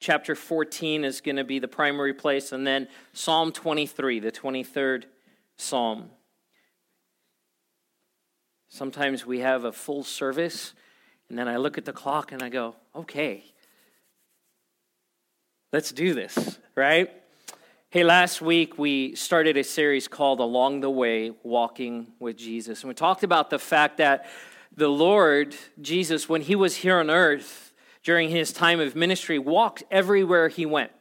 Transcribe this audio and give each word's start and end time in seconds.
chapter 0.00 0.34
14 0.34 1.04
is 1.04 1.20
going 1.20 1.36
to 1.36 1.44
be 1.44 1.58
the 1.58 1.68
primary 1.68 2.14
place, 2.14 2.52
and 2.52 2.66
then 2.66 2.88
Psalm 3.12 3.52
23, 3.52 4.18
the 4.18 4.32
23rd 4.32 5.04
Psalm. 5.56 6.10
Sometimes 8.68 9.26
we 9.26 9.40
have 9.40 9.64
a 9.64 9.72
full 9.72 10.02
service, 10.02 10.72
and 11.28 11.38
then 11.38 11.48
I 11.48 11.58
look 11.58 11.76
at 11.76 11.84
the 11.84 11.92
clock 11.92 12.32
and 12.32 12.42
I 12.42 12.48
go, 12.48 12.76
okay, 12.96 13.44
let's 15.72 15.92
do 15.92 16.14
this, 16.14 16.58
right? 16.74 17.12
Hey, 17.90 18.04
last 18.04 18.40
week 18.40 18.78
we 18.78 19.14
started 19.16 19.56
a 19.56 19.64
series 19.64 20.08
called 20.08 20.40
Along 20.40 20.80
the 20.80 20.90
Way 20.90 21.32
Walking 21.42 22.12
with 22.20 22.36
Jesus. 22.36 22.82
And 22.82 22.88
we 22.88 22.94
talked 22.94 23.24
about 23.24 23.50
the 23.50 23.58
fact 23.58 23.98
that 23.98 24.26
the 24.74 24.88
Lord, 24.88 25.56
Jesus, 25.80 26.28
when 26.28 26.40
he 26.40 26.54
was 26.54 26.76
here 26.76 27.00
on 27.00 27.10
earth 27.10 27.69
during 28.02 28.30
his 28.30 28.52
time 28.52 28.80
of 28.80 28.96
ministry, 28.96 29.38
walked 29.38 29.82
everywhere 29.90 30.48
he 30.48 30.66
went. 30.66 30.92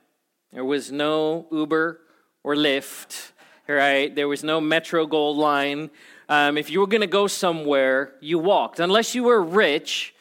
There 0.51 0.65
was 0.65 0.91
no 0.91 1.47
Uber 1.51 2.01
or 2.43 2.55
Lyft, 2.55 3.31
right? 3.67 4.13
There 4.13 4.27
was 4.27 4.43
no 4.43 4.59
Metro 4.59 5.05
Gold 5.05 5.37
Line. 5.37 5.89
Um, 6.27 6.57
if 6.57 6.69
you 6.69 6.79
were 6.79 6.87
going 6.87 7.01
to 7.01 7.07
go 7.07 7.27
somewhere, 7.27 8.13
you 8.19 8.39
walked. 8.39 8.79
Unless 8.79 9.15
you 9.15 9.23
were 9.23 9.41
rich, 9.41 10.13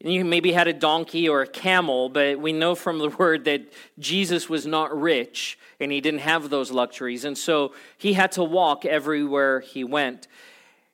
you 0.00 0.24
maybe 0.24 0.52
had 0.52 0.68
a 0.68 0.72
donkey 0.72 1.28
or 1.28 1.42
a 1.42 1.46
camel, 1.46 2.08
but 2.08 2.38
we 2.38 2.52
know 2.52 2.74
from 2.74 2.98
the 2.98 3.08
word 3.18 3.44
that 3.44 3.72
Jesus 3.98 4.48
was 4.48 4.66
not 4.66 4.98
rich 4.98 5.58
and 5.80 5.92
he 5.92 6.00
didn't 6.00 6.20
have 6.20 6.50
those 6.50 6.70
luxuries. 6.70 7.24
And 7.24 7.36
so 7.36 7.72
he 7.98 8.14
had 8.14 8.32
to 8.32 8.44
walk 8.44 8.84
everywhere 8.84 9.60
he 9.60 9.84
went. 9.84 10.26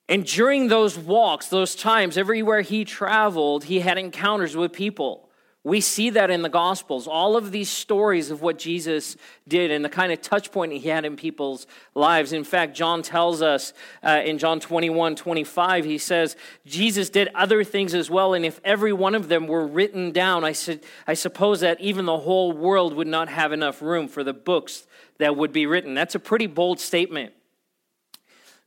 And 0.09 0.27
during 0.27 0.69
those 0.69 0.99
walks, 0.99 1.49
those 1.49 1.75
times, 1.75 2.19
everywhere 2.19 2.61
he 2.61 2.85
traveled, 2.85 3.65
he 3.65 3.81
had 3.81 3.99
encounters 3.99 4.57
with 4.57 4.73
people. 4.73 5.29
We 5.65 5.81
see 5.81 6.11
that 6.11 6.29
in 6.29 6.43
the 6.43 6.49
Gospels. 6.49 7.07
All 7.07 7.37
of 7.37 7.53
these 7.53 7.71
stories 7.71 8.33
of 8.33 8.43
what 8.43 8.59
Jesus 8.59 9.17
did 9.47 9.71
and 9.71 9.85
the 9.85 9.89
kind 9.89 10.11
of 10.11 10.21
touch 10.21 10.51
point 10.51 10.73
he 10.73 10.81
had 10.81 11.05
in 11.05 11.15
people's 11.15 11.69
lives. 11.95 12.33
In 12.33 12.43
fact, 12.43 12.75
John 12.75 13.03
tells 13.03 13.43
us 13.43 13.73
uh, 14.03 14.23
in 14.25 14.39
John 14.39 14.59
21 14.59 15.15
25, 15.15 15.85
he 15.85 15.99
says, 15.99 16.35
Jesus 16.67 17.11
did 17.11 17.29
other 17.33 17.63
things 17.63 17.95
as 17.95 18.11
well, 18.11 18.35
and 18.35 18.45
if 18.45 18.61
every 18.65 18.93
one 18.93 19.15
of 19.15 19.29
them 19.29 19.47
were 19.47 19.65
written 19.65 20.11
down, 20.11 20.43
I, 20.43 20.53
said, 20.53 20.81
I 21.07 21.15
suppose 21.15 21.61
that 21.61 21.81
even 21.81 22.07
the 22.07 22.19
whole 22.19 22.53
world 22.53 22.95
would 22.95 23.07
not 23.07 23.29
have 23.29 23.53
enough 23.53 23.81
room 23.81 24.09
for 24.09 24.25
the 24.25 24.35
books 24.35 24.85
that 25.19 25.37
would 25.37 25.53
be 25.53 25.67
written. 25.67 25.95
That's 25.95 26.17
a 26.17 26.21
pretty 26.21 26.49
bold 26.49 26.81
statement. 26.81 27.35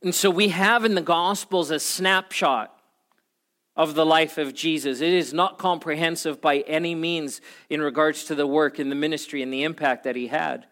And 0.02 0.14
so 0.14 0.30
we 0.30 0.48
have 0.48 0.84
in 0.84 0.94
the 0.94 1.00
Gospels 1.00 1.70
a 1.70 1.80
snapshot 1.80 2.72
of 3.76 3.94
the 3.94 4.06
life 4.06 4.38
of 4.38 4.54
Jesus. 4.54 5.00
It 5.00 5.12
is 5.12 5.34
not 5.34 5.58
comprehensive 5.58 6.40
by 6.40 6.58
any 6.60 6.94
means 6.94 7.40
in 7.68 7.82
regards 7.82 8.24
to 8.24 8.34
the 8.34 8.46
work 8.46 8.78
and 8.78 8.90
the 8.90 8.96
ministry 8.96 9.42
and 9.42 9.52
the 9.52 9.64
impact 9.64 10.04
that 10.04 10.16
he 10.16 10.28
had. 10.28 10.66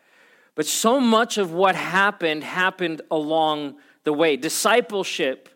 But 0.54 0.66
so 0.66 1.00
much 1.00 1.36
of 1.36 1.52
what 1.52 1.74
happened 1.74 2.44
happened 2.44 3.02
along 3.10 3.76
the 4.04 4.12
way. 4.12 4.36
Discipleship 4.36 5.48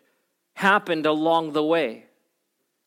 happened 0.53 1.05
along 1.05 1.53
the 1.53 1.63
way. 1.63 2.05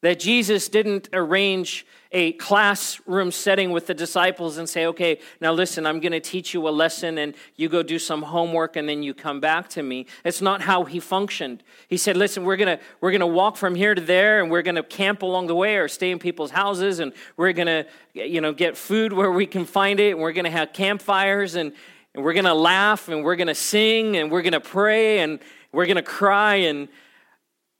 That 0.02 0.20
Jesus 0.20 0.68
didn't 0.68 1.08
arrange 1.12 1.86
a 2.12 2.32
classroom 2.32 3.30
setting 3.30 3.70
with 3.70 3.86
the 3.86 3.94
disciples 3.94 4.58
and 4.58 4.68
say, 4.68 4.84
okay, 4.86 5.18
now 5.40 5.52
listen, 5.52 5.86
I'm 5.86 5.98
going 5.98 6.12
to 6.12 6.20
teach 6.20 6.52
you 6.52 6.68
a 6.68 6.70
lesson 6.70 7.16
and 7.16 7.34
you 7.56 7.70
go 7.70 7.82
do 7.82 7.98
some 7.98 8.22
homework 8.22 8.76
and 8.76 8.86
then 8.86 9.02
you 9.02 9.14
come 9.14 9.40
back 9.40 9.68
to 9.70 9.82
me. 9.82 10.06
It's 10.22 10.42
not 10.42 10.60
how 10.60 10.84
he 10.84 11.00
functioned. 11.00 11.62
He 11.88 11.96
said, 11.96 12.18
listen, 12.18 12.44
we're 12.44 12.56
going 12.56 12.76
to, 12.76 12.84
we're 13.00 13.12
going 13.12 13.20
to 13.20 13.26
walk 13.26 13.56
from 13.56 13.74
here 13.74 13.94
to 13.94 14.00
there 14.00 14.42
and 14.42 14.50
we're 14.50 14.62
going 14.62 14.74
to 14.74 14.82
camp 14.82 15.22
along 15.22 15.46
the 15.46 15.54
way 15.54 15.76
or 15.76 15.88
stay 15.88 16.10
in 16.10 16.18
people's 16.18 16.50
houses 16.50 17.00
and 17.00 17.14
we're 17.38 17.52
going 17.52 17.66
to, 17.66 17.86
you 18.12 18.42
know, 18.42 18.52
get 18.52 18.76
food 18.76 19.14
where 19.14 19.32
we 19.32 19.46
can 19.46 19.64
find 19.64 19.98
it 19.98 20.10
and 20.10 20.20
we're 20.20 20.32
going 20.32 20.44
to 20.44 20.50
have 20.50 20.74
campfires 20.74 21.54
and, 21.54 21.72
and 22.14 22.22
we're 22.22 22.34
going 22.34 22.44
to 22.44 22.54
laugh 22.54 23.08
and 23.08 23.24
we're 23.24 23.36
going 23.36 23.46
to 23.46 23.54
sing 23.54 24.18
and 24.18 24.30
we're 24.30 24.42
going 24.42 24.52
to 24.52 24.60
pray 24.60 25.20
and 25.20 25.40
we're 25.72 25.86
going 25.86 25.96
to 25.96 26.02
cry 26.02 26.56
and 26.56 26.88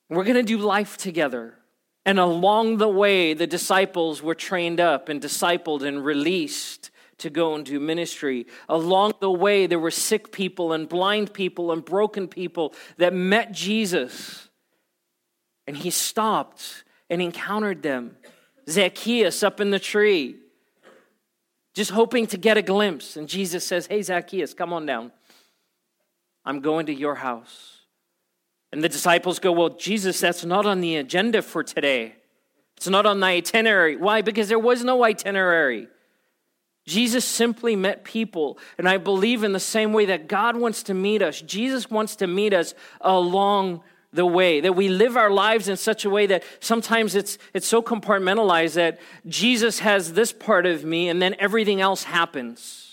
we're 0.08 0.24
going 0.24 0.36
to 0.36 0.42
do 0.42 0.56
life 0.56 0.96
together. 0.96 1.58
And 2.04 2.18
along 2.18 2.78
the 2.78 2.88
way, 2.88 3.32
the 3.32 3.46
disciples 3.46 4.22
were 4.22 4.34
trained 4.34 4.80
up 4.80 5.08
and 5.08 5.20
discipled 5.20 5.82
and 5.82 6.04
released 6.04 6.90
to 7.18 7.30
go 7.30 7.54
and 7.54 7.64
do 7.64 7.78
ministry. 7.78 8.46
Along 8.68 9.12
the 9.20 9.30
way, 9.30 9.66
there 9.66 9.78
were 9.78 9.92
sick 9.92 10.32
people 10.32 10.72
and 10.72 10.88
blind 10.88 11.32
people 11.32 11.70
and 11.70 11.84
broken 11.84 12.26
people 12.26 12.74
that 12.96 13.14
met 13.14 13.52
Jesus. 13.52 14.48
And 15.66 15.76
he 15.76 15.90
stopped 15.90 16.84
and 17.08 17.22
encountered 17.22 17.82
them. 17.82 18.16
Zacchaeus 18.68 19.42
up 19.42 19.60
in 19.60 19.70
the 19.70 19.78
tree, 19.78 20.36
just 21.74 21.92
hoping 21.92 22.26
to 22.28 22.36
get 22.36 22.56
a 22.56 22.62
glimpse. 22.62 23.16
And 23.16 23.28
Jesus 23.28 23.64
says, 23.64 23.86
Hey, 23.86 24.02
Zacchaeus, 24.02 24.54
come 24.54 24.72
on 24.72 24.86
down. 24.86 25.12
I'm 26.44 26.60
going 26.60 26.86
to 26.86 26.94
your 26.94 27.14
house. 27.14 27.71
And 28.72 28.82
the 28.82 28.88
disciples 28.88 29.38
go, 29.38 29.52
Well, 29.52 29.70
Jesus, 29.70 30.20
that's 30.20 30.44
not 30.44 30.66
on 30.66 30.80
the 30.80 30.96
agenda 30.96 31.42
for 31.42 31.62
today. 31.62 32.16
It's 32.76 32.88
not 32.88 33.06
on 33.06 33.20
the 33.20 33.26
itinerary. 33.26 33.96
Why? 33.96 34.22
Because 34.22 34.48
there 34.48 34.58
was 34.58 34.82
no 34.82 35.04
itinerary. 35.04 35.88
Jesus 36.84 37.24
simply 37.24 37.76
met 37.76 38.02
people. 38.02 38.58
And 38.78 38.88
I 38.88 38.96
believe 38.96 39.44
in 39.44 39.52
the 39.52 39.60
same 39.60 39.92
way 39.92 40.06
that 40.06 40.26
God 40.26 40.56
wants 40.56 40.82
to 40.84 40.94
meet 40.94 41.22
us, 41.22 41.40
Jesus 41.40 41.90
wants 41.90 42.16
to 42.16 42.26
meet 42.26 42.52
us 42.52 42.74
along 43.00 43.82
the 44.12 44.26
way, 44.26 44.60
that 44.60 44.74
we 44.74 44.88
live 44.88 45.16
our 45.16 45.30
lives 45.30 45.68
in 45.68 45.76
such 45.76 46.04
a 46.04 46.10
way 46.10 46.26
that 46.26 46.42
sometimes 46.60 47.14
it's, 47.14 47.38
it's 47.54 47.66
so 47.66 47.80
compartmentalized 47.80 48.74
that 48.74 49.00
Jesus 49.26 49.78
has 49.78 50.12
this 50.12 50.32
part 50.32 50.66
of 50.66 50.84
me 50.84 51.08
and 51.08 51.22
then 51.22 51.34
everything 51.38 51.80
else 51.80 52.02
happens. 52.02 52.91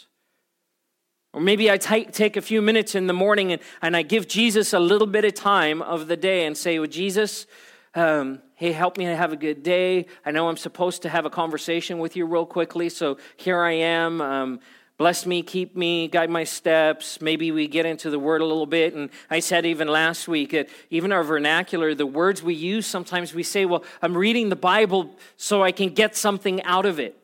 Or 1.31 1.41
maybe 1.41 1.69
I 1.69 1.78
take 1.78 2.12
take 2.12 2.38
a 2.38 2.41
few 2.41 2.62
minutes 2.62 2.95
in 2.95 3.06
the 3.06 3.13
morning 3.13 3.51
and, 3.51 3.62
and 3.81 3.95
I 3.95 4.01
give 4.01 4.28
Jesus 4.28 4.73
a 4.73 4.79
little 4.79 5.07
bit 5.07 5.25
of 5.25 5.35
time 5.35 5.81
of 5.81 6.07
the 6.07 6.17
day 6.17 6.45
and 6.45 6.57
say, 6.57 6.79
Well, 6.79 6.88
Jesus, 6.88 7.45
um, 7.94 8.41
hey, 8.56 8.72
help 8.72 8.97
me 8.97 9.06
have 9.06 9.31
a 9.31 9.38
good 9.38 9.62
day. 9.62 10.07
I 10.25 10.31
know 10.31 10.50
I'm 10.50 10.57
supposed 10.57 11.03
to 11.03 11.09
have 11.09 11.25
a 11.25 11.29
conversation 11.29 12.00
with 12.00 12.16
you 12.16 12.25
real 12.25 12.47
quickly, 12.47 12.90
so 12.90 13.17
here 13.38 13.62
I 13.62 13.73
am. 13.73 14.22
Um, 14.22 14.59
bless 14.97 15.28
me, 15.28 15.44
keep 15.44 15.75
me, 15.75 16.07
guide 16.07 16.31
my 16.31 16.44
steps. 16.44 17.22
Maybe 17.22 17.51
we 17.51 17.67
get 17.67 17.85
into 17.85 18.09
the 18.09 18.19
word 18.19 18.41
a 18.41 18.46
little 18.46 18.66
bit. 18.66 18.96
And 18.96 19.11
I 19.29 19.40
said 19.40 19.67
even 19.67 19.88
last 19.88 20.28
week, 20.28 20.51
that 20.51 20.67
even 20.90 21.11
our 21.11 21.23
vernacular, 21.23 21.94
the 21.94 22.07
words 22.07 22.41
we 22.41 22.56
use, 22.56 22.88
sometimes 22.88 23.35
we 23.35 23.44
say, 23.44 23.66
Well, 23.66 23.84
I'm 24.01 24.17
reading 24.17 24.50
the 24.50 24.56
Bible 24.56 25.16
so 25.38 25.61
I 25.61 25.73
can 25.73 25.90
get 25.90 26.16
something 26.16 26.63
out 26.63 26.88
of 26.88 27.00
it 27.00 27.19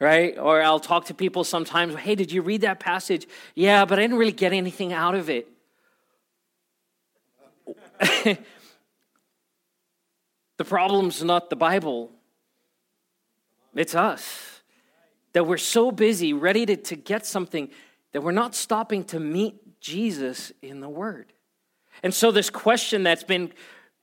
right? 0.00 0.38
Or 0.38 0.60
I'll 0.62 0.80
talk 0.80 1.06
to 1.06 1.14
people 1.14 1.44
sometimes, 1.44 1.94
hey, 1.94 2.14
did 2.14 2.30
you 2.30 2.42
read 2.42 2.60
that 2.62 2.80
passage? 2.80 3.26
Yeah, 3.54 3.84
but 3.84 3.98
I 3.98 4.02
didn't 4.02 4.18
really 4.18 4.32
get 4.32 4.52
anything 4.52 4.92
out 4.92 5.14
of 5.14 5.30
it. 5.30 5.48
the 10.56 10.64
problem's 10.64 11.22
not 11.24 11.50
the 11.50 11.56
Bible, 11.56 12.10
it's 13.74 13.94
us. 13.94 14.60
That 15.32 15.46
we're 15.46 15.58
so 15.58 15.90
busy, 15.90 16.32
ready 16.32 16.64
to, 16.66 16.76
to 16.76 16.96
get 16.96 17.26
something, 17.26 17.68
that 18.12 18.22
we're 18.22 18.32
not 18.32 18.54
stopping 18.54 19.04
to 19.04 19.20
meet 19.20 19.80
Jesus 19.80 20.52
in 20.62 20.80
the 20.80 20.88
Word. 20.88 21.32
And 22.02 22.14
so, 22.14 22.30
this 22.30 22.48
question 22.48 23.02
that's 23.02 23.24
been 23.24 23.52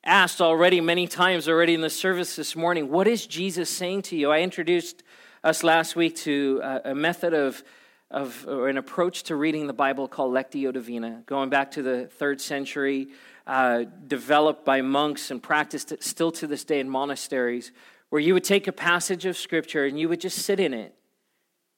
asked 0.03 0.41
already 0.41 0.81
many 0.81 1.07
times 1.07 1.47
already 1.47 1.73
in 1.73 1.81
the 1.81 1.89
service 1.89 2.35
this 2.35 2.55
morning 2.55 2.89
what 2.89 3.07
is 3.07 3.25
Jesus 3.25 3.69
saying 3.69 4.03
to 4.03 4.15
you? 4.15 4.31
I 4.31 4.41
introduced 4.41 5.03
us 5.43 5.61
last 5.61 5.95
week 5.95 6.15
to 6.15 6.61
a 6.85 6.95
method 6.95 7.33
of, 7.33 7.63
of 8.09 8.47
or 8.47 8.69
an 8.69 8.77
approach 8.77 9.23
to 9.23 9.35
reading 9.35 9.67
the 9.67 9.73
Bible 9.73 10.07
called 10.07 10.33
Lectio 10.33 10.71
Divina, 10.71 11.23
going 11.25 11.49
back 11.49 11.71
to 11.71 11.81
the 11.81 12.07
third 12.07 12.39
century, 12.39 13.09
uh, 13.45 13.83
developed 14.07 14.63
by 14.63 14.81
monks 14.81 15.31
and 15.31 15.43
practiced 15.43 15.93
still 16.01 16.31
to 16.31 16.47
this 16.47 16.63
day 16.63 16.79
in 16.79 16.89
monasteries, 16.89 17.73
where 18.09 18.21
you 18.21 18.33
would 18.33 18.45
take 18.45 18.67
a 18.67 18.71
passage 18.71 19.25
of 19.25 19.35
Scripture 19.35 19.85
and 19.85 19.99
you 19.99 20.07
would 20.07 20.21
just 20.21 20.39
sit 20.39 20.61
in 20.61 20.73
it. 20.73 20.95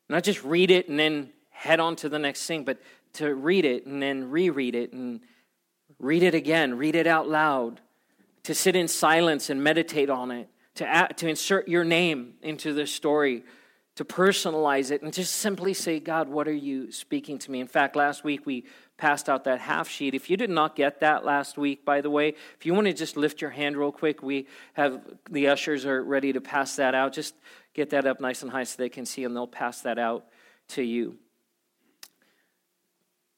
Not 0.10 0.24
just 0.24 0.44
read 0.44 0.70
it 0.70 0.88
and 0.88 1.00
then 1.00 1.30
head 1.50 1.80
on 1.80 1.96
to 1.98 2.10
the 2.10 2.20
next 2.20 2.46
thing, 2.46 2.66
but 2.66 2.78
to 3.14 3.34
read 3.34 3.66
it 3.66 3.88
and 3.88 4.00
then 4.00 4.30
reread 4.30 4.76
it 4.76 4.94
and 4.94 5.22
read 5.98 6.22
it 6.22 6.36
again, 6.36 6.78
read 6.78 6.94
it 6.94 7.08
out 7.08 7.28
loud, 7.28 7.82
to 8.44 8.54
sit 8.54 8.76
in 8.76 8.88
silence 8.88 9.50
and 9.50 9.64
meditate 9.64 10.12
on 10.12 10.30
it 10.30 10.50
to, 10.76 10.88
add, 10.88 11.18
to 11.18 11.28
insert 11.28 11.68
your 11.68 11.84
name 11.84 12.36
into 12.42 12.74
the 12.74 12.86
story, 12.86 13.44
to 13.96 14.06
personalize 14.06 14.92
it, 14.92 15.02
and 15.02 15.14
just 15.14 15.36
simply 15.36 15.74
say, 15.74 16.00
God, 16.00 16.28
what 16.28 16.48
are 16.48 16.54
you 16.54 16.92
speaking 16.92 17.38
to 17.40 17.52
me? 17.52 17.62
In 17.62 17.68
fact, 17.68 17.96
last 17.96 18.24
week 18.24 18.46
we 18.46 18.66
passed 18.98 19.30
out 19.30 19.46
that 19.46 19.60
half 19.60 19.90
sheet. 19.90 20.14
If 20.14 20.30
you 20.30 20.38
did 20.38 20.50
not 20.50 20.76
get 20.76 21.00
that 21.00 21.26
last 21.26 21.58
week, 21.58 21.86
by 21.86 22.02
the 22.02 22.10
way, 22.10 22.30
if 22.30 22.66
you 22.66 22.74
want 22.74 22.88
to 22.88 22.94
just 22.94 23.18
lift 23.18 23.42
your 23.42 23.52
hand 23.52 23.78
real 23.78 23.92
quick, 23.92 24.22
we 24.22 24.48
have 24.74 25.02
the 25.30 25.48
ushers 25.48 25.86
are 25.86 26.04
ready 26.04 26.34
to 26.34 26.42
pass 26.42 26.76
that 26.76 26.94
out. 26.94 27.14
Just 27.14 27.36
get 27.74 27.90
that 27.92 28.06
up 28.06 28.20
nice 28.20 28.42
and 28.42 28.52
high 28.52 28.64
so 28.64 28.76
they 28.78 28.90
can 28.90 29.06
see, 29.06 29.24
and 29.24 29.36
they'll 29.36 29.48
pass 29.48 29.82
that 29.82 29.98
out 29.98 30.26
to 30.70 30.82
you. 30.82 31.18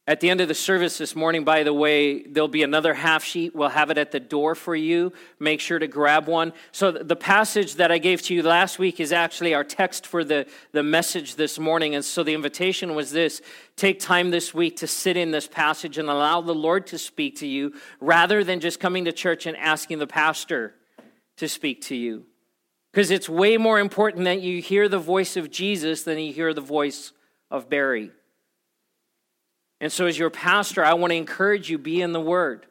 At 0.10 0.22
the 0.22 0.30
end 0.30 0.40
of 0.40 0.48
the 0.48 0.56
service 0.56 0.98
this 0.98 1.18
morning, 1.18 1.44
by 1.44 1.64
the 1.64 1.74
way, 1.74 2.24
there'll 2.24 2.48
be 2.48 2.64
another 2.64 2.94
half 2.94 3.26
sheet. 3.26 3.54
We'll 3.54 3.68
have 3.68 3.90
it 3.90 3.98
at 3.98 4.12
the 4.12 4.22
door 4.22 4.56
for 4.56 4.74
you. 4.74 5.12
Make 5.38 5.60
sure 5.60 5.80
to 5.80 5.88
grab 5.88 6.30
one. 6.30 6.54
So, 6.72 6.92
the 6.92 7.18
passage 7.18 7.76
that 7.76 7.92
I 7.92 7.98
gave 7.98 8.22
to 8.24 8.34
you 8.34 8.42
last 8.42 8.80
week 8.80 9.02
is 9.02 9.12
actually 9.12 9.54
our 9.54 9.66
text 9.66 10.08
for 10.08 10.24
the, 10.24 10.48
the 10.72 10.82
message 10.82 11.36
this 11.36 11.60
morning. 11.60 11.94
And 11.94 12.06
so, 12.06 12.24
the 12.24 12.34
invitation 12.34 12.96
was 12.96 13.12
this 13.12 13.42
take 13.76 14.00
time 14.00 14.32
this 14.32 14.54
week 14.54 14.78
to 14.78 14.88
sit 14.88 15.18
in 15.18 15.32
this 15.32 15.46
passage 15.46 15.98
and 15.98 16.10
allow 16.10 16.40
the 16.40 16.56
Lord 16.56 16.88
to 16.88 16.98
speak 16.98 17.36
to 17.40 17.48
you 17.48 17.74
rather 18.00 18.46
than 18.46 18.62
just 18.62 18.80
coming 18.80 19.04
to 19.06 19.12
church 19.12 19.46
and 19.46 19.58
asking 19.58 20.00
the 20.00 20.08
pastor 20.08 20.74
to 21.36 21.50
speak 21.50 21.82
to 21.82 21.96
you. 21.96 22.26
Because 22.94 23.12
it's 23.12 23.28
way 23.28 23.58
more 23.58 23.78
important 23.78 24.24
that 24.24 24.40
you 24.40 24.62
hear 24.62 24.88
the 24.88 25.00
voice 25.00 25.36
of 25.36 25.52
Jesus 25.52 26.04
than 26.04 26.18
you 26.18 26.32
hear 26.32 26.54
the 26.54 26.62
voice 26.62 27.12
of 27.52 27.70
Barry. 27.70 28.12
And 29.80 29.92
so, 29.92 30.06
as 30.06 30.18
your 30.18 30.30
pastor, 30.30 30.84
I 30.84 30.94
want 30.94 31.12
to 31.12 31.18
encourage 31.18 31.70
you 31.70 31.78
be 31.78 32.02
in 32.02 32.12
the 32.12 32.22
Word. 32.22 32.66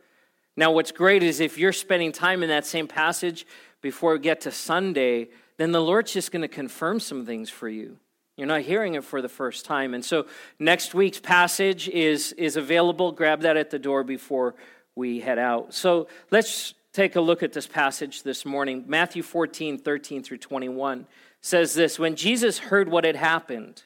Now, 0.57 0.73
what's 0.73 0.93
great 0.93 1.23
is 1.23 1.41
if 1.41 1.59
you're 1.59 1.73
spending 1.73 2.13
time 2.13 2.43
in 2.43 2.49
that 2.49 2.67
same 2.67 2.89
passage 2.89 3.47
before 3.81 4.15
we 4.15 4.19
get 4.19 4.41
to 4.43 4.51
Sunday, 4.51 5.29
then 5.59 5.73
the 5.73 5.83
Lord's 5.83 6.13
just 6.13 6.33
going 6.33 6.43
to 6.43 6.49
confirm 6.49 6.99
some 6.99 7.25
things 7.25 7.51
for 7.51 7.69
you. 7.69 7.99
You're 8.37 8.47
not 8.47 8.63
hearing 8.63 8.95
it 8.95 9.05
for 9.05 9.23
the 9.23 9.29
first 9.29 9.65
time. 9.65 9.95
And 9.95 10.05
so, 10.05 10.27
next 10.59 10.95
week's 10.95 11.21
passage 11.21 11.89
is, 11.89 12.33
is 12.33 12.57
available. 12.57 13.13
Grab 13.13 13.43
that 13.43 13.57
at 13.57 13.71
the 13.71 13.79
door 13.79 14.03
before 14.03 14.55
we 14.95 15.21
head 15.21 15.39
out. 15.39 15.75
So, 15.75 16.09
let's 16.31 16.75
take 16.93 17.15
a 17.15 17.21
look 17.21 17.43
at 17.43 17.53
this 17.53 17.67
passage 17.67 18.25
this 18.25 18.45
morning. 18.45 18.85
Matthew 18.87 19.23
14, 19.23 19.79
13 19.79 20.23
through 20.23 20.39
21 20.39 21.07
says 21.41 21.75
this 21.75 21.99
When 21.99 22.17
Jesus 22.17 22.59
heard 22.59 22.89
what 22.89 23.05
had 23.05 23.17
happened, 23.17 23.85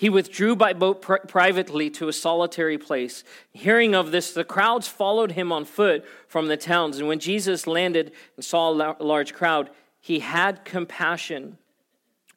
he 0.00 0.08
withdrew 0.08 0.56
by 0.56 0.72
boat 0.72 1.02
pri- 1.02 1.18
privately 1.18 1.90
to 1.90 2.08
a 2.08 2.12
solitary 2.14 2.78
place. 2.78 3.22
Hearing 3.52 3.94
of 3.94 4.12
this, 4.12 4.32
the 4.32 4.44
crowds 4.44 4.88
followed 4.88 5.32
him 5.32 5.52
on 5.52 5.66
foot 5.66 6.06
from 6.26 6.48
the 6.48 6.56
towns. 6.56 6.98
And 6.98 7.06
when 7.06 7.18
Jesus 7.18 7.66
landed 7.66 8.12
and 8.34 8.42
saw 8.42 8.70
a 8.70 8.96
large 9.04 9.34
crowd, 9.34 9.68
he 10.00 10.20
had 10.20 10.64
compassion 10.64 11.58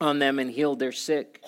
on 0.02 0.20
them 0.20 0.40
and 0.40 0.52
healed 0.52 0.80
their 0.80 0.92
sick. 0.92 1.42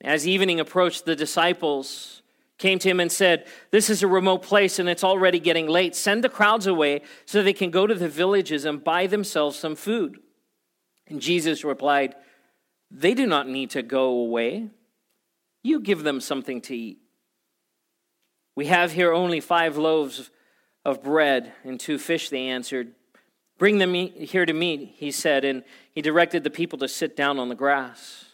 As 0.00 0.26
evening 0.26 0.58
approached, 0.58 1.04
the 1.04 1.14
disciples 1.14 2.22
came 2.56 2.78
to 2.78 2.88
him 2.88 2.98
and 2.98 3.12
said, 3.12 3.46
This 3.70 3.90
is 3.90 4.02
a 4.02 4.08
remote 4.08 4.44
place 4.44 4.78
and 4.78 4.88
it's 4.88 5.04
already 5.04 5.38
getting 5.38 5.66
late. 5.66 5.94
Send 5.94 6.24
the 6.24 6.30
crowds 6.30 6.66
away 6.66 7.02
so 7.26 7.42
they 7.42 7.52
can 7.52 7.70
go 7.70 7.86
to 7.86 7.94
the 7.94 8.08
villages 8.08 8.64
and 8.64 8.82
buy 8.82 9.06
themselves 9.06 9.58
some 9.58 9.76
food. 9.76 10.18
And 11.08 11.20
Jesus 11.20 11.62
replied, 11.62 12.14
They 12.90 13.12
do 13.12 13.26
not 13.26 13.46
need 13.46 13.68
to 13.72 13.82
go 13.82 14.08
away. 14.08 14.70
You 15.62 15.80
give 15.80 16.02
them 16.02 16.20
something 16.20 16.60
to 16.62 16.76
eat. 16.76 16.98
We 18.54 18.66
have 18.66 18.92
here 18.92 19.12
only 19.12 19.40
five 19.40 19.76
loaves 19.76 20.30
of 20.84 21.02
bread 21.02 21.52
and 21.64 21.78
two 21.78 21.98
fish, 21.98 22.28
they 22.28 22.48
answered. 22.48 22.94
Bring 23.58 23.78
them 23.78 23.94
here 23.94 24.46
to 24.46 24.52
me, 24.52 24.94
he 24.96 25.10
said, 25.10 25.44
and 25.44 25.64
he 25.92 26.00
directed 26.00 26.44
the 26.44 26.50
people 26.50 26.78
to 26.78 26.88
sit 26.88 27.16
down 27.16 27.38
on 27.38 27.48
the 27.48 27.54
grass. 27.54 28.24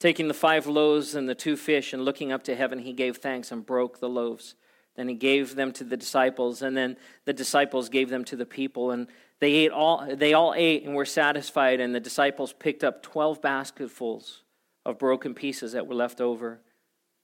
Taking 0.00 0.28
the 0.28 0.34
five 0.34 0.66
loaves 0.66 1.14
and 1.14 1.28
the 1.28 1.34
two 1.34 1.56
fish 1.56 1.92
and 1.92 2.04
looking 2.04 2.32
up 2.32 2.42
to 2.44 2.54
heaven, 2.54 2.80
he 2.80 2.92
gave 2.92 3.18
thanks 3.18 3.50
and 3.50 3.64
broke 3.64 4.00
the 4.00 4.08
loaves. 4.08 4.54
Then 4.94 5.08
he 5.08 5.14
gave 5.14 5.54
them 5.54 5.72
to 5.72 5.84
the 5.84 5.96
disciples, 5.96 6.62
and 6.62 6.76
then 6.76 6.96
the 7.26 7.34
disciples 7.34 7.90
gave 7.90 8.08
them 8.08 8.24
to 8.24 8.36
the 8.36 8.46
people, 8.46 8.90
and 8.90 9.08
they 9.40 9.52
ate 9.52 9.70
all 9.70 10.06
they 10.10 10.32
all 10.32 10.54
ate 10.56 10.84
and 10.84 10.94
were 10.94 11.04
satisfied, 11.04 11.80
and 11.80 11.94
the 11.94 12.00
disciples 12.00 12.54
picked 12.54 12.82
up 12.82 13.02
twelve 13.02 13.42
basketfuls 13.42 14.42
of 14.86 14.98
broken 14.98 15.34
pieces 15.34 15.72
that 15.72 15.88
were 15.88 15.96
left 15.96 16.20
over. 16.20 16.60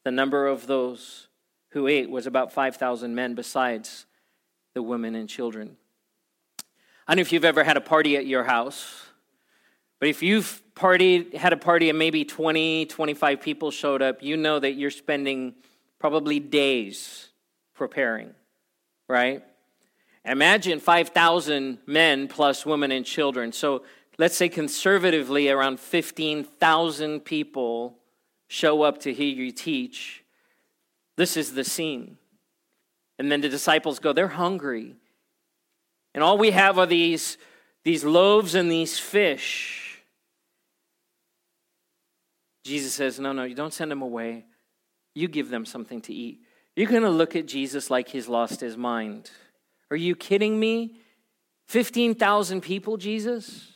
The 0.05 0.11
number 0.11 0.49
of 0.49 0.67
those 0.67 1.29
who 1.71 1.87
ate 1.87 2.11
was 2.11 2.27
about 2.27 2.53
5,000 2.53 3.15
men, 3.15 3.35
besides 3.35 4.05
the 4.75 4.83
women 4.83 5.15
and 5.15 5.29
children. 5.29 5.77
I 7.07 7.13
don't 7.13 7.19
know 7.19 7.21
if 7.23 7.33
you've 7.33 7.45
ever 7.45 7.63
had 7.63 7.77
a 7.77 7.81
party 7.81 8.17
at 8.17 8.27
your 8.27 8.43
house, 8.43 9.07
but 10.01 10.09
if 10.09 10.25
you've 10.25 10.61
partied, 10.75 11.35
had 11.35 11.53
a 11.53 11.57
party 11.57 11.89
and 11.89 11.99
maybe 11.99 12.25
20, 12.25 12.87
25 12.87 13.41
people 13.41 13.71
showed 13.71 14.03
up, 14.03 14.23
you 14.23 14.37
know 14.37 14.59
that 14.59 14.73
you're 14.73 14.91
spending 14.91 15.55
probably 16.01 16.41
days 16.41 17.29
preparing, 17.75 18.35
right? 19.09 19.45
Imagine 20.25 20.81
5,000 20.81 21.79
men 21.87 22.27
plus 22.27 22.67
women 22.67 22.91
and 22.91 23.07
children. 23.07 23.53
So 23.53 23.85
let's 24.19 24.37
say 24.37 24.49
conservatively, 24.49 25.49
around 25.49 25.81
15,000 25.81 27.21
people 27.21 27.99
show 28.49 28.83
up 28.83 28.99
to 29.01 29.13
hear 29.13 29.35
you 29.35 29.53
teach. 29.53 30.25
This 31.17 31.37
is 31.37 31.55
the 31.55 31.65
scene. 31.65 32.19
And 33.19 33.31
then 33.31 33.41
the 33.41 33.49
disciples 33.49 33.99
go, 33.99 34.13
they're 34.13 34.29
hungry. 34.29 34.97
And 36.15 36.23
all 36.23 36.39
we 36.39 36.51
have 36.51 36.79
are 36.79 36.87
these, 36.87 37.39
these 37.85 38.05
loaves 38.05 38.55
and 38.55 38.71
these 38.71 38.99
fish. 38.99 40.03
Jesus 42.65 42.95
says, 42.95 43.19
No, 43.19 43.33
no, 43.33 43.45
you 43.45 43.55
don't 43.55 43.73
send 43.73 43.91
them 43.91 44.03
away. 44.03 44.45
You 45.15 45.29
give 45.29 45.51
them 45.51 45.65
something 45.65 46.01
to 46.03 46.15
eat. 46.15 46.43
You're 46.77 46.89
going 46.89 47.03
to 47.03 47.11
look 47.11 47.37
at 47.37 47.47
Jesus 47.47 47.91
like 47.91 48.09
he's 48.09 48.29
lost 48.29 48.61
his 48.61 48.77
mind. 48.77 49.31
Are 49.91 49.97
you 49.97 50.17
kidding 50.17 50.59
me? 50.59 50.97
15,000 51.69 52.61
people, 52.61 52.97
Jesus? 52.97 53.72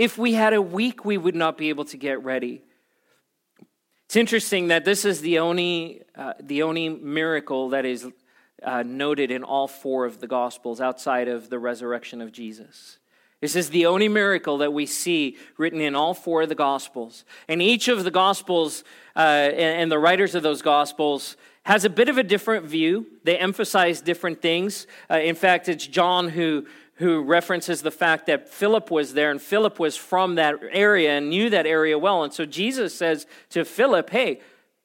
If 0.00 0.16
we 0.16 0.32
had 0.32 0.54
a 0.54 0.62
week, 0.62 1.04
we 1.04 1.18
would 1.18 1.34
not 1.34 1.58
be 1.58 1.68
able 1.68 1.84
to 1.84 1.98
get 1.98 2.24
ready. 2.24 2.62
It's 4.06 4.16
interesting 4.16 4.68
that 4.68 4.86
this 4.86 5.04
is 5.04 5.20
the 5.20 5.40
only, 5.40 6.00
uh, 6.16 6.32
the 6.40 6.62
only 6.62 6.88
miracle 6.88 7.68
that 7.68 7.84
is 7.84 8.08
uh, 8.62 8.82
noted 8.82 9.30
in 9.30 9.44
all 9.44 9.68
four 9.68 10.06
of 10.06 10.18
the 10.18 10.26
Gospels 10.26 10.80
outside 10.80 11.28
of 11.28 11.50
the 11.50 11.58
resurrection 11.58 12.22
of 12.22 12.32
Jesus. 12.32 12.98
This 13.42 13.54
is 13.54 13.68
the 13.68 13.84
only 13.84 14.08
miracle 14.08 14.56
that 14.56 14.72
we 14.72 14.86
see 14.86 15.36
written 15.58 15.82
in 15.82 15.94
all 15.94 16.14
four 16.14 16.40
of 16.40 16.48
the 16.48 16.54
Gospels. 16.54 17.26
And 17.46 17.60
each 17.60 17.88
of 17.88 18.02
the 18.02 18.10
Gospels 18.10 18.84
uh, 19.14 19.18
and, 19.18 19.82
and 19.82 19.92
the 19.92 19.98
writers 19.98 20.34
of 20.34 20.42
those 20.42 20.62
Gospels 20.62 21.36
has 21.64 21.84
a 21.84 21.90
bit 21.90 22.08
of 22.08 22.16
a 22.16 22.22
different 22.22 22.64
view. 22.64 23.06
They 23.24 23.36
emphasize 23.36 24.00
different 24.00 24.40
things. 24.40 24.86
Uh, 25.10 25.18
in 25.18 25.34
fact, 25.34 25.68
it's 25.68 25.86
John 25.86 26.30
who 26.30 26.64
who 27.00 27.22
references 27.22 27.80
the 27.80 27.90
fact 27.90 28.26
that 28.26 28.46
Philip 28.46 28.90
was 28.90 29.14
there, 29.14 29.30
and 29.30 29.40
Philip 29.40 29.78
was 29.78 29.96
from 29.96 30.34
that 30.34 30.56
area 30.70 31.16
and 31.16 31.30
knew 31.30 31.48
that 31.48 31.66
area 31.66 31.98
well. 31.98 32.22
And 32.22 32.32
so 32.32 32.44
Jesus 32.44 32.94
says 32.94 33.26
to 33.48 33.64
Philip, 33.64 34.10
Hey, 34.10 34.40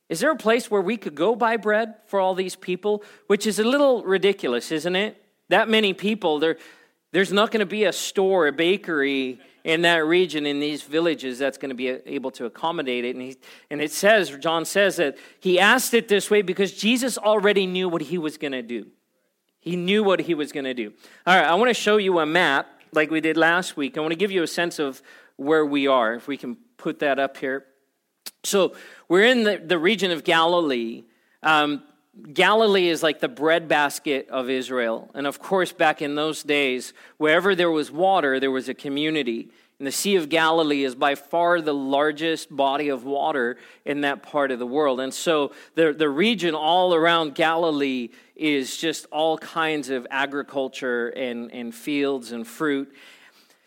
is 0.08 0.22
there 0.22 0.32
a 0.32 0.38
place 0.38 0.72
where 0.72 0.82
we 0.82 0.96
could 0.96 1.14
go 1.14 1.36
buy 1.36 1.58
bread 1.58 1.96
for 2.08 2.22
all 2.22 2.34
these 2.34 2.56
people? 2.56 3.04
Which 3.28 3.46
is 3.46 3.60
a 3.60 3.66
little 3.66 4.02
ridiculous, 4.04 4.72
isn't 4.72 4.96
it? 4.96 5.22
That 5.50 5.68
many 5.68 5.94
people, 5.94 6.40
there, 6.40 6.58
there's 7.12 7.34
not 7.34 7.52
going 7.52 7.60
to 7.60 7.66
be 7.66 7.84
a 7.84 7.92
store, 7.92 8.48
a 8.48 8.54
bakery 8.54 9.42
in 9.66 9.82
that 9.82 10.06
region, 10.06 10.46
in 10.46 10.62
these 10.62 10.84
villages, 10.84 11.38
that's 11.38 11.58
going 11.58 11.70
to 11.70 11.76
be 11.76 11.88
able 11.88 12.32
to 12.32 12.46
accommodate 12.46 13.04
it. 13.04 13.16
And, 13.16 13.24
he, 13.24 13.38
and 13.70 13.82
it 13.82 13.92
says, 13.92 14.30
John 14.38 14.64
says 14.64 14.96
that 14.98 15.18
he 15.42 15.60
asked 15.60 15.94
it 15.94 16.08
this 16.08 16.30
way 16.30 16.44
because 16.44 16.72
Jesus 16.72 17.18
already 17.18 17.68
knew 17.68 17.90
what 17.90 18.04
he 18.04 18.18
was 18.18 18.38
going 18.38 18.54
to 18.54 18.62
do. 18.62 18.88
He 19.66 19.76
knew 19.76 20.04
what 20.04 20.22
he 20.22 20.36
was 20.36 20.52
going 20.52 20.66
to 20.66 20.76
do. 20.76 20.94
All 21.26 21.36
right, 21.36 21.46
I 21.46 21.56
want 21.56 21.70
to 21.70 21.74
show 21.74 21.98
you 21.98 22.20
a 22.20 22.26
map 22.26 22.68
like 22.94 23.10
we 23.10 23.20
did 23.20 23.36
last 23.36 23.76
week. 23.76 23.98
I 23.98 24.02
want 24.02 24.12
to 24.12 24.18
give 24.18 24.32
you 24.32 24.44
a 24.44 24.48
sense 24.48 24.78
of 24.78 25.02
where 25.38 25.66
we 25.66 25.88
are, 25.88 26.14
if 26.14 26.28
we 26.28 26.38
can 26.38 26.56
put 26.78 27.00
that 27.00 27.18
up 27.18 27.36
here. 27.38 27.66
So 28.44 28.76
we're 29.10 29.26
in 29.26 29.44
the, 29.44 29.58
the 29.58 29.80
region 29.80 30.12
of 30.12 30.24
Galilee. 30.24 31.04
Um, 31.42 31.82
Galilee 32.32 32.90
is 32.90 33.02
like 33.02 33.20
the 33.20 33.28
breadbasket 33.28 34.30
of 34.30 34.52
Israel. 34.52 35.10
And 35.16 35.26
of 35.26 35.40
course, 35.40 35.74
back 35.74 36.00
in 36.00 36.14
those 36.14 36.44
days, 36.44 36.94
wherever 37.18 37.56
there 37.56 37.72
was 37.72 37.92
water, 37.92 38.40
there 38.40 38.52
was 38.52 38.70
a 38.70 38.76
community. 38.76 39.50
And 39.80 39.88
the 39.88 39.92
Sea 39.92 40.16
of 40.16 40.30
Galilee 40.30 40.84
is 40.84 40.94
by 40.94 41.16
far 41.16 41.60
the 41.60 41.74
largest 41.74 42.56
body 42.56 42.88
of 42.90 43.04
water 43.04 43.58
in 43.84 44.02
that 44.02 44.22
part 44.22 44.52
of 44.52 44.60
the 44.60 44.68
world. 44.68 45.00
And 45.02 45.14
so 45.14 45.52
the, 45.74 45.92
the 45.92 46.08
region 46.08 46.54
all 46.54 46.94
around 46.94 47.36
Galilee 47.36 48.10
is 48.36 48.78
just 48.78 49.06
all 49.12 49.38
kinds 49.38 49.90
of 49.90 50.06
agriculture 50.10 51.10
and, 51.10 51.52
and 51.54 51.74
fields 51.74 52.32
and 52.32 52.46
fruit. 52.46 52.94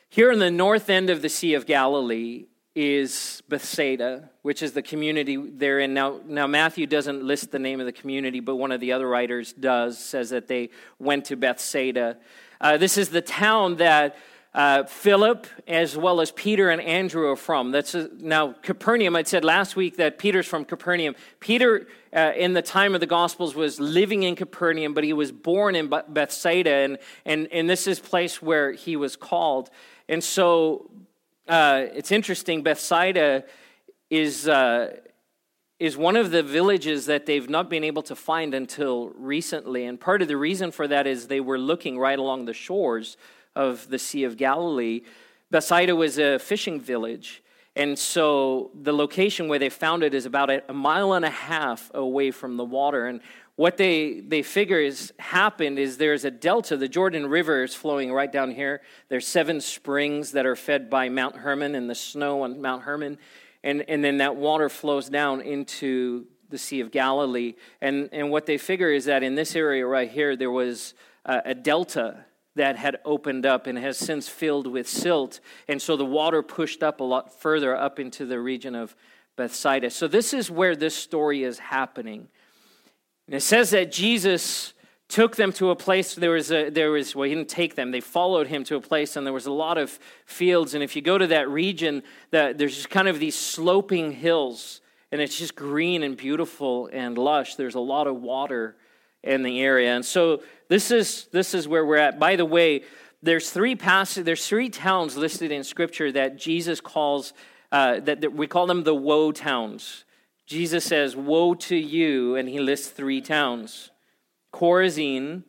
Here 0.09 0.31
in 0.31 0.39
the 0.39 0.51
north 0.51 0.91
end 0.91 1.11
of 1.11 1.23
the 1.23 1.29
Sea 1.29 1.55
of 1.55 1.67
Galilee 1.67 2.47
is 2.75 3.43
Bethsaida, 3.49 4.31
which 4.43 4.63
is 4.63 4.73
the 4.73 4.83
community 4.83 5.37
they're 5.37 5.81
in. 5.81 5.95
Now, 5.95 6.21
now, 6.27 6.47
Matthew 6.47 6.87
doesn't 6.87 7.25
list 7.25 7.51
the 7.51 7.59
name 7.59 7.81
of 7.81 7.87
the 7.87 7.93
community, 7.93 8.41
but 8.41 8.57
one 8.57 8.71
of 8.71 8.81
the 8.81 8.93
other 8.93 9.09
writers 9.09 9.53
does, 9.53 9.99
says 9.99 10.31
that 10.31 10.47
they 10.47 10.71
went 10.99 11.25
to 11.27 11.37
Bethsaida. 11.37 12.19
Uh, 12.61 12.77
this 12.77 12.97
is 12.97 13.09
the 13.09 13.21
town 13.21 13.77
that 13.77 14.17
uh, 14.55 14.85
Philip, 14.85 15.47
as 15.67 15.97
well 15.97 16.21
as 16.21 16.31
Peter 16.31 16.71
and 16.71 16.81
Andrew, 16.81 17.29
are 17.29 17.37
from. 17.37 17.71
That's 17.71 17.95
a, 17.95 18.11
now 18.19 18.53
Capernaum. 18.63 19.17
I 19.17 19.23
said 19.25 19.45
last 19.45 19.77
week 19.77 19.97
that 19.97 20.19
Peter's 20.19 20.47
from 20.47 20.65
Capernaum. 20.65 21.17
Peter, 21.41 21.87
uh, 22.15 22.33
in 22.37 22.55
the 22.55 22.63
time 22.63 22.95
of 22.95 23.01
the 23.01 23.07
Gospels, 23.07 23.55
was 23.55 23.79
living 23.79 24.23
in 24.23 24.37
Capernaum, 24.37 24.95
but 24.95 25.05
he 25.05 25.13
was 25.13 25.33
born 25.33 25.75
in 25.75 25.89
Bethsaida, 26.09 26.71
and 26.71 26.99
and 27.25 27.49
and 27.53 27.69
this 27.69 27.87
is 27.87 28.01
place 28.01 28.43
where 28.43 28.73
he 28.73 28.97
was 28.97 29.17
called. 29.17 29.71
And 30.09 30.23
so 30.23 30.91
uh, 31.49 31.87
it's 31.95 32.13
interesting. 32.13 32.63
Bethsaida 32.63 33.45
is 34.11 34.49
uh, 34.49 34.97
is 35.79 35.97
one 35.97 36.17
of 36.17 36.31
the 36.31 36.43
villages 36.43 37.07
that 37.07 37.27
they've 37.27 37.49
not 37.49 37.71
been 37.71 37.85
able 37.85 38.03
to 38.03 38.17
find 38.17 38.53
until 38.53 39.11
recently. 39.11 39.85
And 39.85 40.01
part 40.01 40.23
of 40.23 40.29
the 40.29 40.37
reason 40.37 40.73
for 40.73 40.89
that 40.89 41.07
is 41.07 41.29
they 41.29 41.41
were 41.41 41.59
looking 41.59 41.99
right 41.99 42.19
along 42.19 42.47
the 42.47 42.55
shores 42.55 43.17
of 43.55 43.89
the 43.89 43.99
Sea 43.99 44.25
of 44.25 44.37
Galilee. 44.37 45.03
Bethsaida 45.51 45.95
was 45.95 46.19
a 46.19 46.39
fishing 46.39 46.81
village. 46.81 47.43
And 47.79 47.97
so 47.97 48.73
the 48.75 48.93
location 48.93 49.47
where 49.47 49.61
they 49.61 49.69
found 49.69 50.03
it 50.03 50.13
is 50.13 50.27
about 50.27 50.51
a, 50.51 50.73
mile 50.73 51.13
and 51.13 51.25
a 51.25 51.31
half 51.31 51.93
away 51.95 52.33
from 52.33 52.57
the 52.57 52.65
water. 52.65 53.07
And 53.07 53.21
what 53.55 53.77
they, 53.77 54.19
they 54.19 54.43
figure 54.43 54.83
has 54.83 55.13
happened 55.21 55.79
is 55.79 55.97
there's 55.97 56.25
a 56.25 56.31
delta. 56.31 56.77
The 56.77 56.89
Jordan 56.89 57.29
River 57.29 57.63
is 57.63 57.77
flowing 57.77 58.13
right 58.13 58.31
down 58.31 58.51
here. 58.51 58.83
There's 59.09 59.29
seven 59.29 59.61
springs 59.61 60.33
that 60.33 60.45
are 60.45 60.57
fed 60.57 60.91
by 60.91 61.09
Mount 61.09 61.37
Hermon 61.37 61.77
and 61.77 61.89
the 61.89 61.95
snow 61.95 62.43
on 62.43 62.61
Mount 62.61 62.83
Hermon. 62.83 63.17
And, 63.63 63.85
and 63.89 64.03
then 64.03 64.19
that 64.19 64.35
water 64.35 64.69
flows 64.69 65.09
down 65.09 65.41
into 65.41 66.27
the 66.51 66.59
Sea 66.59 66.81
of 66.81 66.91
Galilee. 66.91 67.55
And, 67.81 68.09
and 68.11 68.33
what 68.33 68.47
they 68.47 68.59
figure 68.59 68.91
is 68.91 69.05
that 69.05 69.23
in 69.23 69.37
this 69.37 69.55
area 69.55 69.87
right 69.87 70.11
here, 70.11 70.35
there 70.35 70.51
was 70.51 70.95
a, 71.25 71.43
a 71.47 71.55
delta 71.55 72.25
that 72.59 72.77
had 72.77 72.99
opened 73.05 73.47
up 73.47 73.67
and 73.67 73.79
has 73.79 73.97
since 73.97 74.29
filled 74.29 74.67
with 74.67 74.89
silt. 74.89 75.41
And 75.67 75.81
so 75.81 75.97
the 75.97 76.05
water 76.05 76.43
pushed 76.43 76.83
up 76.83 77.01
a 77.01 77.05
lot 77.05 77.41
further 77.41 77.77
up 77.77 77.99
into 77.99 78.27
the 78.27 78.39
region 78.39 78.75
of 78.75 78.95
Bethsaida. 79.37 79.91
So 79.91 80.07
this 80.07 80.35
is 80.35 80.51
where 80.51 80.77
this 80.77 80.95
story 80.95 81.45
is 81.45 81.59
happening. 81.59 82.29
And 83.27 83.35
it 83.35 83.41
says 83.41 83.71
that 83.71 83.91
Jesus 83.93 84.75
took 85.09 85.37
them 85.37 85.53
to 85.53 85.71
a 85.71 85.77
place 85.77 86.15
there 86.15 86.33
was 86.33 86.53
a 86.53 86.69
there 86.69 86.91
was 86.91 87.17
well 87.17 87.27
he 87.27 87.35
didn't 87.35 87.49
take 87.49 87.75
them 87.75 87.91
they 87.91 88.01
followed 88.01 88.47
him 88.47 88.63
to 88.63 88.77
a 88.77 88.81
place 88.81 89.17
and 89.17 89.27
there 89.27 89.33
was 89.33 89.47
a 89.47 89.53
lot 89.53 89.79
of 89.79 89.99
fields 90.27 90.75
and 90.75 90.85
if 90.85 90.95
you 90.95 91.01
go 91.01 91.17
to 91.17 91.27
that 91.27 91.49
region 91.49 92.03
that 92.31 92.59
there's 92.59 92.75
just 92.75 92.91
kind 92.91 93.09
of 93.09 93.19
these 93.19 93.35
sloping 93.35 94.13
hills 94.13 94.83
and 95.11 95.23
it's 95.23 95.39
just 95.39 95.55
green 95.55 96.03
and 96.03 96.19
beautiful 96.19 96.91
and 96.93 97.17
lush 97.17 97.55
there's 97.55 97.75
a 97.75 97.81
lot 97.81 98.07
of 98.07 98.17
water 98.17 98.77
in 99.23 99.43
the 99.43 99.61
area 99.61 99.95
and 99.95 100.05
so 100.05 100.43
this 100.69 100.91
is 100.91 101.29
this 101.33 101.55
is 101.55 101.67
where 101.67 101.85
we're 101.85 101.97
at 101.97 102.19
by 102.19 102.37
the 102.37 102.45
way 102.45 102.83
there's 103.23 103.51
three 103.51 103.75
passages 103.75 104.25
there's 104.25 104.47
three 104.47 104.69
towns 104.69 105.17
listed 105.17 105.51
in 105.51 105.65
scripture 105.65 106.13
that 106.13 106.37
jesus 106.37 106.81
calls 106.81 107.33
uh, 107.71 108.01
that, 108.01 108.23
that 108.23 108.33
we 108.33 108.47
call 108.47 108.67
them 108.67 108.85
the 108.85 108.95
woe 108.95 109.33
towns 109.33 110.05
jesus 110.47 110.85
says 110.85 111.15
woe 111.15 111.55
to 111.55 111.77
you 111.77 112.37
and 112.37 112.49
he 112.49 112.59
lists 112.59 112.89
three 112.89 113.21
towns 113.21 113.91
Chorazin, 114.53 115.45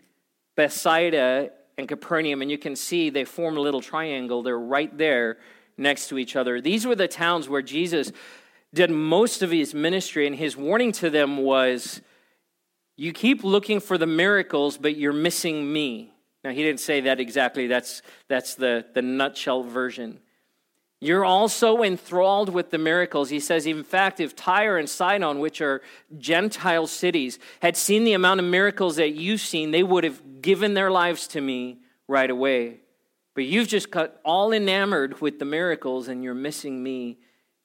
Bethsaida, 0.55 1.51
and 1.77 1.87
Capernaum. 1.87 2.41
And 2.41 2.51
you 2.51 2.57
can 2.57 2.75
see 2.75 3.09
they 3.09 3.25
form 3.25 3.57
a 3.57 3.61
little 3.61 3.81
triangle. 3.81 4.43
They're 4.43 4.59
right 4.59 4.95
there 4.97 5.37
next 5.77 6.09
to 6.09 6.17
each 6.17 6.35
other. 6.35 6.59
These 6.59 6.85
were 6.85 6.95
the 6.95 7.07
towns 7.07 7.47
where 7.47 7.61
Jesus 7.61 8.11
did 8.73 8.91
most 8.91 9.41
of 9.41 9.51
his 9.51 9.73
ministry, 9.73 10.27
and 10.27 10.35
his 10.35 10.55
warning 10.55 10.91
to 10.93 11.09
them 11.09 11.37
was 11.37 12.01
You 12.99 13.13
keep 13.13 13.45
looking 13.45 13.79
for 13.79 13.97
the 13.97 14.05
miracles, 14.05 14.77
but 14.77 14.97
you're 14.97 15.13
missing 15.13 15.71
me. 15.71 16.11
Now, 16.43 16.49
he 16.49 16.63
didn't 16.63 16.81
say 16.81 16.99
that 17.01 17.21
exactly, 17.21 17.65
that's, 17.65 18.01
that's 18.27 18.55
the, 18.55 18.85
the 18.93 19.01
nutshell 19.01 19.63
version. 19.63 20.19
You're 20.99 21.23
also 21.23 21.81
enthralled 21.81 22.49
with 22.49 22.71
the 22.71 22.77
miracles. 22.77 23.29
He 23.29 23.39
says, 23.39 23.65
in 23.65 23.85
fact, 23.85 24.19
if 24.19 24.35
Tyre 24.35 24.77
and 24.77 24.89
Sidon, 24.89 25.39
which 25.39 25.61
are 25.61 25.81
Gentile 26.17 26.87
cities, 26.87 27.39
had 27.61 27.77
seen 27.77 28.03
the 28.03 28.11
amount 28.11 28.41
of 28.41 28.45
miracles 28.45 28.97
that 28.97 29.11
you've 29.11 29.39
seen, 29.39 29.71
they 29.71 29.83
would 29.83 30.03
have 30.03 30.41
given 30.41 30.73
their 30.73 30.91
lives 30.91 31.25
to 31.29 31.39
me 31.39 31.79
right 32.09 32.29
away. 32.29 32.81
But 33.33 33.45
you've 33.45 33.69
just 33.69 33.91
got 33.91 34.15
all 34.25 34.51
enamored 34.51 35.21
with 35.21 35.39
the 35.39 35.45
miracles 35.45 36.09
and 36.09 36.21
you're 36.21 36.33
missing 36.33 36.83
me 36.83 37.19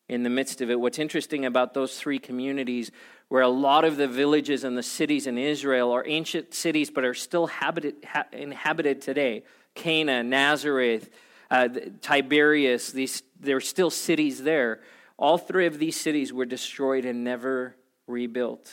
in 0.09 0.23
the 0.23 0.31
midst 0.31 0.61
of 0.61 0.71
it. 0.71 0.79
What's 0.79 1.00
interesting 1.00 1.45
about 1.45 1.75
those 1.75 1.99
three 1.99 2.21
communities, 2.21 2.93
where 3.28 3.43
a 3.43 3.49
lot 3.49 3.85
of 3.85 3.97
the 3.97 4.09
villages 4.09 4.64
and 4.64 4.76
the 4.76 4.83
cities 4.83 5.26
in 5.26 5.38
Israel 5.38 5.93
are 5.93 6.07
ancient 6.07 6.54
cities 6.54 6.90
but 6.90 7.04
are 7.04 7.14
still 7.14 7.47
habited, 7.47 7.95
ha- 8.07 8.26
inhabited 8.33 9.00
today 9.00 9.43
Cana, 9.75 10.23
Nazareth, 10.23 11.11
uh, 11.50 11.69
Tiberias, 12.00 12.93
these, 12.93 13.23
there 13.40 13.57
are 13.57 13.61
still 13.61 13.90
cities 13.90 14.43
there. 14.43 14.81
All 15.16 15.38
three 15.38 15.66
of 15.66 15.78
these 15.78 16.00
cities 16.00 16.33
were 16.33 16.45
destroyed 16.45 17.04
and 17.04 17.25
never 17.25 17.76
rebuilt. 18.07 18.73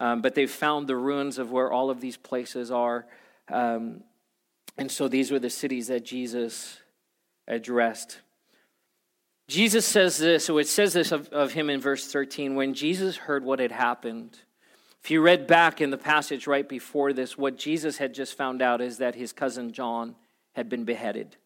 Um, 0.00 0.22
but 0.22 0.34
they've 0.34 0.50
found 0.50 0.86
the 0.86 0.96
ruins 0.96 1.38
of 1.38 1.50
where 1.50 1.72
all 1.72 1.90
of 1.90 2.00
these 2.00 2.16
places 2.16 2.70
are. 2.70 3.06
Um, 3.50 4.02
and 4.76 4.90
so 4.90 5.08
these 5.08 5.30
were 5.30 5.38
the 5.38 5.50
cities 5.50 5.86
that 5.88 6.04
Jesus 6.04 6.80
addressed. 7.46 8.20
Jesus 9.46 9.86
says 9.86 10.18
this, 10.18 10.46
so 10.46 10.58
it 10.58 10.68
says 10.68 10.94
this 10.94 11.12
of, 11.12 11.28
of 11.28 11.52
him 11.52 11.68
in 11.68 11.80
verse 11.80 12.10
13. 12.10 12.54
When 12.54 12.72
Jesus 12.74 13.16
heard 13.16 13.44
what 13.44 13.58
had 13.58 13.72
happened, 13.72 14.38
if 15.02 15.10
you 15.10 15.20
read 15.20 15.46
back 15.46 15.82
in 15.82 15.90
the 15.90 15.98
passage 15.98 16.46
right 16.46 16.66
before 16.66 17.12
this, 17.12 17.36
what 17.36 17.58
Jesus 17.58 17.98
had 17.98 18.14
just 18.14 18.38
found 18.38 18.62
out 18.62 18.80
is 18.80 18.98
that 18.98 19.14
his 19.14 19.32
cousin 19.32 19.72
John 19.72 20.16
had 20.54 20.70
been 20.70 20.84
beheaded. 20.84 21.36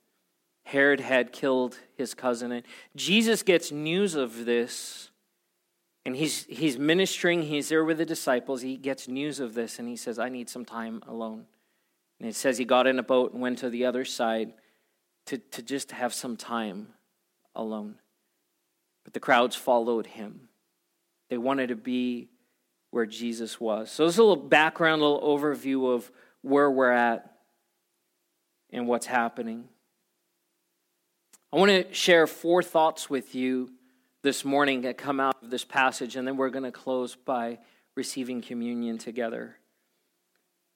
Herod 0.62 1.00
had 1.00 1.32
killed 1.32 1.76
his 1.96 2.14
cousin. 2.14 2.52
And 2.52 2.62
Jesus 2.94 3.42
gets 3.42 3.72
news 3.72 4.14
of 4.14 4.44
this, 4.44 5.10
and 6.04 6.14
he's, 6.14 6.44
he's 6.44 6.78
ministering. 6.78 7.42
He's 7.42 7.68
there 7.68 7.84
with 7.84 7.98
the 7.98 8.06
disciples. 8.06 8.62
He 8.62 8.76
gets 8.76 9.08
news 9.08 9.40
of 9.40 9.54
this, 9.54 9.80
and 9.80 9.88
he 9.88 9.96
says, 9.96 10.20
I 10.20 10.28
need 10.28 10.48
some 10.48 10.64
time 10.64 11.02
alone. 11.08 11.46
And 12.20 12.28
it 12.28 12.36
says 12.36 12.58
he 12.58 12.64
got 12.64 12.86
in 12.86 12.98
a 12.98 13.02
boat 13.02 13.32
and 13.32 13.42
went 13.42 13.58
to 13.58 13.70
the 13.70 13.86
other 13.86 14.04
side 14.04 14.52
to, 15.26 15.38
to 15.38 15.62
just 15.62 15.90
have 15.90 16.14
some 16.14 16.36
time 16.36 16.88
alone. 17.54 17.96
But 19.04 19.14
the 19.14 19.20
crowds 19.20 19.56
followed 19.56 20.06
him. 20.06 20.48
They 21.30 21.38
wanted 21.38 21.68
to 21.68 21.76
be 21.76 22.28
where 22.90 23.06
Jesus 23.06 23.60
was. 23.60 23.90
So, 23.90 24.04
this 24.04 24.14
is 24.14 24.18
a 24.18 24.22
little 24.22 24.36
background, 24.36 25.02
a 25.02 25.04
little 25.04 25.38
overview 25.38 25.94
of 25.94 26.10
where 26.42 26.70
we're 26.70 26.92
at 26.92 27.38
and 28.70 28.86
what's 28.86 29.06
happening. 29.06 29.68
I 31.52 31.56
want 31.56 31.70
to 31.70 31.94
share 31.94 32.26
four 32.26 32.62
thoughts 32.62 33.08
with 33.08 33.34
you 33.34 33.70
this 34.22 34.44
morning 34.44 34.82
that 34.82 34.98
come 34.98 35.20
out 35.20 35.42
of 35.42 35.50
this 35.50 35.64
passage, 35.64 36.16
and 36.16 36.26
then 36.26 36.36
we're 36.36 36.50
going 36.50 36.64
to 36.64 36.72
close 36.72 37.14
by 37.14 37.58
receiving 37.94 38.42
communion 38.42 38.98
together. 38.98 39.56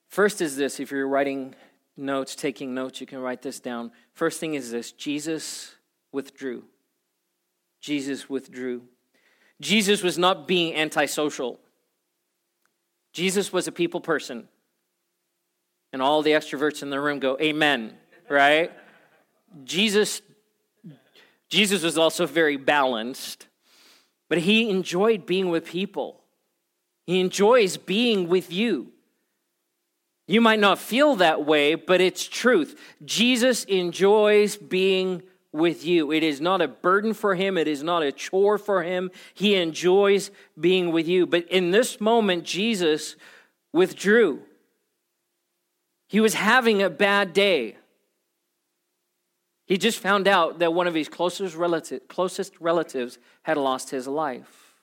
First 0.08 0.40
is 0.40 0.56
this 0.56 0.80
if 0.80 0.90
you're 0.90 1.08
writing 1.08 1.54
notes, 1.96 2.34
taking 2.34 2.74
notes, 2.74 3.00
you 3.00 3.06
can 3.06 3.18
write 3.18 3.42
this 3.42 3.60
down. 3.60 3.92
First 4.14 4.40
thing 4.40 4.54
is 4.54 4.70
this 4.70 4.92
Jesus 4.92 5.74
withdrew. 6.12 6.64
Jesus 7.80 8.28
withdrew. 8.28 8.82
Jesus 9.60 10.02
was 10.02 10.18
not 10.18 10.46
being 10.46 10.74
antisocial. 10.74 11.58
Jesus 13.12 13.52
was 13.52 13.66
a 13.66 13.72
people 13.72 14.00
person. 14.00 14.48
And 15.92 16.00
all 16.00 16.22
the 16.22 16.30
extroverts 16.30 16.82
in 16.82 16.90
the 16.90 17.00
room 17.00 17.18
go, 17.18 17.36
Amen, 17.40 17.94
right? 18.28 18.70
Jesus 19.64 20.22
Jesus 21.52 21.82
was 21.82 21.98
also 21.98 22.24
very 22.24 22.56
balanced, 22.56 23.46
but 24.30 24.38
he 24.38 24.70
enjoyed 24.70 25.26
being 25.26 25.50
with 25.50 25.66
people. 25.66 26.22
He 27.06 27.20
enjoys 27.20 27.76
being 27.76 28.26
with 28.26 28.50
you. 28.50 28.90
You 30.26 30.40
might 30.40 30.60
not 30.60 30.78
feel 30.78 31.16
that 31.16 31.44
way, 31.44 31.74
but 31.74 32.00
it's 32.00 32.26
truth. 32.26 32.80
Jesus 33.04 33.64
enjoys 33.64 34.56
being 34.56 35.22
with 35.52 35.84
you. 35.84 36.10
It 36.10 36.22
is 36.22 36.40
not 36.40 36.62
a 36.62 36.68
burden 36.68 37.14
for 37.14 37.34
him, 37.34 37.58
it 37.58 37.68
is 37.68 37.82
not 37.82 38.02
a 38.02 38.12
chore 38.12 38.58
for 38.58 38.82
him. 38.82 39.10
He 39.34 39.54
enjoys 39.54 40.30
being 40.58 40.92
with 40.92 41.06
you. 41.06 41.26
But 41.26 41.48
in 41.48 41.70
this 41.70 42.00
moment, 42.00 42.44
Jesus 42.44 43.16
withdrew. 43.72 44.42
He 46.08 46.20
was 46.20 46.34
having 46.34 46.82
a 46.82 46.90
bad 46.90 47.32
day. 47.32 47.76
He 49.66 49.78
just 49.78 49.98
found 49.98 50.28
out 50.28 50.58
that 50.58 50.74
one 50.74 50.86
of 50.86 50.94
his 50.94 51.08
closest, 51.08 51.56
relative, 51.56 52.06
closest 52.08 52.60
relatives 52.60 53.18
had 53.42 53.56
lost 53.56 53.90
his 53.90 54.06
life. 54.06 54.74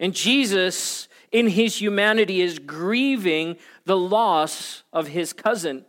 And 0.00 0.14
Jesus, 0.14 1.08
in 1.30 1.48
his 1.48 1.80
humanity, 1.80 2.40
is 2.40 2.58
grieving 2.58 3.56
the 3.84 3.96
loss 3.96 4.82
of 4.92 5.08
his 5.08 5.32
cousin. 5.32 5.84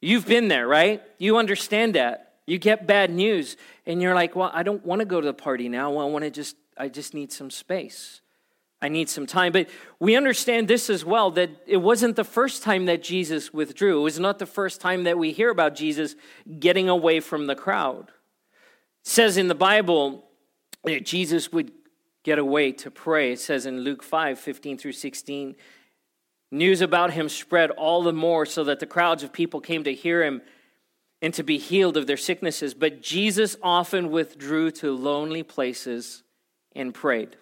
You've 0.00 0.26
been 0.26 0.48
there, 0.48 0.66
right? 0.66 1.02
You 1.18 1.38
understand 1.38 1.94
that. 1.94 2.27
You 2.48 2.56
get 2.56 2.86
bad 2.86 3.10
news, 3.10 3.58
and 3.84 4.00
you're 4.00 4.14
like, 4.14 4.34
well, 4.34 4.50
I 4.54 4.62
don't 4.62 4.82
want 4.82 5.00
to 5.00 5.04
go 5.04 5.20
to 5.20 5.26
the 5.26 5.34
party 5.34 5.68
now. 5.68 5.98
I 5.98 6.04
want 6.06 6.24
to 6.24 6.30
just, 6.30 6.56
I 6.78 6.88
just 6.88 7.12
need 7.12 7.30
some 7.30 7.50
space. 7.50 8.22
I 8.80 8.88
need 8.88 9.10
some 9.10 9.26
time. 9.26 9.52
But 9.52 9.68
we 10.00 10.16
understand 10.16 10.66
this 10.66 10.88
as 10.88 11.04
well 11.04 11.30
that 11.32 11.50
it 11.66 11.76
wasn't 11.76 12.16
the 12.16 12.24
first 12.24 12.62
time 12.62 12.86
that 12.86 13.02
Jesus 13.02 13.52
withdrew. 13.52 14.00
It 14.00 14.02
was 14.02 14.18
not 14.18 14.38
the 14.38 14.46
first 14.46 14.80
time 14.80 15.04
that 15.04 15.18
we 15.18 15.30
hear 15.30 15.50
about 15.50 15.74
Jesus 15.74 16.16
getting 16.58 16.88
away 16.88 17.20
from 17.20 17.48
the 17.48 17.54
crowd. 17.54 18.08
It 18.08 19.10
says 19.10 19.36
in 19.36 19.48
the 19.48 19.54
Bible 19.54 20.24
that 20.84 21.04
Jesus 21.04 21.52
would 21.52 21.70
get 22.22 22.38
away 22.38 22.72
to 22.72 22.90
pray. 22.90 23.32
It 23.32 23.40
says 23.40 23.66
in 23.66 23.80
Luke 23.80 24.02
5 24.02 24.38
15 24.38 24.78
through 24.78 24.92
16. 24.92 25.54
News 26.50 26.80
about 26.80 27.12
him 27.12 27.28
spread 27.28 27.70
all 27.72 28.02
the 28.02 28.12
more 28.14 28.46
so 28.46 28.64
that 28.64 28.80
the 28.80 28.86
crowds 28.86 29.22
of 29.22 29.34
people 29.34 29.60
came 29.60 29.84
to 29.84 29.92
hear 29.92 30.24
him 30.24 30.40
and 31.20 31.34
to 31.34 31.42
be 31.42 31.58
healed 31.58 31.96
of 31.96 32.06
their 32.06 32.16
sicknesses. 32.16 32.74
But 32.74 33.02
Jesus 33.02 33.56
often 33.62 34.10
withdrew 34.10 34.70
to 34.72 34.94
lonely 34.94 35.42
places 35.42 36.22
and 36.74 36.94
prayed. 36.94 37.36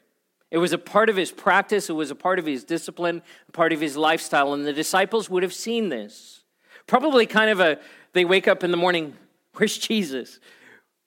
It 0.50 0.58
was 0.58 0.72
a 0.72 0.78
part 0.78 1.10
of 1.10 1.16
his 1.16 1.32
practice, 1.32 1.90
it 1.90 1.94
was 1.94 2.10
a 2.10 2.14
part 2.14 2.38
of 2.38 2.46
his 2.46 2.64
discipline, 2.64 3.22
a 3.48 3.52
part 3.52 3.72
of 3.72 3.80
his 3.80 3.96
lifestyle, 3.96 4.54
and 4.54 4.64
the 4.64 4.72
disciples 4.72 5.28
would 5.28 5.42
have 5.42 5.52
seen 5.52 5.88
this. 5.88 6.44
Probably 6.86 7.26
kind 7.26 7.50
of 7.50 7.60
a 7.60 7.78
they 8.12 8.24
wake 8.24 8.48
up 8.48 8.64
in 8.64 8.70
the 8.70 8.76
morning, 8.76 9.14
where's 9.54 9.76
Jesus? 9.76 10.40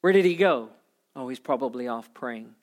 Where 0.02 0.14
did 0.14 0.26
he 0.26 0.36
go? 0.36 0.70
Oh, 1.16 1.28
he's 1.28 1.40
probably 1.40 1.88
off 1.88 2.14
praying. 2.14 2.54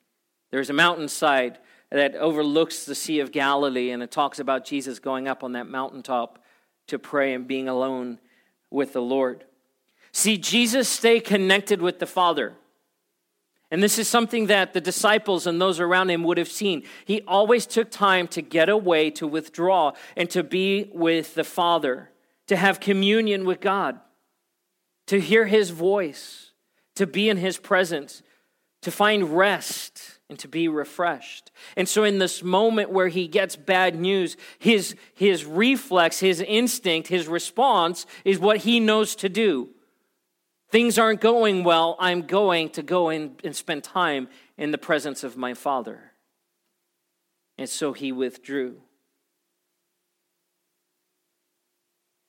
There's 0.51 0.69
a 0.69 0.73
mountainside 0.73 1.57
that 1.91 2.15
overlooks 2.15 2.85
the 2.85 2.95
Sea 2.95 3.19
of 3.19 3.31
Galilee, 3.31 3.91
and 3.91 4.01
it 4.01 4.11
talks 4.11 4.39
about 4.39 4.65
Jesus 4.65 4.99
going 4.99 5.27
up 5.27 5.43
on 5.43 5.53
that 5.53 5.67
mountaintop 5.67 6.39
to 6.87 6.97
pray 6.97 7.33
and 7.33 7.47
being 7.47 7.67
alone 7.67 8.19
with 8.71 8.93
the 8.93 9.01
Lord. 9.01 9.43
See, 10.17 10.39
Jesus 10.39 10.89
stayed 10.89 11.25
connected 11.25 11.79
with 11.79 11.99
the 11.99 12.07
Father. 12.07 12.55
And 13.69 13.83
this 13.83 13.99
is 13.99 14.07
something 14.07 14.47
that 14.47 14.73
the 14.73 14.81
disciples 14.81 15.45
and 15.45 15.61
those 15.61 15.79
around 15.79 16.09
him 16.09 16.23
would 16.23 16.39
have 16.39 16.47
seen. 16.47 16.81
He 17.05 17.21
always 17.27 17.67
took 17.67 17.91
time 17.91 18.27
to 18.29 18.41
get 18.41 18.67
away, 18.67 19.11
to 19.11 19.27
withdraw, 19.27 19.91
and 20.15 20.27
to 20.31 20.41
be 20.41 20.89
with 20.91 21.35
the 21.35 21.43
Father, 21.43 22.09
to 22.47 22.55
have 22.55 22.79
communion 22.79 23.45
with 23.45 23.61
God, 23.61 23.99
to 25.05 25.21
hear 25.21 25.45
his 25.45 25.69
voice, 25.69 26.51
to 26.95 27.05
be 27.05 27.29
in 27.29 27.37
his 27.37 27.59
presence, 27.59 28.23
to 28.81 28.89
find 28.89 29.37
rest 29.37 30.17
and 30.31 30.39
to 30.39 30.47
be 30.47 30.67
refreshed. 30.67 31.51
And 31.75 31.87
so, 31.87 32.03
in 32.03 32.17
this 32.17 32.41
moment 32.41 32.89
where 32.89 33.09
he 33.09 33.27
gets 33.27 33.55
bad 33.55 33.93
news, 33.93 34.35
his, 34.57 34.95
his 35.13 35.45
reflex, 35.45 36.21
his 36.21 36.41
instinct, 36.41 37.07
his 37.07 37.27
response 37.27 38.07
is 38.25 38.39
what 38.39 38.57
he 38.57 38.79
knows 38.79 39.15
to 39.17 39.29
do. 39.29 39.69
Things 40.69 40.99
aren't 40.99 41.21
going 41.21 41.63
well. 41.63 41.95
I'm 41.99 42.23
going 42.23 42.69
to 42.71 42.83
go 42.83 43.09
in 43.09 43.37
and 43.43 43.55
spend 43.55 43.83
time 43.83 44.27
in 44.57 44.71
the 44.71 44.77
presence 44.77 45.23
of 45.23 45.37
my 45.37 45.53
Father. 45.53 46.11
And 47.57 47.69
so 47.69 47.93
he 47.93 48.11
withdrew. 48.11 48.81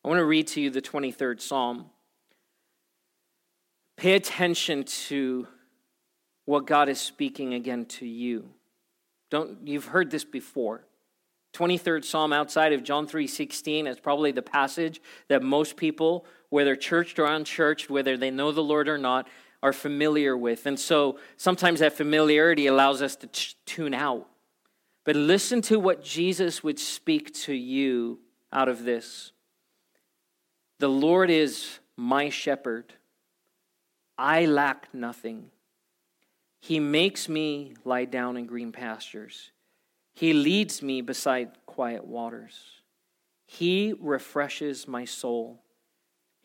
I 0.05 0.09
want 0.09 0.19
to 0.19 0.25
read 0.25 0.47
to 0.49 0.61
you 0.61 0.71
the 0.71 0.81
23rd 0.81 1.41
Psalm. 1.41 1.87
Pay 3.97 4.15
attention 4.15 4.85
to 4.85 5.49
what 6.45 6.67
God 6.67 6.89
is 6.89 7.01
speaking 7.01 7.53
again 7.55 7.85
to 7.87 8.07
you. 8.07 8.49
Don't 9.31 9.67
you've 9.67 9.87
heard 9.87 10.11
this 10.11 10.25
before. 10.25 10.85
23rd 11.55 12.05
Psalm 12.05 12.33
outside 12.33 12.73
of 12.73 12.85
John 12.85 13.07
3:16 13.07 13.87
is 13.87 13.99
probably 13.99 14.31
the 14.33 14.41
passage 14.41 15.03
that 15.29 15.43
most 15.43 15.77
people 15.77 16.25
whether 16.51 16.77
churched 16.77 17.19
or 17.19 17.27
unchurched, 17.27 17.91
whether 17.91 18.17
they 18.17 18.31
know 18.31 18.53
the 18.53 18.63
Lord 18.63 18.89
or 18.89 18.99
not, 18.99 19.29
are 19.63 19.73
familiar 19.73 20.37
with. 20.37 20.67
And 20.67 20.79
so 20.79 21.19
sometimes 21.37 21.81
that 21.81 21.93
familiarity 21.93 22.67
allows 22.67 23.03
us 23.03 23.17
to 23.17 23.27
t- 23.27 23.55
tune 23.67 23.95
out. 23.95 24.29
But 25.05 25.17
listen 25.17 25.63
to 25.63 25.79
what 25.79 26.05
Jesus 26.05 26.63
would 26.63 26.79
speak 26.79 27.35
to 27.35 27.53
you 27.53 28.21
out 28.53 28.69
of 28.69 28.85
this. 28.85 29.33
The 30.79 30.89
Lord 30.89 31.31
is 31.31 31.81
my 31.97 32.29
shepherd. 32.29 32.93
I 34.17 34.47
lack 34.47 34.93
nothing. 34.93 35.51
He 36.61 36.81
makes 36.81 37.29
me 37.29 37.75
lie 37.85 38.05
down 38.05 38.37
in 38.37 38.47
green 38.47 38.73
pastures. 38.73 39.51
He 40.15 40.33
leads 40.33 40.83
me 40.83 41.01
beside 41.01 41.51
quiet 41.67 42.05
waters. 42.05 42.83
He 43.47 43.95
refreshes 43.99 44.87
my 44.87 45.05
soul. 45.05 45.63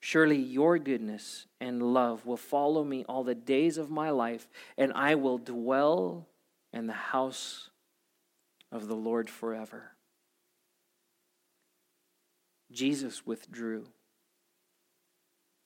Surely 0.00 0.36
your 0.36 0.78
goodness 0.78 1.46
and 1.60 1.82
love 1.94 2.24
will 2.24 2.36
follow 2.36 2.82
me 2.82 3.04
all 3.08 3.22
the 3.22 3.34
days 3.34 3.76
of 3.78 3.90
my 3.90 4.10
life, 4.10 4.48
and 4.76 4.92
I 4.94 5.14
will 5.14 5.38
dwell 5.38 6.26
in 6.72 6.86
the 6.86 6.92
house 6.92 7.70
of 8.72 8.88
the 8.88 8.96
Lord 8.96 9.28
forever. 9.28 9.92
Jesus 12.72 13.26
withdrew. 13.26 13.86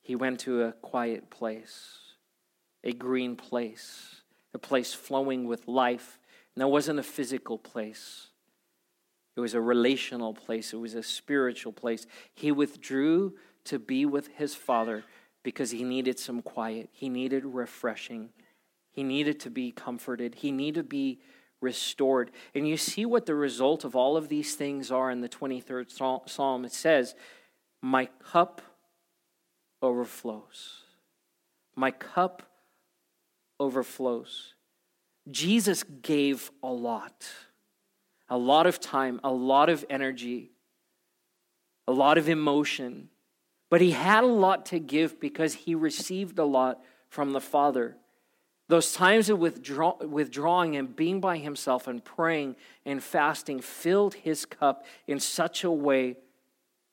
He 0.01 0.15
went 0.15 0.41
to 0.41 0.63
a 0.63 0.73
quiet 0.73 1.29
place, 1.29 1.99
a 2.83 2.91
green 2.91 3.35
place 3.35 4.21
a 4.55 4.57
place 4.57 4.93
flowing 4.93 5.45
with 5.45 5.67
life. 5.67 6.17
And 6.55 6.61
that 6.61 6.69
wasn't 6.69 6.97
a 6.97 7.03
physical 7.03 7.59
place, 7.59 8.27
it 9.35 9.41
was 9.41 9.53
a 9.53 9.61
relational 9.61 10.33
place, 10.33 10.71
it 10.71 10.77
was 10.77 10.95
a 10.95 11.03
spiritual 11.03 11.73
place. 11.73 12.07
He 12.33 12.53
withdrew 12.53 13.33
to 13.65 13.79
be 13.79 14.05
with 14.05 14.27
his 14.35 14.55
Father 14.55 15.03
because 15.43 15.71
he 15.71 15.83
needed 15.83 16.19
some 16.19 16.41
quiet, 16.41 16.89
he 16.91 17.09
needed 17.09 17.45
refreshing, 17.45 18.29
he 18.91 19.03
needed 19.03 19.39
to 19.41 19.49
be 19.49 19.71
comforted, 19.71 20.35
he 20.35 20.51
needed 20.51 20.81
to 20.81 20.83
be 20.83 21.19
restored. 21.61 22.31
And 22.53 22.67
you 22.67 22.77
see 22.77 23.05
what 23.05 23.25
the 23.25 23.35
result 23.35 23.83
of 23.83 23.95
all 23.95 24.17
of 24.17 24.29
these 24.29 24.55
things 24.55 24.91
are 24.91 25.11
in 25.11 25.21
the 25.21 25.29
23rd 25.29 26.29
Psalm. 26.29 26.65
It 26.65 26.71
says, 26.71 27.15
My 27.81 28.05
cup 28.23 28.61
overflows. 29.81 30.83
My 31.75 31.91
cup 31.91 32.43
overflows. 33.59 34.53
Jesus 35.29 35.83
gave 35.83 36.51
a 36.61 36.71
lot 36.71 37.25
a 38.29 38.37
lot 38.37 38.65
of 38.67 38.79
time, 38.79 39.19
a 39.23 39.31
lot 39.31 39.69
of 39.69 39.85
energy, 39.89 40.51
a 41.87 41.91
lot 41.91 42.17
of 42.17 42.27
emotion. 42.27 43.09
But 43.75 43.81
he 43.81 43.91
had 43.91 44.23
a 44.23 44.27
lot 44.27 44.67
to 44.67 44.79
give 44.79 45.19
because 45.19 45.53
he 45.53 45.75
received 45.75 46.39
a 46.39 46.45
lot 46.45 46.81
from 47.09 47.33
the 47.33 47.41
Father. 47.41 47.97
Those 48.69 48.93
times 48.93 49.29
of 49.29 49.39
withdraw, 49.39 49.97
withdrawing 49.97 50.77
and 50.77 50.95
being 50.95 51.19
by 51.19 51.39
himself 51.39 51.85
and 51.85 52.01
praying 52.01 52.55
and 52.85 53.03
fasting 53.03 53.59
filled 53.59 54.13
his 54.13 54.45
cup 54.45 54.85
in 55.07 55.19
such 55.19 55.65
a 55.65 55.71
way 55.71 56.15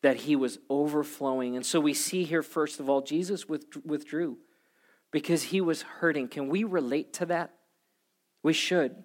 that 0.01 0.17
he 0.17 0.35
was 0.35 0.59
overflowing. 0.69 1.55
And 1.55 1.65
so 1.65 1.79
we 1.79 1.95
see 1.95 2.25
here, 2.25 2.43
first 2.43 2.81
of 2.81 2.91
all, 2.91 3.01
Jesus 3.01 3.47
withdrew 3.49 4.39
because 5.13 5.45
he 5.45 5.61
was 5.61 5.83
hurting. 5.83 6.27
Can 6.27 6.49
we 6.49 6.65
relate 6.65 7.13
to 7.13 7.27
that? 7.27 7.53
We 8.43 8.55
should. 8.55 9.05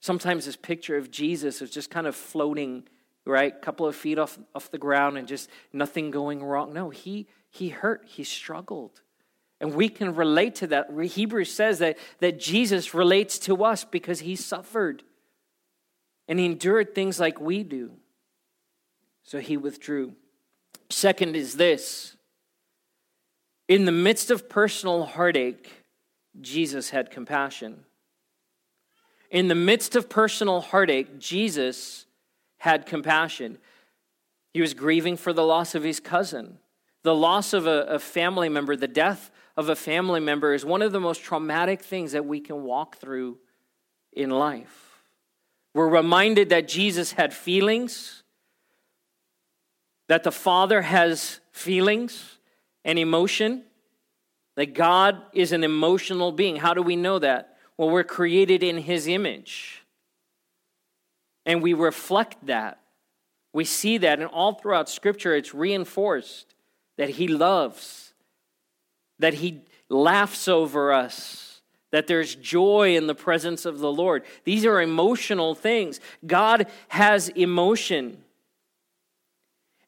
Sometimes 0.00 0.46
this 0.46 0.56
picture 0.56 0.96
of 0.96 1.10
Jesus 1.10 1.60
is 1.60 1.70
just 1.70 1.90
kind 1.90 2.06
of 2.06 2.16
floating, 2.16 2.88
right? 3.26 3.52
A 3.54 3.60
couple 3.60 3.86
of 3.86 3.96
feet 3.96 4.18
off, 4.18 4.38
off 4.54 4.70
the 4.70 4.78
ground 4.78 5.18
and 5.18 5.26
just 5.26 5.50
nothing 5.72 6.10
going 6.10 6.42
wrong. 6.42 6.72
No, 6.72 6.90
he, 6.90 7.26
he 7.50 7.68
hurt, 7.68 8.04
he 8.06 8.24
struggled. 8.24 9.02
And 9.60 9.74
we 9.74 9.88
can 9.88 10.14
relate 10.14 10.54
to 10.56 10.66
that. 10.68 10.90
Hebrews 10.90 11.52
says 11.52 11.78
that, 11.80 11.98
that 12.20 12.38
Jesus 12.38 12.94
relates 12.94 13.38
to 13.40 13.64
us 13.64 13.84
because 13.84 14.20
he 14.20 14.36
suffered 14.36 15.02
and 16.28 16.38
he 16.38 16.46
endured 16.46 16.94
things 16.94 17.18
like 17.18 17.40
we 17.40 17.62
do. 17.62 17.92
So 19.24 19.40
he 19.40 19.56
withdrew. 19.56 20.14
Second 20.88 21.34
is 21.34 21.54
this 21.54 22.16
in 23.68 23.84
the 23.84 23.92
midst 23.92 24.30
of 24.30 24.48
personal 24.48 25.04
heartache, 25.04 25.84
Jesus 26.40 26.90
had 26.90 27.10
compassion. 27.10 27.84
In 29.30 29.48
the 29.48 29.56
midst 29.56 29.96
of 29.96 30.08
personal 30.08 30.60
heartache, 30.60 31.18
Jesus 31.18 32.05
had 32.58 32.86
compassion. 32.86 33.58
He 34.52 34.60
was 34.60 34.74
grieving 34.74 35.16
for 35.16 35.32
the 35.32 35.44
loss 35.44 35.74
of 35.74 35.82
his 35.82 36.00
cousin. 36.00 36.58
The 37.02 37.14
loss 37.14 37.52
of 37.52 37.66
a, 37.66 37.82
a, 37.82 37.98
family 37.98 38.48
member, 38.48 38.74
the 38.74 38.88
death 38.88 39.30
of 39.56 39.68
a 39.68 39.76
family 39.76 40.18
member, 40.18 40.54
is 40.54 40.64
one 40.64 40.82
of 40.82 40.92
the 40.92 41.00
most 41.00 41.22
traumatic 41.22 41.82
things 41.82 42.12
that 42.12 42.26
we 42.26 42.40
can 42.40 42.64
walk 42.64 42.96
through 42.96 43.38
in 44.12 44.30
life. 44.30 45.02
We're 45.74 45.88
reminded 45.88 46.48
that 46.48 46.68
Jesus 46.68 47.12
had 47.12 47.34
feelings, 47.34 48.22
that 50.08 50.24
the 50.24 50.32
Father 50.32 50.82
has 50.82 51.40
feelings 51.52 52.38
and 52.84 52.98
emotion, 52.98 53.62
that 54.56 54.72
God 54.72 55.20
is 55.34 55.52
an 55.52 55.62
emotional 55.62 56.32
being. 56.32 56.56
How 56.56 56.72
do 56.72 56.80
we 56.82 56.96
know 56.96 57.18
that? 57.18 57.58
Well, 57.76 57.90
we're 57.90 58.04
created 58.04 58.62
in 58.62 58.78
His 58.78 59.06
image, 59.06 59.84
and 61.46 61.62
we 61.62 61.72
reflect 61.72 62.44
that. 62.46 62.80
We 63.52 63.64
see 63.64 63.96
that, 63.98 64.18
and 64.18 64.28
all 64.28 64.52
throughout 64.52 64.90
Scripture, 64.90 65.34
it's 65.34 65.54
reinforced 65.54 66.54
that 66.98 67.10
He 67.10 67.28
loves, 67.28 68.12
that 69.18 69.34
He 69.34 69.62
laughs 69.88 70.48
over 70.48 70.92
us, 70.92 71.62
that 71.92 72.08
there's 72.08 72.34
joy 72.34 72.96
in 72.96 73.06
the 73.06 73.14
presence 73.14 73.64
of 73.64 73.78
the 73.78 73.90
Lord. 73.90 74.24
These 74.44 74.66
are 74.66 74.82
emotional 74.82 75.54
things. 75.54 76.00
God 76.26 76.66
has 76.88 77.30
emotion. 77.30 78.18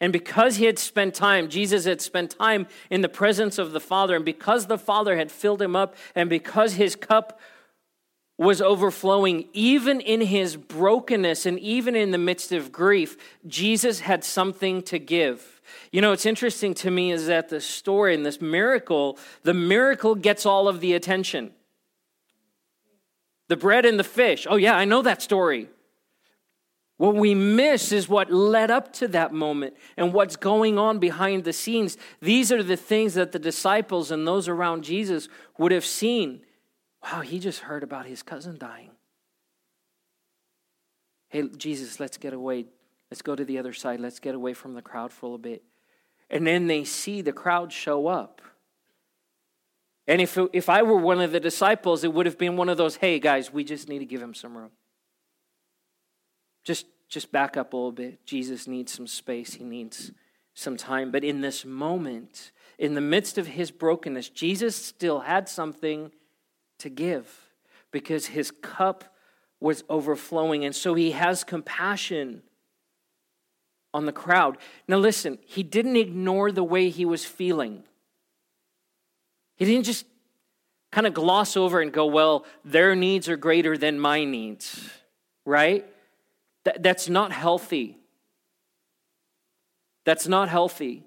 And 0.01 0.13
because 0.13 0.57
he 0.57 0.67
had 0.67 0.79
spent 0.79 1.13
time, 1.15 1.49
Jesus 1.49 1.85
had 1.85 2.01
spent 2.01 2.31
time 2.31 2.69
in 2.89 3.01
the 3.01 3.09
presence 3.09 3.59
of 3.59 3.73
the 3.73 3.81
Father, 3.81 4.15
and 4.15 4.25
because 4.25 4.67
the 4.67 4.79
Father 4.79 5.17
had 5.17 5.33
filled 5.33 5.61
him 5.61 5.75
up, 5.75 5.97
and 6.15 6.31
because 6.31 6.75
his 6.75 6.95
cup 6.95 7.41
was 8.39 8.63
overflowing, 8.63 9.49
even 9.53 10.01
in 10.01 10.21
his 10.21 10.57
brokenness 10.57 11.45
and 11.45 11.59
even 11.59 11.97
in 11.97 12.13
the 12.13 12.19
midst 12.19 12.53
of 12.53 12.71
grief, 12.71 13.17
Jesus 13.49 14.01
had 14.01 14.23
something 14.23 14.81
to 14.83 14.99
give. 15.01 15.61
You 15.91 16.01
know, 16.01 16.11
what's 16.11 16.25
interesting 16.25 16.73
to 16.75 16.91
me 16.91 17.11
is 17.11 17.27
that 17.27 17.49
the 17.49 17.61
story 17.61 18.15
and 18.15 18.25
this 18.25 18.41
miracle, 18.41 19.19
the 19.43 19.55
miracle 19.55 20.15
gets 20.15 20.47
all 20.47 20.69
of 20.69 20.81
the 20.81 20.95
attention. 20.95 21.51
The 23.49 23.57
bread 23.57 23.85
and 23.85 23.99
the 23.99 24.05
fish. 24.05 24.47
Oh, 24.49 24.57
yeah, 24.57 24.77
I 24.77 24.85
know 24.85 25.03
that 25.03 25.21
story. 25.21 25.69
What 26.97 27.17
we 27.17 27.35
miss 27.35 27.91
is 27.91 28.09
what 28.09 28.31
led 28.31 28.71
up 28.71 28.93
to 28.95 29.09
that 29.09 29.33
moment 29.33 29.75
and 29.97 30.13
what's 30.13 30.37
going 30.37 30.79
on 30.79 30.99
behind 31.01 31.45
the 31.45 31.53
scenes. 31.53 31.97
These 32.21 32.53
are 32.53 32.63
the 32.63 32.77
things 32.77 33.15
that 33.15 33.33
the 33.33 33.39
disciples 33.39 34.11
and 34.11 34.27
those 34.27 34.47
around 34.49 34.85
Jesus 34.85 35.29
would 35.59 35.73
have 35.73 35.85
seen. 35.85 36.43
Wow, 37.03 37.21
he 37.21 37.39
just 37.39 37.61
heard 37.61 37.83
about 37.83 38.07
his 38.07 38.23
cousin 38.23 38.59
dying. 38.59 38.91
Hey, 41.29 41.49
Jesus, 41.57 42.01
let's 42.01 42.17
get 42.17 42.33
away. 42.33 42.67
Let's 43.11 43.23
go 43.23 43.37
to 43.37 43.45
the 43.45 43.59
other 43.59 43.73
side. 43.73 44.01
Let's 44.01 44.19
get 44.19 44.35
away 44.35 44.55
from 44.55 44.75
the 44.75 44.83
crowd 44.83 45.13
for 45.13 45.27
a 45.27 45.29
little 45.29 45.39
bit. 45.39 45.63
And 46.31 46.47
then 46.47 46.67
they 46.67 46.85
see 46.85 47.23
the 47.23 47.33
crowd 47.33 47.73
show 47.73 48.07
up. 48.07 48.43
And 50.07 50.23
if, 50.23 50.39
if 50.53 50.69
I 50.69 50.83
were 50.83 50.97
one 50.97 51.21
of 51.21 51.33
the 51.33 51.41
disciples, 51.41 52.03
it 52.03 52.13
would 52.13 52.27
have 52.27 52.39
been 52.39 52.57
one 52.57 52.71
of 52.71 52.79
those, 52.79 52.97
hey, 52.97 53.19
guys, 53.19 53.53
we 53.53 53.63
just 53.63 53.89
need 53.89 53.99
to 53.99 54.07
give 54.07 54.23
him 54.23 54.35
some 54.35 54.57
room. 54.57 54.71
Just, 56.65 56.87
just 57.09 57.31
back 57.31 57.57
up 57.57 57.73
a 57.73 57.77
little 57.77 57.93
bit. 57.93 58.25
Jesus 58.25 58.67
needs 58.67 58.93
some 58.93 59.07
space, 59.07 59.55
he 59.55 59.65
needs 59.65 60.13
some 60.55 60.77
time. 60.77 61.11
But 61.11 61.25
in 61.25 61.43
this 61.43 61.65
moment, 61.65 62.53
in 62.79 62.95
the 62.95 63.03
midst 63.03 63.37
of 63.37 63.49
his 63.49 63.71
brokenness, 63.71 64.31
Jesus 64.31 64.75
still 64.77 65.21
had 65.21 65.47
something 65.49 66.11
to 66.79 66.89
give 66.89 67.49
because 67.91 68.27
his 68.27 68.51
cup 68.51 69.05
was 69.61 69.85
overflowing. 69.89 70.65
And 70.65 70.75
so 70.75 70.95
he 70.95 71.13
has 71.13 71.45
compassion 71.45 72.43
on 73.93 74.07
the 74.07 74.13
crowd. 74.13 74.59
Now, 74.87 74.99
listen, 74.99 75.39
he 75.47 75.63
didn't 75.63 75.97
ignore 75.97 76.53
the 76.53 76.65
way 76.65 76.91
he 76.91 77.05
was 77.05 77.25
feeling. 77.25 77.83
He 79.57 79.65
didn't 79.65 79.85
just 79.85 80.07
kind 80.93 81.07
of 81.07 81.15
gloss 81.15 81.57
over 81.57 81.81
and 81.81 81.93
go, 81.93 82.07
well, 82.07 82.47
their 82.65 82.95
needs 82.95 83.29
are 83.29 83.37
greater 83.37 83.77
than 83.77 83.99
my 83.99 84.25
needs, 84.25 84.89
right? 85.45 85.87
That, 86.65 86.83
that's 86.83 87.09
not 87.09 87.33
healthy. 87.33 87.99
That's 90.05 90.29
not 90.29 90.49
healthy. 90.49 91.05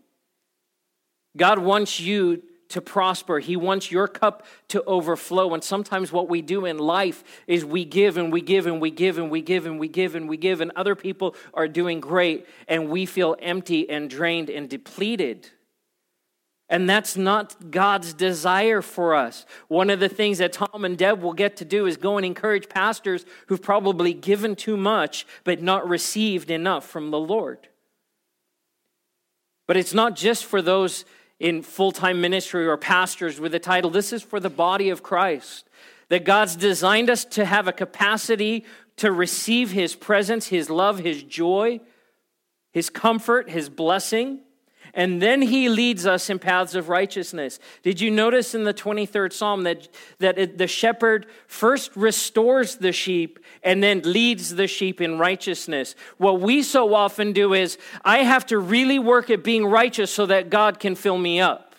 God 1.35 1.59
wants 1.59 1.99
you 1.99 2.43
to 2.71 2.81
prosper. 2.81 3.39
He 3.39 3.55
wants 3.55 3.91
your 3.91 4.07
cup 4.07 4.45
to 4.69 4.83
overflow. 4.83 5.53
And 5.53 5.63
sometimes 5.63 6.11
what 6.11 6.29
we 6.29 6.41
do 6.41 6.65
in 6.65 6.77
life 6.77 7.23
is 7.47 7.63
we 7.63 7.85
give 7.85 8.17
and 8.17 8.31
we 8.31 8.41
give 8.41 8.67
and 8.67 8.81
we 8.81 8.91
give 8.91 9.17
and 9.17 9.31
we 9.31 9.41
give 9.41 9.65
and 9.65 9.79
we 9.79 9.87
give 9.87 10.15
and 10.15 10.27
we 10.27 10.37
give, 10.37 10.61
and 10.61 10.71
other 10.75 10.95
people 10.95 11.35
are 11.53 11.67
doing 11.67 11.99
great, 11.99 12.47
and 12.67 12.89
we 12.89 13.05
feel 13.05 13.35
empty 13.39 13.89
and 13.89 14.09
drained 14.09 14.49
and 14.49 14.69
depleted. 14.69 15.49
And 16.71 16.89
that's 16.89 17.17
not 17.17 17.69
God's 17.69 18.13
desire 18.13 18.81
for 18.81 19.13
us. 19.13 19.45
One 19.67 19.89
of 19.89 19.99
the 19.99 20.07
things 20.07 20.37
that 20.37 20.53
Tom 20.53 20.85
and 20.85 20.97
Deb 20.97 21.21
will 21.21 21.33
get 21.33 21.57
to 21.57 21.65
do 21.65 21.85
is 21.85 21.97
go 21.97 22.15
and 22.15 22.25
encourage 22.25 22.69
pastors 22.69 23.25
who've 23.47 23.61
probably 23.61 24.13
given 24.13 24.55
too 24.55 24.77
much 24.77 25.27
but 25.43 25.61
not 25.61 25.87
received 25.87 26.49
enough 26.49 26.87
from 26.87 27.11
the 27.11 27.19
Lord. 27.19 27.67
But 29.67 29.75
it's 29.75 29.93
not 29.93 30.15
just 30.15 30.45
for 30.45 30.61
those 30.61 31.03
in 31.41 31.63
full 31.63 31.91
time 31.91 32.21
ministry 32.21 32.67
or 32.67 32.77
pastors 32.77 33.39
with 33.39 33.51
the 33.51 33.59
title, 33.59 33.89
this 33.89 34.13
is 34.13 34.21
for 34.21 34.39
the 34.39 34.49
body 34.49 34.89
of 34.89 35.01
Christ. 35.01 35.67
That 36.09 36.23
God's 36.23 36.55
designed 36.55 37.09
us 37.09 37.25
to 37.25 37.45
have 37.45 37.67
a 37.67 37.73
capacity 37.73 38.63
to 38.97 39.11
receive 39.11 39.71
His 39.71 39.95
presence, 39.95 40.47
His 40.47 40.69
love, 40.69 40.99
His 40.99 41.23
joy, 41.23 41.81
His 42.71 42.91
comfort, 42.91 43.49
His 43.49 43.69
blessing 43.69 44.41
and 44.93 45.21
then 45.21 45.41
he 45.41 45.69
leads 45.69 46.05
us 46.05 46.29
in 46.29 46.39
paths 46.39 46.75
of 46.75 46.89
righteousness. 46.89 47.59
Did 47.83 48.01
you 48.01 48.11
notice 48.11 48.53
in 48.53 48.63
the 48.63 48.73
23rd 48.73 49.31
Psalm 49.31 49.63
that, 49.63 49.87
that 50.19 50.57
the 50.57 50.67
shepherd 50.67 51.27
first 51.47 51.95
restores 51.95 52.75
the 52.75 52.91
sheep 52.91 53.39
and 53.63 53.81
then 53.81 54.01
leads 54.01 54.55
the 54.55 54.67
sheep 54.67 54.99
in 54.99 55.17
righteousness? 55.17 55.95
What 56.17 56.41
we 56.41 56.63
so 56.63 56.93
often 56.93 57.31
do 57.31 57.53
is, 57.53 57.77
I 58.03 58.19
have 58.19 58.45
to 58.47 58.57
really 58.57 58.99
work 58.99 59.29
at 59.29 59.43
being 59.43 59.65
righteous 59.65 60.13
so 60.13 60.25
that 60.25 60.49
God 60.49 60.79
can 60.79 60.95
fill 60.95 61.17
me 61.17 61.39
up. 61.39 61.75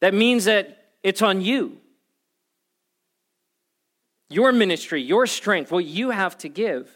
That 0.00 0.14
means 0.14 0.44
that 0.44 0.84
it's 1.02 1.22
on 1.22 1.40
you. 1.40 1.78
Your 4.28 4.52
ministry, 4.52 5.00
your 5.02 5.26
strength, 5.26 5.70
what 5.70 5.84
you 5.84 6.10
have 6.10 6.36
to 6.38 6.48
give. 6.48 6.90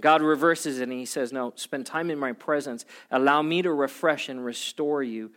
God 0.00 0.22
reverses 0.22 0.80
it 0.80 0.84
and 0.84 0.92
he 0.92 1.04
says, 1.04 1.32
No, 1.32 1.52
spend 1.56 1.86
time 1.86 2.10
in 2.10 2.18
my 2.18 2.32
presence. 2.32 2.84
Allow 3.10 3.42
me 3.42 3.62
to 3.62 3.72
refresh 3.72 4.28
and 4.28 4.44
restore 4.44 5.02
you. 5.02 5.32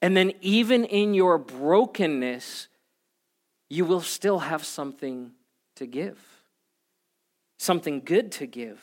And 0.00 0.16
then, 0.16 0.32
even 0.40 0.84
in 0.84 1.14
your 1.14 1.38
brokenness, 1.38 2.68
you 3.68 3.84
will 3.84 4.00
still 4.00 4.40
have 4.40 4.64
something 4.64 5.32
to 5.76 5.86
give, 5.86 6.18
something 7.58 8.00
good 8.04 8.32
to 8.32 8.46
give. 8.46 8.80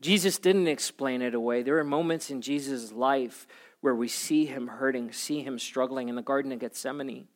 Jesus 0.00 0.38
didn't 0.38 0.68
explain 0.68 1.22
it 1.22 1.34
away. 1.34 1.62
There 1.62 1.78
are 1.78 1.84
moments 1.84 2.30
in 2.30 2.42
Jesus' 2.42 2.92
life 2.92 3.46
where 3.80 3.94
we 3.94 4.08
see 4.08 4.46
him 4.46 4.66
hurting, 4.66 5.12
see 5.12 5.42
him 5.42 5.58
struggling 5.58 6.08
in 6.08 6.14
the 6.16 6.22
Garden 6.22 6.52
of 6.52 6.58
Gethsemane, 6.58 7.28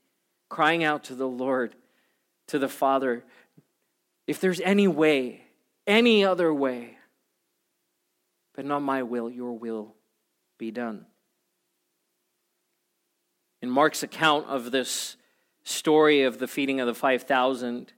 crying 0.48 0.82
out 0.82 1.04
to 1.04 1.14
the 1.14 1.28
Lord, 1.28 1.74
to 2.48 2.58
the 2.58 2.68
Father, 2.68 3.24
if 4.26 4.40
there's 4.40 4.60
any 4.60 4.86
way, 4.88 5.42
any 5.88 6.24
other 6.24 6.54
way. 6.54 6.98
But 8.54 8.66
not 8.66 8.82
my 8.82 9.02
will, 9.02 9.30
your 9.30 9.52
will 9.52 9.94
be 10.58 10.70
done. 10.70 11.06
In 13.62 13.70
Mark's 13.70 14.02
account 14.04 14.46
of 14.46 14.70
this 14.70 15.16
story 15.64 16.22
of 16.22 16.38
the 16.38 16.46
feeding 16.46 16.80
of 16.80 16.86
the 16.86 16.94
5,000, 16.94 17.92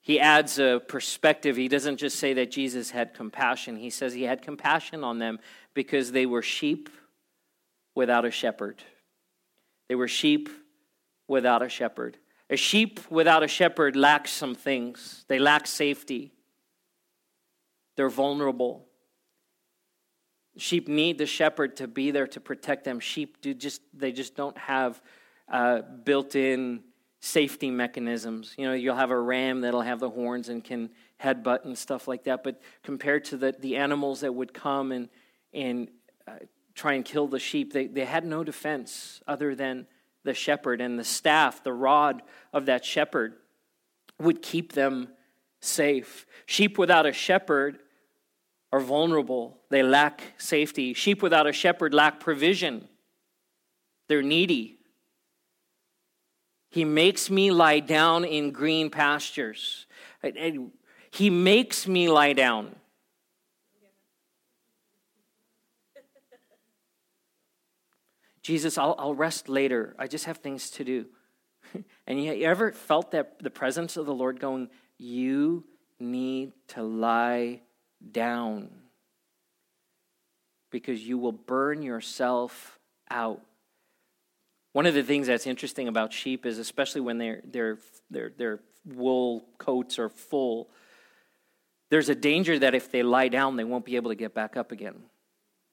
he 0.00 0.20
adds 0.20 0.58
a 0.58 0.80
perspective. 0.86 1.56
He 1.56 1.68
doesn't 1.68 1.96
just 1.98 2.18
say 2.18 2.32
that 2.34 2.50
Jesus 2.50 2.90
had 2.90 3.14
compassion, 3.14 3.76
he 3.76 3.90
says 3.90 4.12
he 4.12 4.24
had 4.24 4.42
compassion 4.42 5.02
on 5.02 5.18
them 5.18 5.38
because 5.74 6.12
they 6.12 6.26
were 6.26 6.42
sheep 6.42 6.88
without 7.94 8.24
a 8.24 8.30
shepherd. 8.30 8.82
They 9.88 9.94
were 9.94 10.08
sheep 10.08 10.48
without 11.26 11.62
a 11.62 11.68
shepherd. 11.68 12.16
A 12.48 12.56
sheep 12.56 13.00
without 13.10 13.42
a 13.42 13.48
shepherd 13.48 13.94
lacks 13.94 14.32
some 14.32 14.54
things, 14.54 15.24
they 15.28 15.38
lack 15.38 15.66
safety. 15.66 16.32
They're 18.00 18.08
vulnerable. 18.08 18.86
Sheep 20.56 20.88
need 20.88 21.18
the 21.18 21.26
shepherd 21.26 21.76
to 21.76 21.86
be 21.86 22.12
there 22.12 22.26
to 22.28 22.40
protect 22.40 22.84
them. 22.84 22.98
Sheep 22.98 23.42
do 23.42 23.52
just 23.52 23.82
they 23.92 24.10
just 24.10 24.34
don't 24.34 24.56
have 24.56 25.02
uh, 25.52 25.82
built-in 25.82 26.82
safety 27.20 27.70
mechanisms. 27.70 28.54
You 28.56 28.68
know, 28.68 28.72
you'll 28.72 28.96
have 28.96 29.10
a 29.10 29.20
ram 29.20 29.60
that'll 29.60 29.82
have 29.82 30.00
the 30.00 30.08
horns 30.08 30.48
and 30.48 30.64
can 30.64 30.88
headbutt 31.22 31.66
and 31.66 31.76
stuff 31.76 32.08
like 32.08 32.24
that. 32.24 32.42
But 32.42 32.62
compared 32.82 33.26
to 33.26 33.36
the, 33.36 33.54
the 33.58 33.76
animals 33.76 34.20
that 34.20 34.34
would 34.34 34.54
come 34.54 34.92
and 34.92 35.10
and 35.52 35.90
uh, 36.26 36.36
try 36.74 36.94
and 36.94 37.04
kill 37.04 37.26
the 37.26 37.38
sheep, 37.38 37.74
they, 37.74 37.86
they 37.86 38.06
had 38.06 38.24
no 38.24 38.42
defense 38.42 39.20
other 39.28 39.54
than 39.54 39.86
the 40.24 40.32
shepherd 40.32 40.80
and 40.80 40.98
the 40.98 41.04
staff, 41.04 41.62
the 41.62 41.74
rod 41.74 42.22
of 42.54 42.64
that 42.64 42.82
shepherd 42.82 43.34
would 44.18 44.40
keep 44.40 44.72
them 44.72 45.08
safe. 45.60 46.24
Sheep 46.46 46.78
without 46.78 47.04
a 47.04 47.12
shepherd 47.12 47.80
are 48.72 48.80
vulnerable, 48.80 49.58
they 49.68 49.82
lack 49.82 50.22
safety. 50.38 50.94
Sheep 50.94 51.22
without 51.22 51.46
a 51.46 51.52
shepherd 51.52 51.92
lack 51.92 52.20
provision, 52.20 52.88
they're 54.08 54.22
needy. 54.22 54.76
He 56.70 56.84
makes 56.84 57.30
me 57.30 57.50
lie 57.50 57.80
down 57.80 58.24
in 58.24 58.52
green 58.52 58.90
pastures. 58.90 59.86
He 61.10 61.30
makes 61.30 61.88
me 61.88 62.08
lie 62.08 62.32
down. 62.32 62.76
Jesus, 68.42 68.78
I'll, 68.78 68.94
I'll, 68.98 69.16
rest 69.16 69.48
later. 69.48 69.96
I 69.98 70.06
just 70.06 70.26
have 70.26 70.38
things 70.38 70.70
to 70.70 70.84
do. 70.84 71.06
and 72.06 72.22
you, 72.22 72.44
ever 72.44 72.70
felt 72.70 73.10
that 73.10 73.42
the 73.42 73.50
presence 73.50 73.96
of 73.96 74.06
the 74.06 74.14
Lord 74.14 74.38
going, 74.38 74.68
You 74.96 75.64
need 75.98 76.52
to 76.68 76.84
lie 76.84 77.62
down 78.12 78.70
because 80.70 81.00
you 81.06 81.18
will 81.18 81.32
burn 81.32 81.82
yourself 81.82 82.78
out. 83.10 83.40
One 84.72 84.86
of 84.86 84.94
the 84.94 85.02
things 85.02 85.26
that's 85.26 85.46
interesting 85.46 85.88
about 85.88 86.12
sheep 86.12 86.46
is, 86.46 86.58
especially 86.58 87.00
when 87.00 87.18
their 87.18 87.42
their 87.44 87.78
their 88.10 88.30
their 88.30 88.60
wool 88.86 89.44
coats 89.58 89.98
are 89.98 90.08
full, 90.08 90.70
there's 91.90 92.08
a 92.08 92.14
danger 92.14 92.58
that 92.58 92.74
if 92.74 92.90
they 92.90 93.02
lie 93.02 93.28
down, 93.28 93.56
they 93.56 93.64
won't 93.64 93.84
be 93.84 93.96
able 93.96 94.10
to 94.10 94.14
get 94.14 94.32
back 94.32 94.56
up 94.56 94.70
again. 94.70 94.94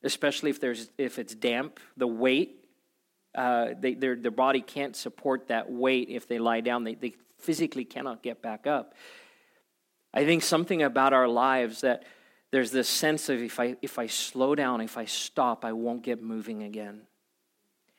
Especially 0.03 0.49
if 0.49 0.59
there's 0.59 0.89
if 0.97 1.19
it's 1.19 1.35
damp, 1.35 1.79
the 1.95 2.07
weight, 2.07 2.65
uh, 3.35 3.69
they, 3.79 3.93
their 3.93 4.15
their 4.15 4.31
body 4.31 4.61
can't 4.61 4.95
support 4.95 5.47
that 5.49 5.71
weight. 5.71 6.09
If 6.09 6.27
they 6.27 6.39
lie 6.39 6.61
down, 6.61 6.83
they, 6.83 6.95
they 6.95 7.13
physically 7.39 7.85
cannot 7.85 8.23
get 8.23 8.41
back 8.41 8.65
up. 8.65 8.95
I 10.13 10.25
think 10.25 10.41
something 10.41 10.81
about 10.81 11.13
our 11.13 11.27
lives 11.27 11.81
that 11.81 12.03
there's 12.51 12.71
this 12.71 12.87
sense 12.87 13.29
of 13.29 13.41
if 13.41 13.59
I 13.59 13.75
if 13.81 13.99
I 13.99 14.07
slow 14.07 14.55
down, 14.55 14.81
if 14.81 14.97
I 14.97 15.05
stop, 15.05 15.65
I 15.65 15.73
won't 15.73 16.03
get 16.03 16.21
moving 16.21 16.63
again. 16.63 17.01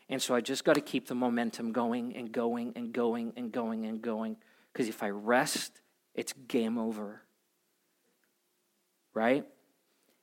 And 0.09 0.23
so 0.23 0.35
I 0.35 0.41
just 0.41 0.65
got 0.65 0.75
to 0.75 0.81
keep 0.81 1.07
the 1.07 1.15
momentum 1.15 1.73
going 1.73 2.17
and 2.17 2.33
going 2.33 2.73
and 2.77 2.93
going 2.93 3.33
and 3.37 3.53
going 3.53 3.85
and 3.85 4.01
going. 4.01 4.37
Because 4.73 4.89
if 4.89 5.03
I 5.03 5.11
rest, 5.11 5.83
it's 6.15 6.33
game 6.33 6.79
over. 6.79 7.21
Right? 9.13 9.45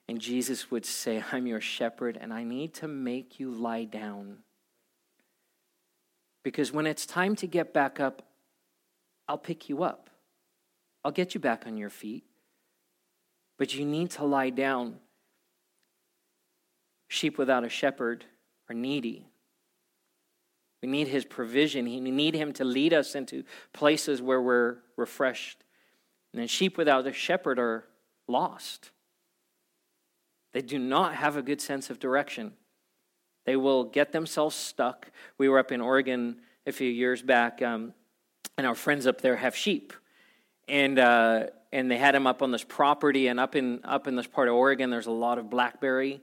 And 0.07 0.19
Jesus 0.19 0.71
would 0.71 0.85
say, 0.85 1.23
I'm 1.31 1.45
your 1.45 1.61
shepherd, 1.61 2.17
and 2.19 2.33
I 2.33 2.43
need 2.43 2.73
to 2.75 2.87
make 2.87 3.39
you 3.39 3.51
lie 3.51 3.83
down. 3.83 4.39
Because 6.43 6.71
when 6.71 6.87
it's 6.87 7.05
time 7.05 7.35
to 7.37 7.47
get 7.47 7.73
back 7.73 7.99
up, 7.99 8.23
I'll 9.27 9.37
pick 9.37 9.69
you 9.69 9.83
up. 9.83 10.09
I'll 11.03 11.11
get 11.11 11.33
you 11.33 11.39
back 11.39 11.65
on 11.65 11.77
your 11.77 11.89
feet. 11.89 12.23
But 13.57 13.73
you 13.73 13.85
need 13.85 14.11
to 14.11 14.25
lie 14.25 14.49
down. 14.49 14.95
Sheep 17.07 17.37
without 17.37 17.63
a 17.63 17.69
shepherd 17.69 18.25
are 18.69 18.75
needy. 18.75 19.27
We 20.81 20.89
need 20.89 21.07
his 21.07 21.25
provision. 21.25 21.85
We 21.85 21.99
need 21.99 22.35
him 22.35 22.53
to 22.53 22.63
lead 22.63 22.93
us 22.93 23.15
into 23.15 23.43
places 23.73 24.21
where 24.21 24.41
we're 24.41 24.77
refreshed. 24.97 25.63
And 26.31 26.41
then 26.41 26.47
sheep 26.47 26.77
without 26.77 27.07
a 27.07 27.13
shepherd 27.13 27.59
are 27.59 27.85
lost. 28.27 28.91
They 30.53 30.61
do 30.61 30.77
not 30.77 31.15
have 31.15 31.37
a 31.37 31.41
good 31.41 31.61
sense 31.61 31.89
of 31.89 31.99
direction. 31.99 32.53
They 33.45 33.55
will 33.55 33.83
get 33.83 34.11
themselves 34.11 34.55
stuck. 34.55 35.11
We 35.37 35.49
were 35.49 35.59
up 35.59 35.71
in 35.71 35.81
Oregon 35.81 36.41
a 36.67 36.71
few 36.71 36.89
years 36.89 37.21
back, 37.21 37.61
um, 37.61 37.93
and 38.57 38.65
our 38.65 38.75
friends 38.75 39.05
up 39.05 39.21
there 39.21 39.35
have 39.35 39.55
sheep. 39.55 39.93
And, 40.67 40.97
uh, 40.97 41.47
and 41.75 41.91
they 41.91 41.97
had 41.97 42.15
them 42.15 42.25
up 42.25 42.41
on 42.41 42.51
this 42.51 42.63
property, 42.63 43.27
and 43.27 43.37
up 43.37 43.53
in, 43.53 43.81
up 43.83 44.07
in 44.07 44.15
this 44.15 44.27
part 44.27 44.47
of 44.47 44.55
Oregon, 44.55 44.89
there's 44.89 45.07
a 45.07 45.11
lot 45.11 45.37
of 45.37 45.49
blackberry, 45.49 46.21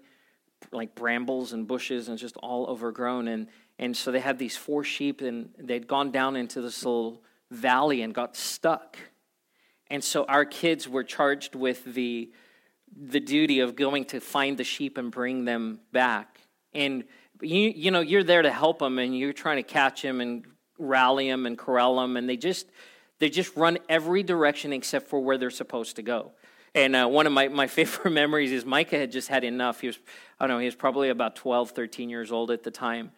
like 0.70 0.94
brambles 0.94 1.52
and 1.52 1.68
bushes, 1.68 2.08
and 2.08 2.16
just 2.16 2.38
all 2.38 2.64
overgrown. 2.68 3.28
And, 3.28 3.48
and 3.78 3.94
so 3.94 4.10
they 4.10 4.20
had 4.20 4.38
these 4.38 4.56
four 4.56 4.82
sheep, 4.82 5.20
and 5.20 5.50
they'd 5.58 5.86
gone 5.86 6.10
down 6.10 6.36
into 6.36 6.62
this 6.62 6.82
little 6.86 7.22
valley 7.50 8.00
and 8.00 8.14
got 8.14 8.34
stuck. 8.34 8.96
And 9.90 10.02
so 10.02 10.24
our 10.24 10.46
kids 10.46 10.88
were 10.88 11.04
charged 11.04 11.54
with 11.54 11.84
the, 11.84 12.32
the 12.96 13.20
duty 13.20 13.60
of 13.60 13.76
going 13.76 14.06
to 14.06 14.20
find 14.20 14.56
the 14.56 14.64
sheep 14.64 14.96
and 14.96 15.12
bring 15.12 15.44
them 15.44 15.80
back. 15.92 16.40
And 16.72 17.04
you, 17.42 17.70
you 17.76 17.90
know, 17.90 18.00
you're 18.00 18.24
there 18.24 18.40
to 18.40 18.50
help 18.50 18.78
them, 18.78 18.98
and 18.98 19.14
you're 19.14 19.34
trying 19.34 19.58
to 19.58 19.62
catch 19.62 20.00
them 20.00 20.22
and 20.22 20.46
rally 20.78 21.28
them 21.28 21.44
and 21.44 21.58
corral 21.58 21.96
them, 21.96 22.16
and 22.16 22.26
they 22.26 22.38
just 22.38 22.70
they 23.22 23.30
just 23.30 23.56
run 23.56 23.78
every 23.88 24.24
direction 24.24 24.72
except 24.72 25.06
for 25.06 25.20
where 25.20 25.38
they're 25.38 25.48
supposed 25.48 25.94
to 25.94 26.02
go. 26.02 26.32
And 26.74 26.96
uh, 26.96 27.06
one 27.06 27.24
of 27.24 27.32
my, 27.32 27.46
my 27.46 27.66
favorite 27.68 28.10
memories 28.10 28.50
is 28.50 28.64
Micah 28.64 28.98
had 28.98 29.12
just 29.12 29.28
had 29.28 29.44
enough. 29.44 29.80
He 29.80 29.86
was, 29.86 30.00
I 30.40 30.48
don't 30.48 30.56
know, 30.56 30.58
he 30.58 30.66
was 30.66 30.74
probably 30.74 31.08
about 31.08 31.36
12, 31.36 31.70
13 31.70 32.10
years 32.10 32.32
old 32.32 32.50
at 32.50 32.64
the 32.64 32.72
time. 32.72 33.12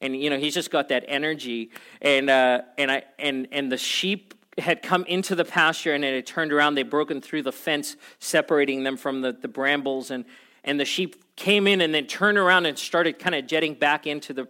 And 0.00 0.16
you 0.16 0.30
know 0.30 0.38
he's 0.38 0.54
just 0.54 0.70
got 0.70 0.88
that 0.88 1.04
energy. 1.08 1.72
And 2.00 2.30
uh, 2.30 2.62
and 2.78 2.90
i 2.90 3.02
and 3.18 3.48
and 3.52 3.70
the 3.70 3.76
sheep 3.76 4.32
had 4.56 4.80
come 4.82 5.04
into 5.04 5.34
the 5.34 5.44
pasture 5.44 5.92
and 5.92 6.02
it 6.06 6.14
had 6.14 6.26
turned 6.26 6.54
around. 6.54 6.74
They'd 6.74 6.88
broken 6.88 7.20
through 7.20 7.42
the 7.42 7.52
fence 7.52 7.96
separating 8.18 8.82
them 8.82 8.96
from 8.96 9.20
the, 9.20 9.32
the 9.32 9.48
brambles. 9.48 10.10
And 10.10 10.24
and 10.64 10.80
the 10.80 10.86
sheep 10.86 11.36
came 11.36 11.66
in 11.66 11.82
and 11.82 11.94
then 11.94 12.06
turned 12.06 12.38
around 12.38 12.64
and 12.64 12.78
started 12.78 13.18
kind 13.18 13.34
of 13.34 13.46
jetting 13.46 13.74
back 13.74 14.06
into 14.06 14.32
the 14.32 14.48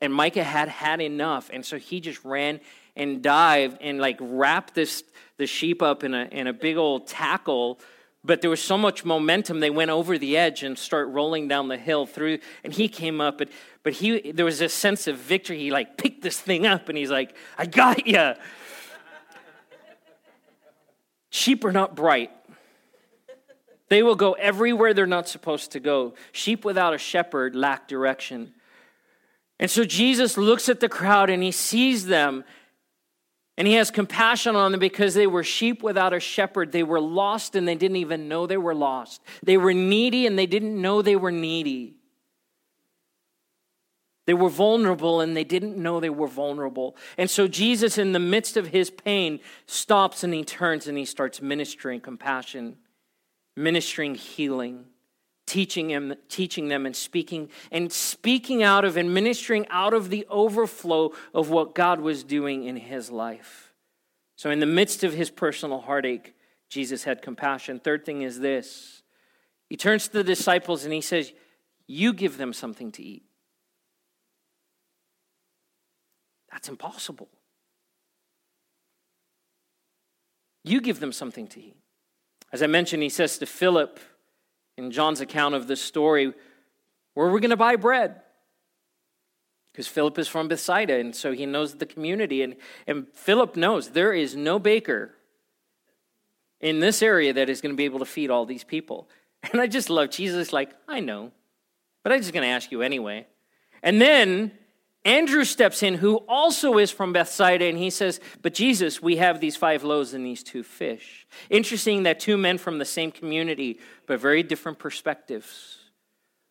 and 0.00 0.14
micah 0.14 0.44
had 0.44 0.68
had 0.68 1.00
enough. 1.00 1.50
And 1.52 1.66
so 1.66 1.78
he 1.78 1.98
just 1.98 2.24
ran 2.24 2.60
and 2.96 3.22
dived 3.22 3.78
and 3.80 3.98
like 3.98 4.16
wrapped 4.20 4.74
this 4.74 5.04
the 5.38 5.46
sheep 5.46 5.82
up 5.82 6.04
in 6.04 6.14
a 6.14 6.24
in 6.26 6.46
a 6.46 6.52
big 6.52 6.76
old 6.76 7.06
tackle 7.06 7.80
but 8.24 8.40
there 8.40 8.50
was 8.50 8.62
so 8.62 8.78
much 8.78 9.04
momentum 9.04 9.58
they 9.58 9.70
went 9.70 9.90
over 9.90 10.16
the 10.16 10.36
edge 10.36 10.62
and 10.62 10.78
start 10.78 11.08
rolling 11.08 11.48
down 11.48 11.68
the 11.68 11.76
hill 11.76 12.06
through 12.06 12.38
and 12.62 12.72
he 12.72 12.88
came 12.88 13.20
up 13.20 13.38
but 13.38 13.48
but 13.82 13.94
he 13.94 14.32
there 14.32 14.44
was 14.44 14.60
a 14.60 14.68
sense 14.68 15.06
of 15.06 15.16
victory. 15.16 15.58
He 15.58 15.70
like 15.70 15.96
picked 15.96 16.22
this 16.22 16.38
thing 16.38 16.66
up 16.66 16.88
and 16.88 16.96
he's 16.96 17.10
like 17.10 17.34
i 17.58 17.66
got 17.66 18.06
you 18.06 18.34
sheep 21.30 21.64
are 21.64 21.72
not 21.72 21.96
bright. 21.96 22.30
They 23.88 24.02
will 24.02 24.16
go 24.16 24.32
everywhere 24.32 24.94
they're 24.94 25.06
not 25.06 25.28
supposed 25.28 25.72
to 25.72 25.80
go. 25.80 26.14
Sheep 26.30 26.64
without 26.64 26.94
a 26.94 26.98
shepherd 26.98 27.54
lack 27.54 27.88
direction. 27.88 28.52
And 29.58 29.70
so 29.70 29.84
jesus 29.84 30.36
looks 30.36 30.68
at 30.68 30.80
the 30.80 30.88
crowd 30.88 31.30
and 31.30 31.42
he 31.42 31.50
sees 31.50 32.06
them 32.06 32.44
and 33.58 33.68
he 33.68 33.74
has 33.74 33.90
compassion 33.90 34.56
on 34.56 34.72
them 34.72 34.80
because 34.80 35.14
they 35.14 35.26
were 35.26 35.44
sheep 35.44 35.82
without 35.82 36.14
a 36.14 36.20
shepherd. 36.20 36.72
They 36.72 36.82
were 36.82 37.00
lost 37.00 37.54
and 37.54 37.68
they 37.68 37.74
didn't 37.74 37.96
even 37.96 38.28
know 38.28 38.46
they 38.46 38.56
were 38.56 38.74
lost. 38.74 39.20
They 39.42 39.56
were 39.56 39.74
needy 39.74 40.26
and 40.26 40.38
they 40.38 40.46
didn't 40.46 40.80
know 40.80 41.02
they 41.02 41.16
were 41.16 41.30
needy. 41.30 41.96
They 44.26 44.34
were 44.34 44.48
vulnerable 44.48 45.20
and 45.20 45.36
they 45.36 45.44
didn't 45.44 45.76
know 45.76 46.00
they 46.00 46.08
were 46.08 46.28
vulnerable. 46.28 46.96
And 47.18 47.28
so 47.28 47.48
Jesus, 47.48 47.98
in 47.98 48.12
the 48.12 48.18
midst 48.18 48.56
of 48.56 48.68
his 48.68 48.88
pain, 48.88 49.40
stops 49.66 50.24
and 50.24 50.32
he 50.32 50.44
turns 50.44 50.86
and 50.86 50.96
he 50.96 51.04
starts 51.04 51.42
ministering 51.42 52.00
compassion, 52.00 52.76
ministering 53.56 54.14
healing 54.14 54.86
teaching 55.52 55.90
him 55.90 56.14
teaching 56.30 56.68
them 56.68 56.86
and 56.86 56.96
speaking 56.96 57.50
and 57.70 57.92
speaking 57.92 58.62
out 58.62 58.86
of 58.86 58.96
and 58.96 59.12
ministering 59.12 59.66
out 59.68 59.92
of 59.92 60.08
the 60.08 60.26
overflow 60.30 61.12
of 61.34 61.50
what 61.50 61.74
God 61.74 62.00
was 62.00 62.24
doing 62.24 62.64
in 62.64 62.76
his 62.76 63.10
life. 63.10 63.74
So 64.34 64.48
in 64.50 64.60
the 64.60 64.66
midst 64.66 65.04
of 65.04 65.12
his 65.12 65.28
personal 65.28 65.82
heartache, 65.82 66.34
Jesus 66.70 67.04
had 67.04 67.20
compassion. 67.20 67.78
Third 67.78 68.06
thing 68.06 68.22
is 68.22 68.40
this. 68.40 69.02
He 69.68 69.76
turns 69.76 70.08
to 70.08 70.14
the 70.14 70.24
disciples 70.24 70.84
and 70.84 70.92
he 70.94 71.02
says, 71.02 71.34
"You 71.86 72.14
give 72.14 72.38
them 72.38 72.54
something 72.54 72.90
to 72.92 73.02
eat." 73.02 73.24
That's 76.50 76.70
impossible. 76.70 77.28
You 80.64 80.80
give 80.80 80.98
them 80.98 81.12
something 81.12 81.46
to 81.48 81.60
eat. 81.60 81.76
As 82.52 82.62
I 82.62 82.68
mentioned, 82.68 83.02
he 83.02 83.10
says 83.10 83.36
to 83.36 83.44
Philip, 83.44 84.00
in 84.76 84.90
John's 84.90 85.20
account 85.20 85.54
of 85.54 85.66
this 85.66 85.80
story, 85.80 86.32
where 87.14 87.26
are 87.26 87.32
we 87.32 87.40
going 87.40 87.50
to 87.50 87.56
buy 87.56 87.76
bread? 87.76 88.20
Because 89.72 89.88
Philip 89.88 90.18
is 90.18 90.28
from 90.28 90.48
Bethsaida, 90.48 90.98
and 90.98 91.14
so 91.14 91.32
he 91.32 91.46
knows 91.46 91.74
the 91.74 91.86
community. 91.86 92.42
And, 92.42 92.56
and 92.86 93.06
Philip 93.14 93.56
knows 93.56 93.90
there 93.90 94.12
is 94.12 94.36
no 94.36 94.58
baker 94.58 95.14
in 96.60 96.80
this 96.80 97.02
area 97.02 97.32
that 97.32 97.48
is 97.48 97.60
going 97.60 97.72
to 97.72 97.76
be 97.76 97.84
able 97.84 97.98
to 97.98 98.04
feed 98.04 98.30
all 98.30 98.46
these 98.46 98.64
people. 98.64 99.08
And 99.52 99.60
I 99.60 99.66
just 99.66 99.90
love 99.90 100.10
Jesus, 100.10 100.52
like, 100.52 100.70
I 100.86 101.00
know, 101.00 101.32
but 102.04 102.12
I'm 102.12 102.20
just 102.20 102.32
going 102.32 102.44
to 102.44 102.48
ask 102.48 102.70
you 102.70 102.80
anyway. 102.80 103.26
And 103.82 104.00
then 104.00 104.52
Andrew 105.04 105.44
steps 105.44 105.82
in, 105.82 105.94
who 105.94 106.16
also 106.28 106.78
is 106.78 106.92
from 106.92 107.12
Bethsaida, 107.12 107.64
and 107.64 107.76
he 107.76 107.90
says, 107.90 108.20
But 108.40 108.54
Jesus, 108.54 109.02
we 109.02 109.16
have 109.16 109.40
these 109.40 109.56
five 109.56 109.82
loaves 109.82 110.14
and 110.14 110.24
these 110.24 110.44
two 110.44 110.62
fish. 110.62 111.26
Interesting 111.50 112.04
that 112.04 112.20
two 112.20 112.38
men 112.38 112.56
from 112.56 112.78
the 112.78 112.84
same 112.84 113.10
community, 113.10 113.80
but 114.06 114.20
very 114.20 114.44
different 114.44 114.78
perspectives. 114.78 115.78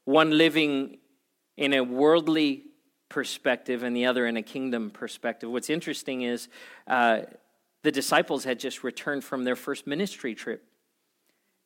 One 0.04 0.38
living 0.38 0.98
in 1.56 1.74
a 1.74 1.82
worldly 1.82 2.66
perspective 3.08 3.84
and 3.84 3.96
the 3.96 4.06
other 4.06 4.26
in 4.26 4.36
a 4.36 4.42
kingdom 4.42 4.90
perspective. 4.90 5.50
What's 5.50 5.70
interesting 5.70 6.24
is 6.24 6.50
uh, 6.88 7.22
the 7.84 7.92
disciples 7.92 8.44
had 8.44 8.60
just 8.60 8.84
returned 8.84 9.24
from 9.24 9.44
their 9.44 9.56
first 9.56 9.88
ministry 9.88 10.36
trip. 10.36 10.64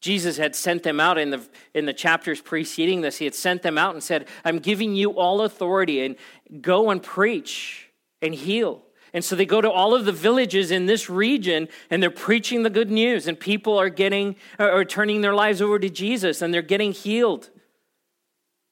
Jesus 0.05 0.37
had 0.37 0.55
sent 0.55 0.83
them 0.83 0.99
out 0.99 1.17
in 1.17 1.31
the, 1.31 1.41
in 1.73 1.87
the 1.87 1.93
chapters 1.93 2.39
preceding 2.39 3.01
this. 3.01 3.17
He 3.17 3.25
had 3.25 3.33
sent 3.33 3.63
them 3.63 3.75
out 3.75 3.95
and 3.95 4.03
said, 4.03 4.27
I'm 4.43 4.59
giving 4.59 4.93
you 4.93 5.17
all 5.17 5.41
authority 5.41 6.05
and 6.05 6.15
go 6.61 6.91
and 6.91 7.01
preach 7.01 7.89
and 8.21 8.35
heal. 8.35 8.83
And 9.15 9.25
so 9.25 9.35
they 9.35 9.47
go 9.47 9.61
to 9.61 9.71
all 9.71 9.95
of 9.95 10.05
the 10.05 10.11
villages 10.11 10.69
in 10.69 10.85
this 10.85 11.09
region 11.09 11.69
and 11.89 12.03
they're 12.03 12.11
preaching 12.11 12.61
the 12.61 12.69
good 12.69 12.91
news, 12.91 13.25
and 13.25 13.39
people 13.39 13.79
are 13.79 13.89
getting 13.89 14.35
or 14.59 14.85
turning 14.85 15.21
their 15.21 15.33
lives 15.33 15.59
over 15.59 15.79
to 15.79 15.89
Jesus 15.89 16.43
and 16.43 16.53
they're 16.53 16.61
getting 16.61 16.91
healed. 16.91 17.49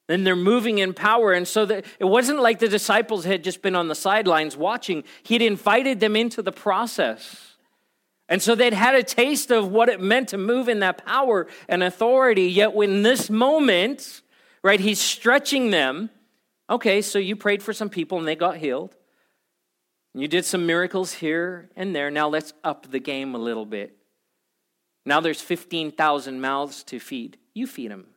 And 0.08 0.28
they're 0.28 0.36
moving 0.36 0.78
in 0.78 0.94
power. 0.94 1.34
And 1.34 1.48
so 1.48 1.64
it 1.64 2.06
wasn't 2.06 2.42
like 2.42 2.60
the 2.60 2.68
disciples 2.68 3.26
had 3.26 3.44
just 3.44 3.64
been 3.64 3.76
on 3.76 3.88
the 3.88 3.96
sidelines 3.96 4.56
watching, 4.56 5.04
He'd 5.24 5.42
invited 5.42 6.00
them 6.00 6.16
into 6.16 6.44
the 6.44 6.52
process. 6.52 7.53
And 8.30 8.42
so 8.42 8.56
they'd 8.56 8.74
had 8.74 8.96
a 8.96 9.04
taste 9.04 9.52
of 9.52 9.70
what 9.70 9.90
it 9.90 10.02
meant 10.02 10.30
to 10.30 10.38
move 10.38 10.70
in 10.70 10.80
that 10.80 11.06
power 11.06 11.48
and 11.68 11.84
authority. 11.84 12.46
Yet, 12.46 12.74
when 12.74 13.04
this 13.04 13.30
moment, 13.30 14.22
right, 14.64 14.80
he's 14.80 15.00
stretching 15.00 15.72
them, 15.72 16.10
Okay, 16.70 17.02
so 17.02 17.20
you 17.20 17.36
prayed 17.36 17.62
for 17.62 17.74
some 17.74 17.90
people 17.90 18.18
and 18.18 18.28
they 18.28 18.36
got 18.36 18.58
healed. 18.58 18.96
You 20.14 20.28
did 20.28 20.46
some 20.46 20.66
miracles 20.66 21.14
here 21.14 21.70
and 21.76 21.96
there. 21.96 22.10
Now 22.10 22.30
let's 22.30 22.54
up 22.64 22.90
the 22.90 23.00
game 23.00 23.36
a 23.36 23.40
little 23.40 23.66
bit. 23.66 23.98
Now 25.06 25.20
there's 25.20 25.42
15,000 25.42 26.40
mouths 26.40 26.84
to 26.86 27.00
feed. 27.00 27.38
You 27.54 27.68
feed 27.68 27.92
them. 27.92 28.08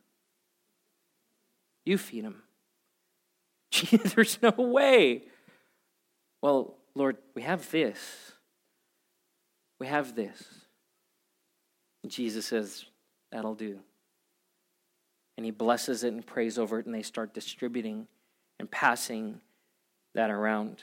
You 1.85 1.97
feed 1.97 2.23
them. 2.23 2.43
Gee, 3.71 3.97
there's 3.97 4.41
no 4.41 4.51
way. 4.51 5.23
Well, 6.41 6.77
Lord, 6.95 7.17
we 7.35 7.41
have 7.41 7.69
this. 7.71 8.26
We 9.79 9.87
have 9.87 10.15
this. 10.15 10.43
Jesus 12.07 12.45
says, 12.45 12.85
That'll 13.31 13.55
do. 13.55 13.79
And 15.35 15.45
he 15.45 15.51
blesses 15.51 16.03
it 16.03 16.13
and 16.13 16.25
prays 16.25 16.57
over 16.57 16.79
it, 16.79 16.85
and 16.85 16.95
they 16.95 17.03
start 17.03 17.33
distributing 17.33 18.07
and 18.59 18.69
passing 18.71 19.39
that 20.15 20.29
around. 20.31 20.81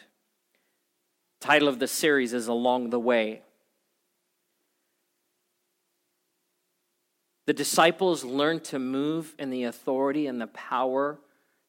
Title 1.40 1.68
of 1.68 1.78
the 1.78 1.88
series 1.88 2.32
is 2.32 2.46
Along 2.46 2.90
the 2.90 3.00
Way. 3.00 3.42
The 7.46 7.52
disciples 7.52 8.24
learned 8.24 8.64
to 8.64 8.78
move 8.78 9.34
in 9.38 9.50
the 9.50 9.64
authority 9.64 10.26
and 10.26 10.40
the 10.40 10.46
power 10.46 11.18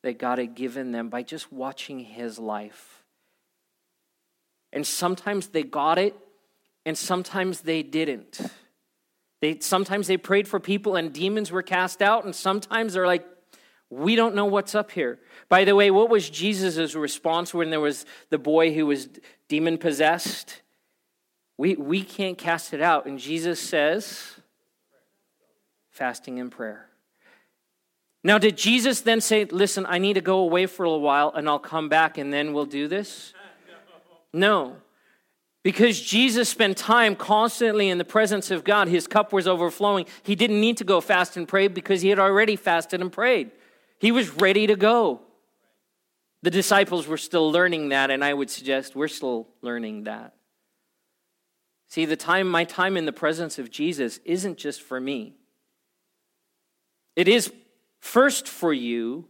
that 0.04 0.20
God 0.20 0.38
had 0.38 0.56
given 0.56 0.92
them 0.92 1.10
by 1.10 1.24
just 1.24 1.52
watching 1.52 2.00
his 2.00 2.40
life. 2.40 3.04
And 4.72 4.86
sometimes 4.86 5.48
they 5.48 5.64
got 5.64 5.98
it, 5.98 6.16
and 6.86 6.98
sometimes 6.98 7.62
they 7.62 7.84
didn't. 7.84 8.40
They, 9.42 9.60
sometimes 9.60 10.08
they 10.08 10.18
prayed 10.18 10.48
for 10.48 10.60
people 10.60 10.96
and 10.96 11.14
demons 11.14 11.52
were 11.52 11.62
cast 11.62 12.02
out, 12.02 12.26
and 12.26 12.36
sometimes 12.36 12.94
they're 12.94 13.08
like, 13.08 13.26
we 13.90 14.16
don't 14.16 14.36
know 14.36 14.46
what's 14.46 14.76
up 14.76 14.92
here. 14.92 15.20
By 15.48 15.64
the 15.64 15.76
way, 15.76 15.92
what 15.92 16.10
was 16.10 16.30
Jesus' 16.30 16.96
response 16.96 17.54
when 17.54 17.70
there 17.70 17.80
was 17.80 18.06
the 18.30 18.40
boy 18.40 18.74
who 18.74 18.88
was 18.88 19.10
demon 19.48 19.78
possessed? 19.78 20.62
We, 21.58 21.76
we 21.76 22.04
can't 22.04 22.38
cast 22.38 22.74
it 22.74 22.82
out. 22.82 23.06
And 23.06 23.20
Jesus 23.20 23.60
says, 23.60 24.36
fasting 25.92 26.40
and 26.40 26.52
prayer. 26.52 26.90
Now, 28.24 28.40
did 28.40 28.58
Jesus 28.58 29.02
then 29.02 29.22
say, 29.22 29.46
Listen, 29.46 29.86
I 29.88 30.00
need 30.00 30.14
to 30.14 30.22
go 30.22 30.40
away 30.40 30.66
for 30.66 30.84
a 30.84 30.90
little 30.90 31.02
while 31.02 31.32
and 31.36 31.48
I'll 31.48 31.60
come 31.60 31.90
back 31.90 32.18
and 32.18 32.34
then 32.34 32.54
we'll 32.54 32.66
do 32.66 32.88
this? 32.88 33.34
No. 34.34 34.76
Because 35.66 36.00
Jesus 36.00 36.48
spent 36.48 36.78
time 36.78 37.16
constantly 37.16 37.90
in 37.90 37.98
the 37.98 38.06
presence 38.06 38.52
of 38.52 38.64
God, 38.64 38.88
his 38.88 39.08
cup 39.08 39.34
was 39.34 39.48
overflowing. 39.48 40.06
He 40.22 40.36
didn't 40.36 40.62
need 40.62 40.78
to 40.78 40.84
go 40.84 41.02
fast 41.02 41.38
and 41.38 41.48
pray 41.48 41.68
because 41.68 42.04
he 42.04 42.10
had 42.10 42.20
already 42.20 42.56
fasted 42.56 43.02
and 43.02 43.12
prayed. 43.12 43.50
He 43.98 44.12
was 44.12 44.30
ready 44.30 44.68
to 44.68 44.76
go. 44.76 45.22
The 46.44 46.52
disciples 46.52 47.08
were 47.08 47.18
still 47.18 47.52
learning 47.52 47.90
that, 47.90 48.12
and 48.12 48.24
I 48.24 48.32
would 48.32 48.52
suggest 48.52 48.96
we're 48.96 49.08
still 49.08 49.48
learning 49.64 50.04
that. 50.04 50.36
See, 51.88 52.06
the 52.06 52.16
time, 52.16 52.48
my 52.48 52.64
time 52.64 52.96
in 52.96 53.08
the 53.08 53.12
presence 53.12 53.58
of 53.58 53.72
Jesus 53.72 54.20
isn't 54.24 54.60
just 54.60 54.84
for 54.84 55.02
me. 55.02 55.34
It 57.16 57.28
is 57.28 57.52
first 58.00 58.48
for 58.48 58.72
you, 58.72 59.30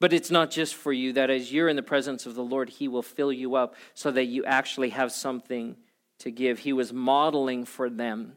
but 0.00 0.12
it's 0.12 0.30
not 0.30 0.50
just 0.50 0.74
for 0.74 0.92
you. 0.92 1.12
That 1.12 1.30
as 1.30 1.52
you're 1.52 1.68
in 1.68 1.76
the 1.76 1.82
presence 1.82 2.26
of 2.26 2.34
the 2.34 2.44
Lord, 2.44 2.68
He 2.68 2.88
will 2.88 3.02
fill 3.02 3.32
you 3.32 3.54
up 3.54 3.74
so 3.94 4.10
that 4.10 4.24
you 4.24 4.44
actually 4.44 4.90
have 4.90 5.12
something 5.12 5.76
to 6.20 6.30
give. 6.30 6.60
He 6.60 6.72
was 6.72 6.92
modeling 6.92 7.64
for 7.64 7.88
them 7.90 8.36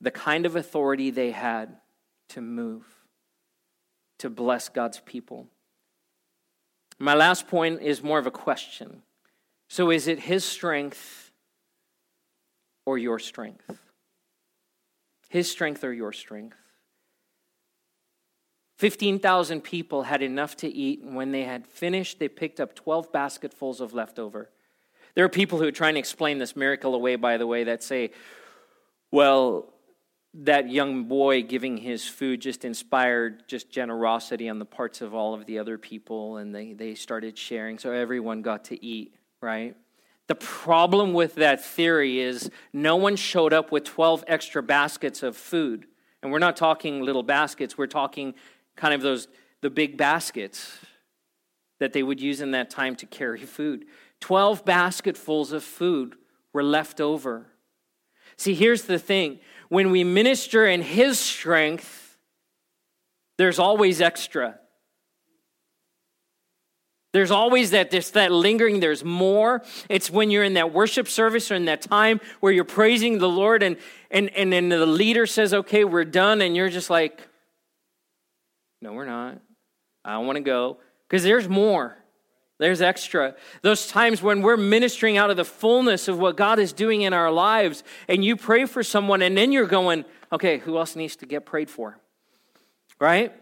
the 0.00 0.10
kind 0.10 0.46
of 0.46 0.56
authority 0.56 1.10
they 1.10 1.30
had 1.30 1.76
to 2.30 2.40
move, 2.40 2.84
to 4.18 4.28
bless 4.28 4.68
God's 4.68 5.00
people. 5.00 5.46
My 6.98 7.14
last 7.14 7.48
point 7.48 7.82
is 7.82 8.02
more 8.02 8.18
of 8.18 8.26
a 8.26 8.30
question. 8.30 9.02
So, 9.68 9.90
is 9.90 10.06
it 10.06 10.20
his 10.20 10.44
strength 10.44 11.32
or 12.86 12.98
your 12.98 13.18
strength? 13.18 13.78
His 15.28 15.50
strength 15.50 15.82
or 15.82 15.92
your 15.92 16.12
strength? 16.12 16.56
15,000 18.76 19.60
people 19.62 20.02
had 20.02 20.22
enough 20.22 20.56
to 20.56 20.68
eat, 20.68 21.02
and 21.02 21.14
when 21.14 21.30
they 21.30 21.44
had 21.44 21.66
finished, 21.66 22.18
they 22.18 22.28
picked 22.28 22.60
up 22.60 22.74
12 22.74 23.12
basketfuls 23.12 23.80
of 23.80 23.94
leftover. 23.94 24.50
There 25.14 25.24
are 25.24 25.28
people 25.28 25.58
who 25.58 25.66
are 25.66 25.72
trying 25.72 25.94
to 25.94 26.00
explain 26.00 26.38
this 26.38 26.56
miracle 26.56 26.94
away, 26.94 27.16
by 27.16 27.36
the 27.36 27.46
way, 27.46 27.64
that 27.64 27.82
say, 27.84 28.10
well, 29.12 29.74
that 30.34 30.68
young 30.68 31.04
boy 31.04 31.42
giving 31.42 31.76
his 31.76 32.06
food 32.06 32.40
just 32.40 32.64
inspired 32.64 33.46
just 33.46 33.70
generosity 33.70 34.48
on 34.48 34.58
the 34.58 34.64
parts 34.64 35.00
of 35.00 35.14
all 35.14 35.32
of 35.32 35.46
the 35.46 35.58
other 35.58 35.78
people 35.78 36.38
and 36.38 36.52
they, 36.52 36.72
they 36.72 36.94
started 36.94 37.38
sharing 37.38 37.78
so 37.78 37.92
everyone 37.92 38.42
got 38.42 38.64
to 38.64 38.84
eat 38.84 39.14
right 39.40 39.76
the 40.26 40.34
problem 40.34 41.12
with 41.12 41.36
that 41.36 41.64
theory 41.64 42.18
is 42.18 42.50
no 42.72 42.96
one 42.96 43.14
showed 43.14 43.52
up 43.52 43.70
with 43.70 43.84
12 43.84 44.24
extra 44.26 44.60
baskets 44.60 45.22
of 45.22 45.36
food 45.36 45.86
and 46.20 46.32
we're 46.32 46.40
not 46.40 46.56
talking 46.56 47.00
little 47.00 47.22
baskets 47.22 47.78
we're 47.78 47.86
talking 47.86 48.34
kind 48.76 48.94
of 48.94 49.02
those 49.02 49.28
the 49.60 49.70
big 49.70 49.96
baskets 49.96 50.78
that 51.80 51.92
they 51.92 52.02
would 52.02 52.20
use 52.20 52.40
in 52.40 52.50
that 52.52 52.70
time 52.70 52.96
to 52.96 53.06
carry 53.06 53.40
food 53.40 53.84
12 54.20 54.64
basketfuls 54.64 55.52
of 55.52 55.62
food 55.62 56.16
were 56.52 56.62
left 56.62 57.00
over 57.00 57.46
see 58.36 58.54
here's 58.54 58.82
the 58.82 58.98
thing 58.98 59.38
when 59.68 59.90
we 59.90 60.04
minister 60.04 60.66
in 60.66 60.82
His 60.82 61.18
strength, 61.18 62.16
there's 63.38 63.58
always 63.58 64.00
extra. 64.00 64.58
There's 67.12 67.30
always 67.30 67.70
that 67.70 67.90
there's 67.90 68.10
that 68.12 68.32
lingering, 68.32 68.80
there's 68.80 69.04
more. 69.04 69.62
It's 69.88 70.10
when 70.10 70.30
you're 70.30 70.42
in 70.42 70.54
that 70.54 70.72
worship 70.72 71.06
service 71.06 71.50
or 71.50 71.54
in 71.54 71.64
that 71.66 71.82
time 71.82 72.20
where 72.40 72.52
you're 72.52 72.64
praising 72.64 73.18
the 73.18 73.28
Lord 73.28 73.62
and 73.62 73.76
and, 74.10 74.30
and 74.30 74.52
then 74.52 74.68
the 74.68 74.86
leader 74.86 75.26
says, 75.26 75.52
okay, 75.52 75.84
we're 75.84 76.04
done, 76.04 76.40
and 76.40 76.54
you're 76.54 76.68
just 76.68 76.88
like, 76.90 77.28
No, 78.84 78.92
we're 78.92 79.06
not. 79.06 79.40
I 80.04 80.18
want 80.18 80.36
to 80.36 80.42
go. 80.42 80.76
Because 81.08 81.22
there's 81.22 81.48
more. 81.48 81.96
There's 82.58 82.82
extra. 82.82 83.34
Those 83.62 83.86
times 83.86 84.20
when 84.20 84.42
we're 84.42 84.58
ministering 84.58 85.16
out 85.16 85.30
of 85.30 85.38
the 85.38 85.44
fullness 85.44 86.06
of 86.06 86.18
what 86.18 86.36
God 86.36 86.58
is 86.58 86.74
doing 86.74 87.00
in 87.00 87.14
our 87.14 87.30
lives, 87.30 87.82
and 88.08 88.22
you 88.22 88.36
pray 88.36 88.66
for 88.66 88.82
someone, 88.82 89.22
and 89.22 89.38
then 89.38 89.52
you're 89.52 89.66
going, 89.66 90.04
okay, 90.30 90.58
who 90.58 90.76
else 90.76 90.96
needs 90.96 91.16
to 91.16 91.26
get 91.26 91.46
prayed 91.46 91.70
for? 91.70 91.98
Right? 93.00 93.32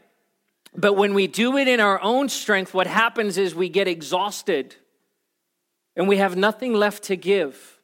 But 0.76 0.92
when 0.92 1.12
we 1.12 1.26
do 1.26 1.56
it 1.56 1.66
in 1.66 1.80
our 1.80 2.00
own 2.00 2.28
strength, 2.28 2.72
what 2.72 2.86
happens 2.86 3.36
is 3.36 3.52
we 3.52 3.68
get 3.68 3.88
exhausted 3.88 4.76
and 5.96 6.06
we 6.06 6.18
have 6.18 6.36
nothing 6.36 6.72
left 6.72 7.02
to 7.04 7.16
give. 7.16 7.80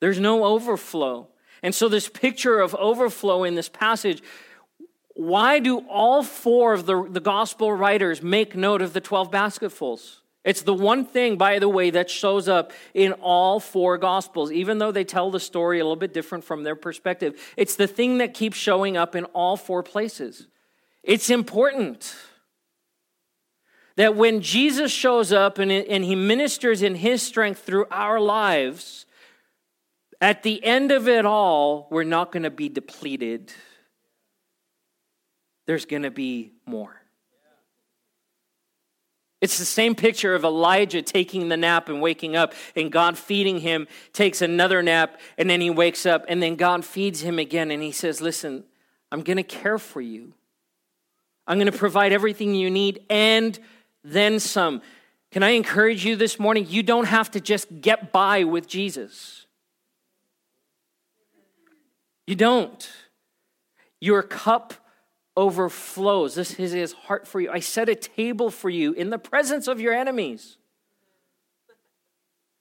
There's 0.00 0.18
no 0.18 0.44
overflow. 0.44 1.28
And 1.62 1.74
so, 1.74 1.90
this 1.90 2.08
picture 2.08 2.58
of 2.58 2.74
overflow 2.76 3.44
in 3.44 3.54
this 3.54 3.68
passage 3.68 4.22
why 5.20 5.58
do 5.58 5.80
all 5.80 6.22
four 6.22 6.72
of 6.72 6.86
the, 6.86 7.06
the 7.06 7.20
gospel 7.20 7.70
writers 7.70 8.22
make 8.22 8.56
note 8.56 8.80
of 8.80 8.94
the 8.94 9.02
12 9.02 9.30
basketfuls? 9.30 10.22
It's 10.46 10.62
the 10.62 10.72
one 10.72 11.04
thing, 11.04 11.36
by 11.36 11.58
the 11.58 11.68
way, 11.68 11.90
that 11.90 12.08
shows 12.08 12.48
up 12.48 12.72
in 12.94 13.12
all 13.12 13.60
four 13.60 13.98
gospels, 13.98 14.50
even 14.50 14.78
though 14.78 14.90
they 14.90 15.04
tell 15.04 15.30
the 15.30 15.38
story 15.38 15.78
a 15.78 15.84
little 15.84 15.94
bit 15.94 16.14
different 16.14 16.42
from 16.42 16.62
their 16.62 16.74
perspective. 16.74 17.38
It's 17.58 17.76
the 17.76 17.86
thing 17.86 18.16
that 18.16 18.32
keeps 18.32 18.56
showing 18.56 18.96
up 18.96 19.14
in 19.14 19.24
all 19.26 19.58
four 19.58 19.82
places. 19.82 20.46
It's 21.02 21.28
important 21.28 22.16
that 23.96 24.16
when 24.16 24.40
Jesus 24.40 24.90
shows 24.90 25.34
up 25.34 25.58
and, 25.58 25.70
and 25.70 26.02
he 26.02 26.14
ministers 26.14 26.80
in 26.80 26.94
his 26.94 27.20
strength 27.20 27.62
through 27.62 27.84
our 27.90 28.18
lives, 28.18 29.04
at 30.18 30.44
the 30.44 30.64
end 30.64 30.90
of 30.90 31.08
it 31.08 31.26
all, 31.26 31.88
we're 31.90 32.04
not 32.04 32.32
going 32.32 32.44
to 32.44 32.50
be 32.50 32.70
depleted 32.70 33.52
there's 35.66 35.86
going 35.86 36.02
to 36.02 36.10
be 36.10 36.52
more. 36.66 36.96
It's 39.40 39.58
the 39.58 39.64
same 39.64 39.94
picture 39.94 40.34
of 40.34 40.44
Elijah 40.44 41.00
taking 41.00 41.48
the 41.48 41.56
nap 41.56 41.88
and 41.88 42.02
waking 42.02 42.36
up, 42.36 42.52
and 42.76 42.92
God 42.92 43.16
feeding 43.16 43.60
him, 43.60 43.88
takes 44.12 44.42
another 44.42 44.82
nap, 44.82 45.18
and 45.38 45.48
then 45.48 45.62
he 45.62 45.70
wakes 45.70 46.04
up, 46.04 46.26
and 46.28 46.42
then 46.42 46.56
God 46.56 46.84
feeds 46.84 47.22
him 47.22 47.38
again, 47.38 47.70
and 47.70 47.82
he 47.82 47.92
says, 47.92 48.20
Listen, 48.20 48.64
I'm 49.10 49.22
going 49.22 49.38
to 49.38 49.42
care 49.42 49.78
for 49.78 50.00
you. 50.00 50.34
I'm 51.46 51.58
going 51.58 51.72
to 51.72 51.76
provide 51.76 52.12
everything 52.12 52.54
you 52.54 52.70
need 52.70 53.04
and 53.10 53.58
then 54.04 54.38
some. 54.38 54.82
Can 55.32 55.42
I 55.42 55.50
encourage 55.50 56.04
you 56.04 56.16
this 56.16 56.38
morning? 56.38 56.66
You 56.68 56.82
don't 56.82 57.06
have 57.06 57.30
to 57.32 57.40
just 57.40 57.80
get 57.80 58.12
by 58.12 58.44
with 58.44 58.68
Jesus. 58.68 59.46
You 62.26 62.36
don't. 62.36 62.88
Your 64.00 64.22
cup 64.22 64.74
overflows. 65.36 66.34
This 66.34 66.54
is 66.54 66.72
his 66.72 66.92
heart 66.92 67.26
for 67.26 67.40
you. 67.40 67.50
I 67.50 67.60
set 67.60 67.88
a 67.88 67.94
table 67.94 68.50
for 68.50 68.68
you 68.68 68.92
in 68.92 69.10
the 69.10 69.18
presence 69.18 69.68
of 69.68 69.80
your 69.80 69.94
enemies. 69.94 70.56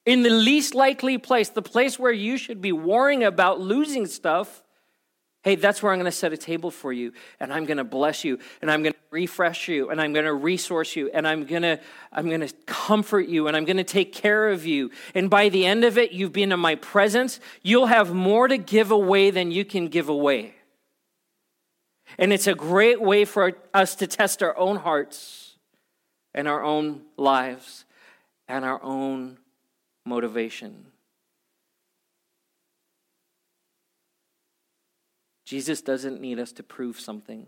In 0.05 0.24
the 0.24 0.30
least 0.30 0.74
likely 0.74 1.17
place, 1.17 1.49
the 1.49 1.61
place 1.61 1.99
where 1.99 2.11
you 2.11 2.38
should 2.38 2.61
be 2.61 2.72
worrying 2.72 3.24
about 3.24 3.59
losing 3.59 4.07
stuff, 4.07 4.63
Hey, 5.41 5.55
that's 5.55 5.82
where 5.82 5.93
I'm 5.93 5.99
going 5.99 6.11
to 6.11 6.11
set 6.11 6.34
a 6.34 6.38
table 6.38 6.70
for 6.70 6.91
you, 6.91 7.13
and 7.39 7.53
I'm 7.53 7.63
going 7.65 7.78
to 7.78 7.86
bless 7.86 8.26
you, 8.26 8.39
and 8.61 8.70
I'm 8.70 8.84
going 8.84 8.91
to 8.91 8.99
refresh 9.09 9.70
you, 9.70 9.89
and 9.89 10.01
I'm 10.01 10.11
going 10.11 10.26
to 10.26 10.34
resource 10.34 10.97
you, 10.97 11.09
and 11.13 11.26
I'm 11.26 11.45
going 11.45 11.61
to 11.61 11.80
I'm 12.11 12.28
going 12.28 12.41
to 12.41 12.53
comfort 12.65 13.30
you, 13.30 13.47
and 13.47 13.55
I'm 13.55 13.63
going 13.63 13.78
to 13.78 13.86
take 13.86 14.11
care 14.11 14.49
of 14.49 14.65
you. 14.65 14.91
And 15.15 15.30
by 15.30 15.47
the 15.47 15.65
end 15.65 15.86
of 15.86 15.97
it, 15.97 16.11
you've 16.11 16.34
been 16.34 16.51
in 16.51 16.59
my 16.59 16.76
presence. 16.76 17.39
You'll 17.61 17.86
have 17.86 18.13
more 18.13 18.49
to 18.49 18.57
give 18.57 18.91
away 18.91 19.32
than 19.32 19.51
you 19.51 19.63
can 19.63 19.88
give 19.88 20.09
away. 20.09 20.55
And 22.18 22.34
it's 22.34 22.47
a 22.47 22.55
great 22.55 23.01
way 23.01 23.26
for 23.26 23.53
us 23.74 23.95
to 23.95 24.07
test 24.07 24.41
our 24.43 24.57
own 24.57 24.78
hearts 24.78 25.55
and 26.34 26.47
our 26.47 26.64
own 26.64 27.01
lives 27.18 27.86
and 28.47 28.66
our 28.66 28.82
own 28.84 29.38
motivation. 30.05 30.88
Jesus 35.45 35.82
doesn't 35.82 36.22
need 36.22 36.39
us 36.39 36.51
to 36.53 36.64
prove 36.64 36.99
something. 36.99 37.47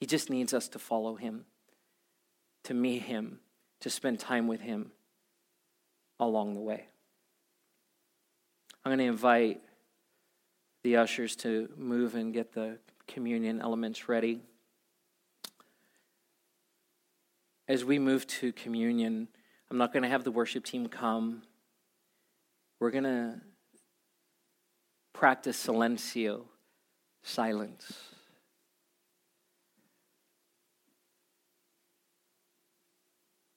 He 0.00 0.06
just 0.06 0.30
needs 0.30 0.54
us 0.54 0.68
to 0.68 0.78
follow 0.78 1.16
him, 1.16 1.44
to 2.64 2.72
meet 2.72 3.02
him, 3.02 3.40
to 3.80 3.90
spend 3.90 4.20
time 4.20 4.46
with 4.46 4.60
him 4.60 4.92
along 6.20 6.54
the 6.54 6.60
way. 6.60 6.86
I'm 8.84 8.90
going 8.90 8.98
to 9.00 9.04
invite 9.04 9.60
the 10.88 10.96
ushers 10.96 11.36
to 11.36 11.68
move 11.76 12.14
and 12.14 12.32
get 12.32 12.54
the 12.54 12.78
communion 13.06 13.60
elements 13.60 14.08
ready. 14.08 14.40
As 17.68 17.84
we 17.84 17.98
move 17.98 18.26
to 18.26 18.52
communion, 18.52 19.28
I'm 19.70 19.76
not 19.76 19.92
going 19.92 20.04
to 20.04 20.08
have 20.08 20.24
the 20.24 20.30
worship 20.30 20.64
team 20.64 20.88
come. 20.88 21.42
We're 22.80 22.90
going 22.90 23.04
to 23.04 23.38
practice 25.12 25.62
silencio, 25.66 26.44
silence. 27.22 27.92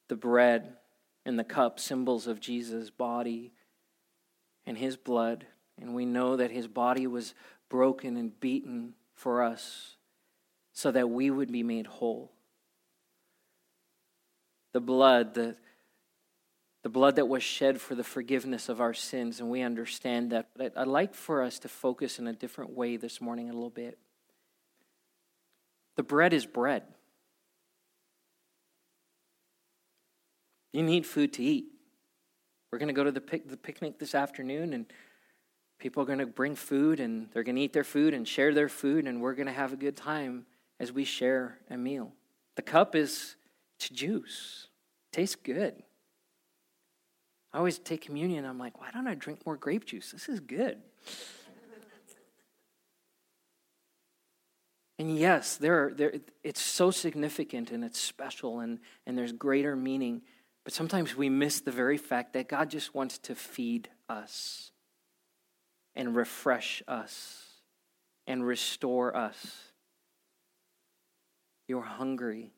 The 0.10 0.18
bread 0.18 0.76
and 1.26 1.40
the 1.40 1.46
cup, 1.46 1.80
symbols 1.80 2.28
of 2.28 2.42
Jesus' 2.42 2.90
body 2.90 3.54
and 4.66 4.78
his 4.78 4.98
blood. 4.98 5.46
And 5.82 5.96
we 5.96 6.06
know 6.06 6.38
that 6.38 6.52
his 6.52 6.68
body 6.68 7.08
was 7.08 7.34
broken 7.70 8.18
and 8.18 8.40
beaten 8.40 8.94
for 9.14 9.44
us 9.44 9.96
so 10.74 10.92
that 10.92 11.10
we 11.10 11.30
would 11.30 11.52
be 11.52 11.64
made 11.64 11.88
whole. 11.88 12.32
The 14.74 14.80
blood, 14.80 15.34
the 15.34 15.56
the 16.84 16.90
blood 16.90 17.18
that 17.18 17.28
was 17.28 17.44
shed 17.44 17.80
for 17.80 17.94
the 17.94 18.04
forgiveness 18.04 18.68
of 18.68 18.82
our 18.82 18.94
sins, 18.94 19.40
and 19.40 19.52
we 19.52 19.62
understand 19.62 20.32
that. 20.32 20.48
But 20.56 20.74
I'd 20.76 20.88
like 20.88 21.14
for 21.14 21.44
us 21.44 21.60
to 21.60 21.68
focus 21.68 22.18
in 22.18 22.28
a 22.28 22.34
different 22.34 22.72
way 22.72 22.98
this 22.98 23.22
morning 23.22 23.50
a 23.50 23.54
little 23.54 23.70
bit. 23.70 24.00
The 25.96 26.04
bread 26.04 26.34
is 26.34 26.46
bread. 26.46 26.84
You 30.74 30.82
need 30.82 31.06
food 31.06 31.34
to 31.34 31.44
eat. 31.44 31.66
We're 32.72 32.80
going 32.80 32.88
to 32.88 32.94
go 32.94 33.04
to 33.04 33.12
the, 33.12 33.22
pic- 33.22 33.50
the 33.50 33.58
picnic 33.58 34.00
this 34.00 34.16
afternoon, 34.16 34.74
and 34.74 34.86
people 35.82 36.02
are 36.04 36.06
going 36.06 36.20
to 36.20 36.28
bring 36.28 36.56
food, 36.56 37.02
and 37.02 37.28
they're 37.34 37.44
going 37.44 37.58
to 37.58 37.62
eat 37.62 37.74
their 37.74 37.84
food 37.84 38.14
and 38.14 38.26
share 38.28 38.54
their 38.54 38.70
food, 38.70 39.08
and 39.08 39.20
we're 39.20 39.34
going 39.34 39.48
to 39.48 39.52
have 39.52 39.74
a 39.74 39.76
good 39.76 39.98
time 39.98 40.46
as 40.80 40.94
we 40.94 41.04
share 41.04 41.58
a 41.70 41.76
meal. 41.76 42.14
The 42.56 42.62
cup 42.62 42.96
is 42.96 43.36
it's 43.78 43.90
juice. 43.90 44.68
It 45.12 45.16
tastes 45.16 45.36
good. 45.36 45.82
I 47.52 47.58
always 47.58 47.80
take 47.80 48.02
communion. 48.02 48.46
I'm 48.46 48.60
like, 48.60 48.80
why 48.80 48.92
don't 48.92 49.08
I 49.08 49.16
drink 49.16 49.46
more 49.46 49.58
grape 49.58 49.86
juice? 49.86 50.12
This 50.12 50.30
is 50.30 50.40
good. 50.40 50.78
and 55.00 55.18
yes, 55.18 55.58
there, 55.58 55.88
are, 55.88 55.94
there, 55.94 56.14
it's 56.44 56.62
so 56.62 56.92
significant 56.92 57.72
and 57.72 57.84
it's 57.84 58.00
special 58.00 58.60
and, 58.60 58.80
and 59.06 59.18
there's 59.18 59.34
greater 59.34 59.76
meaning. 59.76 60.22
But 60.64 60.74
sometimes 60.74 61.18
we 61.18 61.28
miss 61.28 61.60
the 61.60 61.72
very 61.72 61.98
fact 61.98 62.34
that 62.34 62.48
God 62.48 62.70
just 62.70 62.94
wants 62.94 63.18
to 63.18 63.36
feed 63.36 63.90
us 64.08 64.71
and 65.96 66.16
refresh 66.16 66.82
us 66.88 67.46
and 68.28 68.46
restore 68.46 69.16
us. 69.16 69.72
You're 71.68 71.82
hungry. 71.82 72.54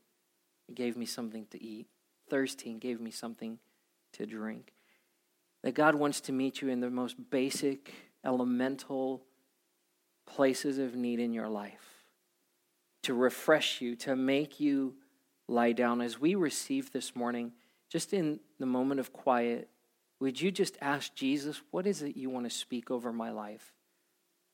He 0.67 0.73
gave 0.73 0.97
me 0.97 1.05
something 1.05 1.47
to 1.51 1.63
eat. 1.63 1.88
Thirsty 2.29 2.71
and 2.71 2.81
gave 2.81 2.99
me 2.99 3.11
something 3.11 3.59
to 4.13 4.25
drink. 4.25 4.73
That 5.63 5.73
God 5.73 5.95
wants 5.95 6.21
to 6.21 6.31
meet 6.31 6.61
you 6.61 6.69
in 6.69 6.79
the 6.79 6.89
most 6.89 7.29
basic, 7.29 7.93
elemental 8.25 9.23
places 10.25 10.77
of 10.77 10.95
need 10.95 11.19
in 11.19 11.34
your 11.34 11.49
life, 11.49 12.05
to 13.03 13.13
refresh 13.13 13.81
you, 13.81 13.95
to 13.97 14.15
make 14.15 14.59
you 14.59 14.95
lie 15.47 15.73
down. 15.73 16.01
As 16.01 16.19
we 16.19 16.36
receive 16.36 16.91
this 16.91 17.15
morning, 17.15 17.51
just 17.89 18.13
in 18.13 18.39
the 18.59 18.65
moment 18.65 18.99
of 18.99 19.13
quiet, 19.13 19.69
would 20.24 20.39
you 20.39 20.51
just 20.51 20.78
ask 20.80 21.13
Jesus, 21.15 21.61
what 21.71 21.86
is 21.86 22.01
it 22.01 22.15
you 22.15 22.30
want 22.30 22.45
to 22.45 22.49
speak 22.49 22.89
over 22.89 23.11
my 23.11 23.32
life 23.32 23.74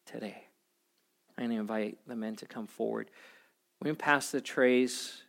today? 0.07 0.45
I'm 1.38 1.45
going 1.45 1.55
to 1.55 1.61
invite 1.61 1.99
the 2.07 2.15
men 2.15 2.36
to 2.38 2.47
come 2.47 2.65
forward. 2.65 3.11
We're 3.80 3.86
going 3.86 3.95
to 3.95 4.03
pass 4.03 4.32
the 4.32 4.41
trays, 4.41 5.22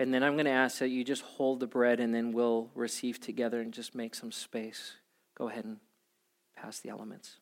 and 0.00 0.12
then 0.12 0.24
I'm 0.24 0.32
going 0.32 0.46
to 0.46 0.50
ask 0.50 0.80
that 0.80 0.88
you 0.88 1.04
just 1.04 1.22
hold 1.22 1.60
the 1.60 1.68
bread, 1.68 2.00
and 2.00 2.12
then 2.12 2.32
we'll 2.32 2.72
receive 2.74 3.20
together 3.20 3.60
and 3.60 3.72
just 3.72 3.94
make 3.94 4.16
some 4.16 4.32
space 4.32 4.94
go 5.38 5.48
ahead 5.48 5.64
and 5.64 5.76
pass 6.56 6.80
the 6.80 6.88
elements. 6.88 7.36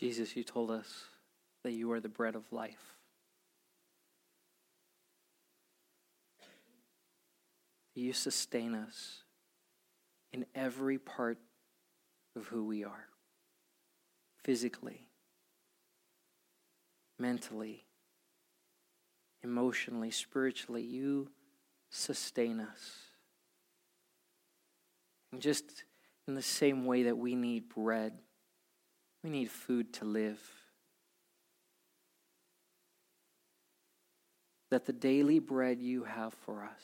Jesus, 0.00 0.34
you 0.34 0.42
told 0.42 0.70
us 0.70 1.04
that 1.62 1.72
you 1.72 1.92
are 1.92 2.00
the 2.00 2.08
bread 2.08 2.34
of 2.34 2.50
life. 2.50 2.96
You 7.94 8.14
sustain 8.14 8.74
us 8.74 9.24
in 10.32 10.46
every 10.54 10.96
part 10.96 11.36
of 12.34 12.46
who 12.46 12.64
we 12.64 12.82
are. 12.82 13.08
physically, 14.42 15.06
mentally, 17.18 17.84
emotionally, 19.42 20.10
spiritually. 20.10 20.80
You 20.82 21.28
sustain 21.90 22.58
us. 22.58 22.96
And 25.30 25.42
just 25.42 25.84
in 26.26 26.34
the 26.34 26.40
same 26.42 26.86
way 26.86 27.02
that 27.02 27.18
we 27.18 27.34
need 27.34 27.68
bread, 27.68 28.14
we 29.22 29.30
need 29.30 29.50
food 29.50 29.92
to 29.94 30.04
live. 30.04 30.40
That 34.70 34.86
the 34.86 34.92
daily 34.92 35.38
bread 35.38 35.80
you 35.80 36.04
have 36.04 36.32
for 36.32 36.62
us, 36.62 36.82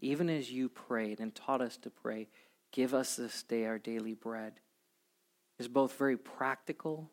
even 0.00 0.28
as 0.28 0.50
you 0.50 0.68
prayed 0.68 1.20
and 1.20 1.34
taught 1.34 1.60
us 1.60 1.76
to 1.78 1.90
pray, 1.90 2.28
give 2.72 2.94
us 2.94 3.16
this 3.16 3.42
day 3.42 3.66
our 3.66 3.78
daily 3.78 4.14
bread, 4.14 4.54
is 5.58 5.68
both 5.68 5.98
very 5.98 6.16
practical 6.16 7.10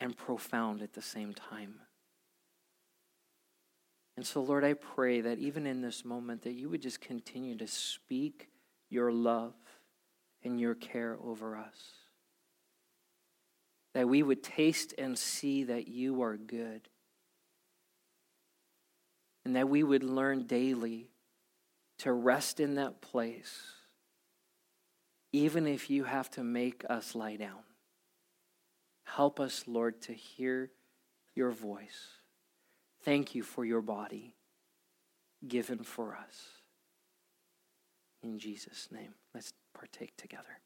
and 0.00 0.16
profound 0.16 0.82
at 0.82 0.92
the 0.92 1.02
same 1.02 1.32
time. 1.32 1.76
And 4.16 4.26
so, 4.26 4.42
Lord, 4.42 4.64
I 4.64 4.74
pray 4.74 5.22
that 5.22 5.38
even 5.38 5.66
in 5.66 5.80
this 5.80 6.04
moment, 6.04 6.42
that 6.42 6.52
you 6.52 6.68
would 6.68 6.82
just 6.82 7.00
continue 7.00 7.56
to 7.56 7.66
speak 7.66 8.48
your 8.90 9.10
love 9.10 9.54
and 10.44 10.60
your 10.60 10.74
care 10.74 11.16
over 11.24 11.56
us. 11.56 11.92
That 13.94 14.08
we 14.08 14.22
would 14.22 14.42
taste 14.42 14.94
and 14.98 15.18
see 15.18 15.64
that 15.64 15.88
you 15.88 16.22
are 16.22 16.36
good. 16.36 16.88
And 19.44 19.56
that 19.56 19.68
we 19.68 19.82
would 19.82 20.04
learn 20.04 20.46
daily 20.46 21.10
to 21.98 22.12
rest 22.12 22.60
in 22.60 22.74
that 22.74 23.00
place, 23.00 23.60
even 25.32 25.66
if 25.66 25.90
you 25.90 26.04
have 26.04 26.30
to 26.32 26.42
make 26.42 26.84
us 26.88 27.14
lie 27.14 27.36
down. 27.36 27.62
Help 29.04 29.38
us, 29.38 29.64
Lord, 29.66 30.00
to 30.02 30.12
hear 30.12 30.70
your 31.34 31.50
voice. 31.50 32.18
Thank 33.04 33.34
you 33.34 33.42
for 33.42 33.64
your 33.64 33.82
body 33.82 34.34
given 35.46 35.84
for 35.84 36.16
us. 36.16 36.40
In 38.22 38.38
Jesus' 38.38 38.88
name, 38.90 39.14
let's 39.34 39.52
partake 39.76 40.16
together. 40.16 40.60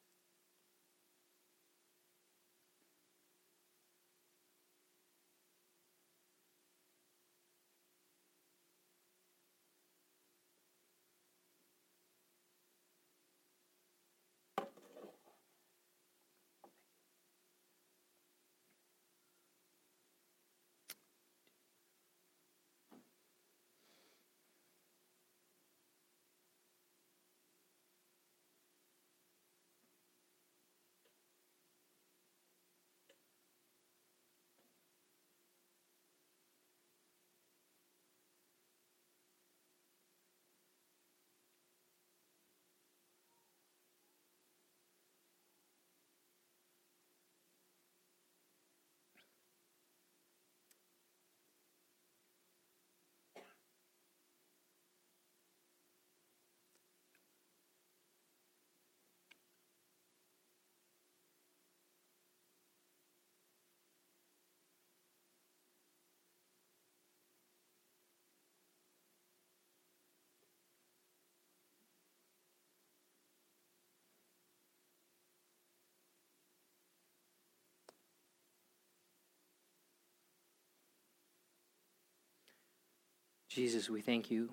Jesus, 83.58 83.90
we 83.90 84.02
thank 84.02 84.30
you 84.30 84.50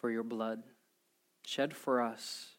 for 0.00 0.10
your 0.10 0.22
blood 0.22 0.62
shed 1.44 1.76
for 1.76 2.00
us. 2.00 2.52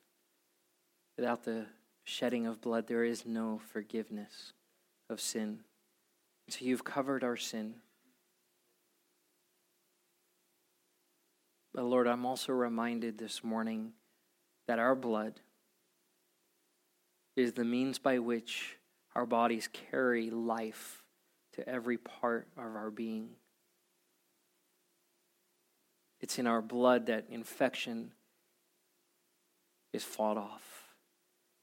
Without 1.17 1.43
the 1.43 1.65
shedding 2.03 2.45
of 2.45 2.61
blood, 2.61 2.85
there 2.85 3.03
is 3.03 3.25
no 3.25 3.59
forgiveness 3.73 4.53
of 5.09 5.19
sin. 5.19 5.61
So 6.49 6.65
you've 6.65 6.83
covered 6.83 7.23
our 7.23 7.35
sin. 7.35 7.77
But 11.73 11.85
Lord, 11.85 12.05
I'm 12.05 12.27
also 12.27 12.53
reminded 12.53 13.17
this 13.17 13.43
morning 13.43 13.93
that 14.67 14.77
our 14.77 14.93
blood 14.93 15.39
is 17.35 17.53
the 17.53 17.65
means 17.65 17.97
by 17.97 18.19
which 18.19 18.77
our 19.15 19.25
bodies 19.25 19.67
carry 19.89 20.29
life 20.29 21.01
to 21.53 21.67
every 21.67 21.97
part 21.97 22.47
of 22.55 22.75
our 22.75 22.91
being. 22.91 23.29
It's 26.21 26.37
in 26.37 26.47
our 26.47 26.61
blood 26.61 27.05
that 27.07 27.25
infection 27.29 28.11
is 29.93 30.03
fought 30.03 30.37
off. 30.37 30.83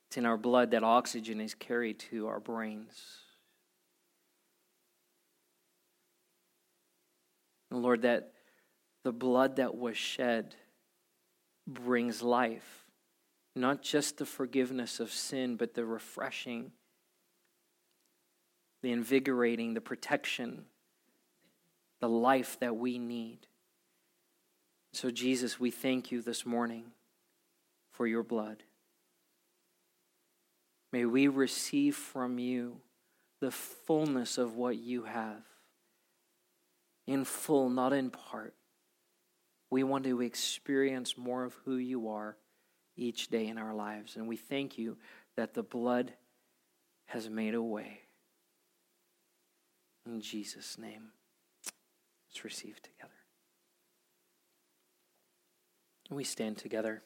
It's 0.09 0.17
in 0.17 0.27
our 0.27 0.37
blood 0.37 0.71
that 0.71 0.83
oxygen 0.83 1.41
is 1.41 1.55
carried 1.55 1.99
to 2.11 2.29
our 2.29 2.41
brains. 2.41 3.03
And 7.71 7.83
Lord, 7.83 8.03
that 8.03 8.33
the 9.03 9.13
blood 9.13 9.57
that 9.57 9.75
was 9.75 9.97
shed 9.97 10.55
brings 11.67 12.23
life, 12.23 12.87
not 13.55 13.83
just 13.83 14.19
the 14.19 14.27
forgiveness 14.27 15.01
of 15.01 15.11
sin, 15.11 15.57
but 15.57 15.75
the 15.75 15.85
refreshing, 15.85 16.73
the 18.83 18.93
invigorating, 18.93 19.75
the 19.75 19.81
protection, 19.81 20.65
the 22.01 22.09
life 22.09 22.59
that 22.61 22.77
we 22.77 22.99
need. 22.99 23.47
So, 24.97 25.11
Jesus, 25.11 25.61
we 25.61 25.71
thank 25.71 26.11
you 26.11 26.23
this 26.23 26.47
morning 26.47 26.85
for 27.93 28.07
your 28.07 28.23
blood. 28.23 28.63
May 30.91 31.05
we 31.05 31.29
receive 31.29 31.95
from 31.95 32.39
you 32.39 32.79
the 33.43 33.51
fullness 33.51 34.39
of 34.39 34.57
what 34.57 34.79
you 34.79 35.03
have. 35.03 35.43
In 37.07 37.27
full, 37.27 37.69
not 37.69 37.93
in 37.93 38.09
part. 38.09 38.55
We 39.69 39.83
want 39.83 40.05
to 40.05 40.23
experience 40.23 41.19
more 41.19 41.45
of 41.45 41.53
who 41.67 41.77
you 41.77 42.09
are 42.09 42.39
each 42.97 43.29
day 43.29 43.49
in 43.49 43.59
our 43.59 43.75
lives. 43.75 44.17
And 44.17 44.27
we 44.27 44.39
thank 44.39 44.79
you 44.79 44.97
that 45.37 45.53
the 45.53 45.63
blood 45.63 46.15
has 47.05 47.29
made 47.29 47.55
a 47.55 47.61
way. 47.61 48.01
In 50.07 50.23
Jesus' 50.23 50.79
name, 50.79 51.11
let's 52.31 52.45
receive 52.45 52.81
together. 52.81 53.16
We 56.09 56.23
stand 56.23 56.57
together. 56.57 57.03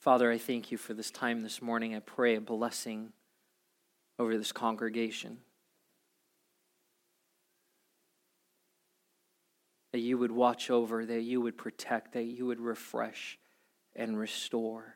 Father, 0.00 0.30
I 0.30 0.38
thank 0.38 0.70
you 0.70 0.78
for 0.78 0.94
this 0.94 1.10
time 1.10 1.42
this 1.42 1.60
morning. 1.60 1.94
I 1.94 1.98
pray 1.98 2.36
a 2.36 2.40
blessing 2.40 3.12
over 4.18 4.38
this 4.38 4.52
congregation. 4.52 5.38
That 9.92 9.98
you 9.98 10.16
would 10.16 10.30
watch 10.30 10.70
over, 10.70 11.04
that 11.04 11.22
you 11.22 11.40
would 11.40 11.58
protect, 11.58 12.12
that 12.12 12.24
you 12.24 12.46
would 12.46 12.60
refresh 12.60 13.38
and 13.94 14.18
restore 14.18 14.95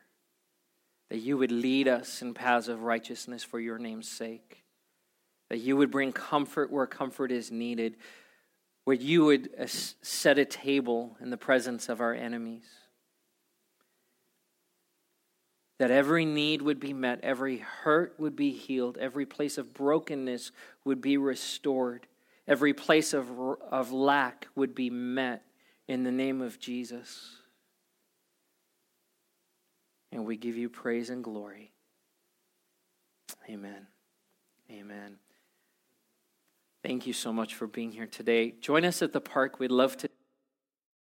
that 1.11 1.19
you 1.19 1.37
would 1.37 1.51
lead 1.51 1.89
us 1.89 2.21
in 2.21 2.33
paths 2.33 2.69
of 2.69 2.83
righteousness 2.83 3.43
for 3.43 3.59
your 3.59 3.77
name's 3.77 4.07
sake, 4.07 4.63
that 5.49 5.57
you 5.57 5.75
would 5.75 5.91
bring 5.91 6.13
comfort 6.13 6.71
where 6.71 6.87
comfort 6.87 7.33
is 7.33 7.51
needed, 7.51 7.97
where 8.85 8.95
you 8.95 9.25
would 9.25 9.49
uh, 9.59 9.67
set 9.67 10.39
a 10.39 10.45
table 10.45 11.17
in 11.19 11.29
the 11.29 11.35
presence 11.35 11.89
of 11.89 11.99
our 11.99 12.13
enemies, 12.13 12.63
that 15.79 15.91
every 15.91 16.23
need 16.23 16.61
would 16.61 16.79
be 16.79 16.93
met, 16.93 17.19
every 17.23 17.57
hurt 17.57 18.15
would 18.17 18.37
be 18.37 18.51
healed, 18.51 18.97
every 18.97 19.25
place 19.25 19.57
of 19.57 19.73
brokenness 19.73 20.53
would 20.85 21.01
be 21.01 21.17
restored, 21.17 22.07
every 22.47 22.73
place 22.73 23.13
of, 23.13 23.27
of 23.69 23.91
lack 23.91 24.47
would 24.55 24.73
be 24.73 24.89
met 24.89 25.43
in 25.89 26.05
the 26.05 26.11
name 26.11 26.41
of 26.41 26.57
Jesus. 26.57 27.40
And 30.11 30.25
we 30.25 30.37
give 30.37 30.57
you 30.57 30.69
praise 30.69 31.09
and 31.09 31.23
glory. 31.23 31.71
Amen. 33.49 33.87
Amen. 34.69 35.17
Thank 36.83 37.05
you 37.05 37.13
so 37.13 37.31
much 37.31 37.55
for 37.55 37.67
being 37.67 37.91
here 37.91 38.07
today. 38.07 38.51
Join 38.59 38.85
us 38.85 39.01
at 39.01 39.13
the 39.13 39.21
park. 39.21 39.59
We'd 39.59 39.71
love 39.71 39.97
to. 39.97 40.09